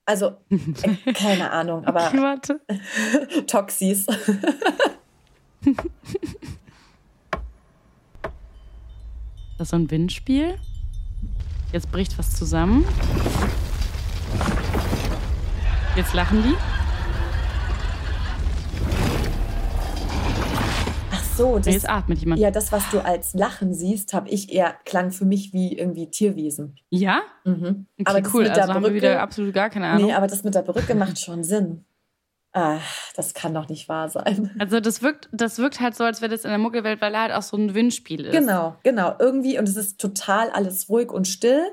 Also, 0.05 0.33
äh, 0.51 1.13
keine 1.15 1.51
Ahnung, 1.51 1.85
aber 1.85 2.07
Okay, 2.07 2.23
warte. 2.23 2.61
Toxis. 3.47 4.07
Das 9.57 9.69
ist 9.69 9.71
so 9.71 9.77
ein 9.77 9.89
Windspiel. 9.89 10.59
Jetzt 11.75 11.91
bricht 11.91 12.17
was 12.21 12.31
zusammen. 12.37 12.85
Jetzt 15.97 16.15
lachen 16.15 16.41
die. 16.45 16.55
Ach 21.11 21.25
so, 21.37 21.59
das, 21.59 21.75
Jetzt 21.75 21.91
atmet 21.91 22.21
jemand. 22.21 22.41
ja, 22.41 22.53
das, 22.53 22.71
was 22.71 22.89
du 22.91 23.05
als 23.05 23.35
Lachen 23.35 23.75
siehst, 23.75 24.15
habe 24.15 24.29
ich 24.29 24.53
eher, 24.53 24.77
klang 24.85 25.11
für 25.11 25.25
mich 25.25 25.53
wie 25.53 25.77
irgendwie 25.77 26.09
Tierwesen. 26.09 26.77
Ja? 26.91 27.23
Mhm. 27.45 27.87
Okay, 27.99 28.05
aber 28.05 28.21
das 28.21 28.33
cool. 28.35 28.43
mit 28.45 28.51
Also 28.53 28.61
der 28.61 28.69
haben 28.69 28.75
wir 28.75 28.91
Brücke, 28.91 28.95
wieder 28.95 29.21
absolut 29.21 29.53
gar 29.53 29.69
keine 29.69 29.89
Ahnung. 29.89 30.07
nee, 30.07 30.13
aber 30.15 30.29
das 30.29 30.45
mit 30.45 30.55
der 30.55 30.63
Brücke 30.63 30.95
macht 30.95 31.19
schon 31.19 31.43
Sinn. 31.43 31.85
Ah, 32.57 32.79
das 33.17 33.35
kann 33.35 33.53
doch 33.53 33.69
nicht 33.69 33.89
wahr 33.89 34.09
sein. 34.09 34.55
Also 34.61 34.79
das 34.79 35.03
wirkt, 35.03 35.29
das 35.33 35.59
wirkt 35.59 35.81
halt 35.81 35.97
so, 35.97 36.05
als 36.05 36.21
wäre 36.21 36.31
das 36.31 36.45
in 36.45 36.51
der 36.51 36.59
Muggelwelt, 36.59 37.01
weil 37.01 37.13
da 37.13 37.23
halt 37.23 37.33
auch 37.33 37.43
so 37.43 37.57
ein 37.57 37.75
Windspiel 37.75 38.27
ist. 38.27 38.33
Genau, 38.33 38.77
genau. 38.85 39.17
Irgendwie, 39.19 39.59
und 39.59 39.69
es 39.69 39.75
ist 39.75 40.01
total 40.01 40.51
alles 40.51 40.89
ruhig 40.89 41.11
und 41.11 41.27
still 41.27 41.65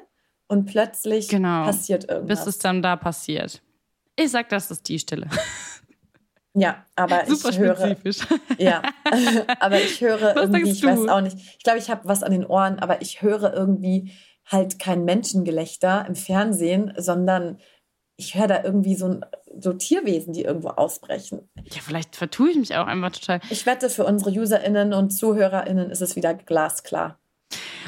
und 0.47 0.65
plötzlich 0.65 1.29
Genau. 1.29 1.65
passiert 1.65 2.09
irgendwas. 2.09 2.39
Bis 2.45 2.47
es 2.55 2.57
dann 2.57 2.81
da 2.81 2.95
passiert. 2.95 3.61
Ich 4.15 4.31
sag, 4.31 4.49
das 4.49 4.71
ist 4.71 4.89
die 4.89 4.97
Stille. 4.97 5.27
ja, 6.55 6.83
aber 6.95 7.25
Super 7.27 7.49
ich 7.49 7.59
höre, 7.59 7.75
spezifisch. 7.75 8.27
ja, 8.57 8.81
aber 9.59 9.79
ich 9.79 10.01
höre 10.01 10.35
Was 10.35 10.43
irgendwie, 10.49 10.71
ich 10.71 10.83
weiß 10.83 11.07
auch 11.09 11.21
nicht. 11.21 11.37
Ich 11.57 11.63
glaube, 11.63 11.77
ich 11.79 11.89
habe 11.91 12.01
was 12.07 12.23
an 12.23 12.31
den 12.31 12.45
Ohren, 12.45 12.79
aber 12.79 13.01
ich 13.03 13.21
höre 13.21 13.53
irgendwie 13.53 14.11
halt 14.47 14.79
kein 14.79 15.05
Menschengelächter 15.05 16.05
im 16.07 16.15
Fernsehen, 16.15 16.91
sondern 16.97 17.59
ich 18.21 18.35
höre 18.35 18.47
da 18.47 18.63
irgendwie 18.63 18.95
so, 18.95 19.07
ein, 19.07 19.25
so 19.59 19.73
Tierwesen, 19.73 20.33
die 20.33 20.43
irgendwo 20.43 20.69
ausbrechen. 20.69 21.49
Ja, 21.55 21.81
vielleicht 21.81 22.15
vertue 22.15 22.51
ich 22.51 22.57
mich 22.57 22.75
auch 22.75 22.85
einfach 22.85 23.11
total. 23.11 23.41
Ich 23.49 23.65
wette, 23.65 23.89
für 23.89 24.05
unsere 24.05 24.29
UserInnen 24.29 24.93
und 24.93 25.09
ZuhörerInnen 25.09 25.89
ist 25.89 26.01
es 26.01 26.15
wieder 26.15 26.35
glasklar. 26.35 27.17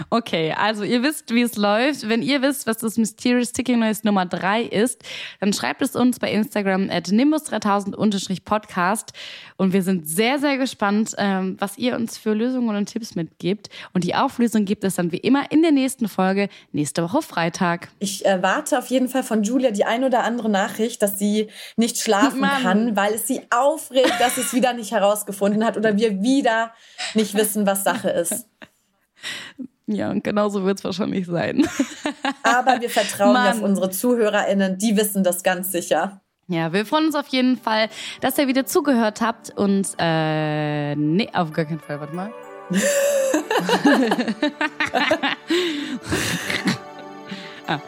Okay, 0.09 0.53
also 0.57 0.83
ihr 0.83 1.03
wisst, 1.03 1.33
wie 1.33 1.41
es 1.41 1.55
läuft. 1.55 2.07
Wenn 2.09 2.21
ihr 2.21 2.41
wisst, 2.41 2.67
was 2.67 2.77
das 2.77 2.97
Mysterious 2.97 3.51
Ticking 3.51 3.79
Noise 3.79 4.01
Nummer 4.03 4.25
3 4.25 4.63
ist, 4.63 5.03
dann 5.39 5.53
schreibt 5.53 5.81
es 5.81 5.95
uns 5.95 6.19
bei 6.19 6.31
Instagram 6.31 6.89
at 6.89 7.07
nimbus3000-podcast. 7.07 9.13
Und 9.57 9.73
wir 9.73 9.83
sind 9.83 10.07
sehr, 10.07 10.39
sehr 10.39 10.57
gespannt, 10.57 11.13
ähm, 11.17 11.57
was 11.59 11.77
ihr 11.77 11.95
uns 11.95 12.17
für 12.17 12.33
Lösungen 12.33 12.75
und 12.75 12.87
Tipps 12.87 13.15
mitgebt. 13.15 13.69
Und 13.93 14.03
die 14.03 14.15
Auflösung 14.15 14.65
gibt 14.65 14.83
es 14.83 14.95
dann 14.95 15.11
wie 15.11 15.17
immer 15.17 15.51
in 15.51 15.61
der 15.61 15.71
nächsten 15.71 16.07
Folge, 16.07 16.49
nächste 16.71 17.03
Woche 17.03 17.21
Freitag. 17.21 17.89
Ich 17.99 18.25
äh, 18.25 18.41
warte 18.41 18.79
auf 18.79 18.87
jeden 18.87 19.09
Fall 19.09 19.23
von 19.23 19.43
Julia 19.43 19.71
die 19.71 19.85
ein 19.85 20.03
oder 20.03 20.23
andere 20.23 20.49
Nachricht, 20.49 21.01
dass 21.01 21.19
sie 21.19 21.49
nicht 21.77 21.99
schlafen 21.99 22.41
Mann. 22.41 22.61
kann, 22.61 22.95
weil 22.95 23.13
es 23.13 23.27
sie 23.27 23.41
aufregt, 23.49 24.13
dass 24.19 24.35
sie 24.35 24.41
es 24.41 24.53
wieder 24.53 24.73
nicht 24.73 24.91
herausgefunden 24.91 25.63
hat 25.63 25.77
oder 25.77 25.97
wir 25.97 26.21
wieder 26.21 26.73
nicht 27.13 27.33
wissen, 27.35 27.65
was 27.65 27.83
Sache 27.83 28.09
ist. 28.09 28.47
Ja, 29.85 30.11
und 30.11 30.23
genau 30.23 30.49
so 30.49 30.63
wird 30.63 30.79
es 30.79 30.83
wahrscheinlich 30.83 31.27
sein. 31.27 31.67
Aber 32.43 32.79
wir 32.79 32.89
vertrauen 32.89 33.33
Mann. 33.33 33.57
auf 33.57 33.61
unsere 33.61 33.89
ZuhörerInnen, 33.89 34.77
die 34.77 34.95
wissen 34.95 35.23
das 35.23 35.43
ganz 35.43 35.71
sicher. 35.71 36.21
Ja, 36.47 36.73
wir 36.73 36.85
freuen 36.85 37.07
uns 37.07 37.15
auf 37.15 37.27
jeden 37.27 37.57
Fall, 37.57 37.89
dass 38.21 38.37
ihr 38.37 38.47
wieder 38.47 38.65
zugehört 38.65 39.21
habt. 39.21 39.49
Und 39.57 39.87
äh, 39.97 40.95
nee, 40.95 41.29
auf 41.33 41.51
gar 41.51 41.65
keinen 41.65 41.79
Fall. 41.79 41.99
Warte 41.99 42.15
mal. 42.15 42.31
ah. 47.67 47.79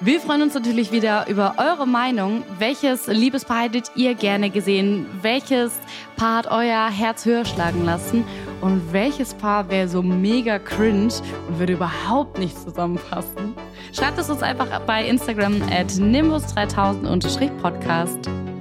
Wir 0.00 0.20
freuen 0.20 0.42
uns 0.42 0.52
natürlich 0.52 0.92
wieder 0.92 1.26
über 1.26 1.54
eure 1.56 1.86
Meinung. 1.86 2.42
Welches 2.58 3.06
Liebespaar 3.06 3.62
hättet 3.62 3.92
ihr 3.94 4.14
gerne 4.14 4.50
gesehen? 4.50 5.06
Welches 5.22 5.72
Paar 6.16 6.38
hat 6.38 6.50
euer 6.50 6.90
Herz 6.90 7.24
höher 7.24 7.46
schlagen 7.46 7.86
lassen? 7.86 8.24
Und 8.60 8.92
welches 8.92 9.32
Paar 9.34 9.68
wäre 9.68 9.88
so 9.88 10.02
mega 10.02 10.58
cringe 10.58 11.12
und 11.48 11.58
würde 11.58 11.72
überhaupt 11.74 12.38
nicht 12.38 12.58
zusammenpassen? 12.58 13.54
Schreibt 13.92 14.18
es 14.18 14.30
uns 14.30 14.42
einfach 14.42 14.80
bei 14.80 15.06
Instagram 15.06 15.60
at 15.70 15.92
nimbus3000-podcast. 15.92 18.55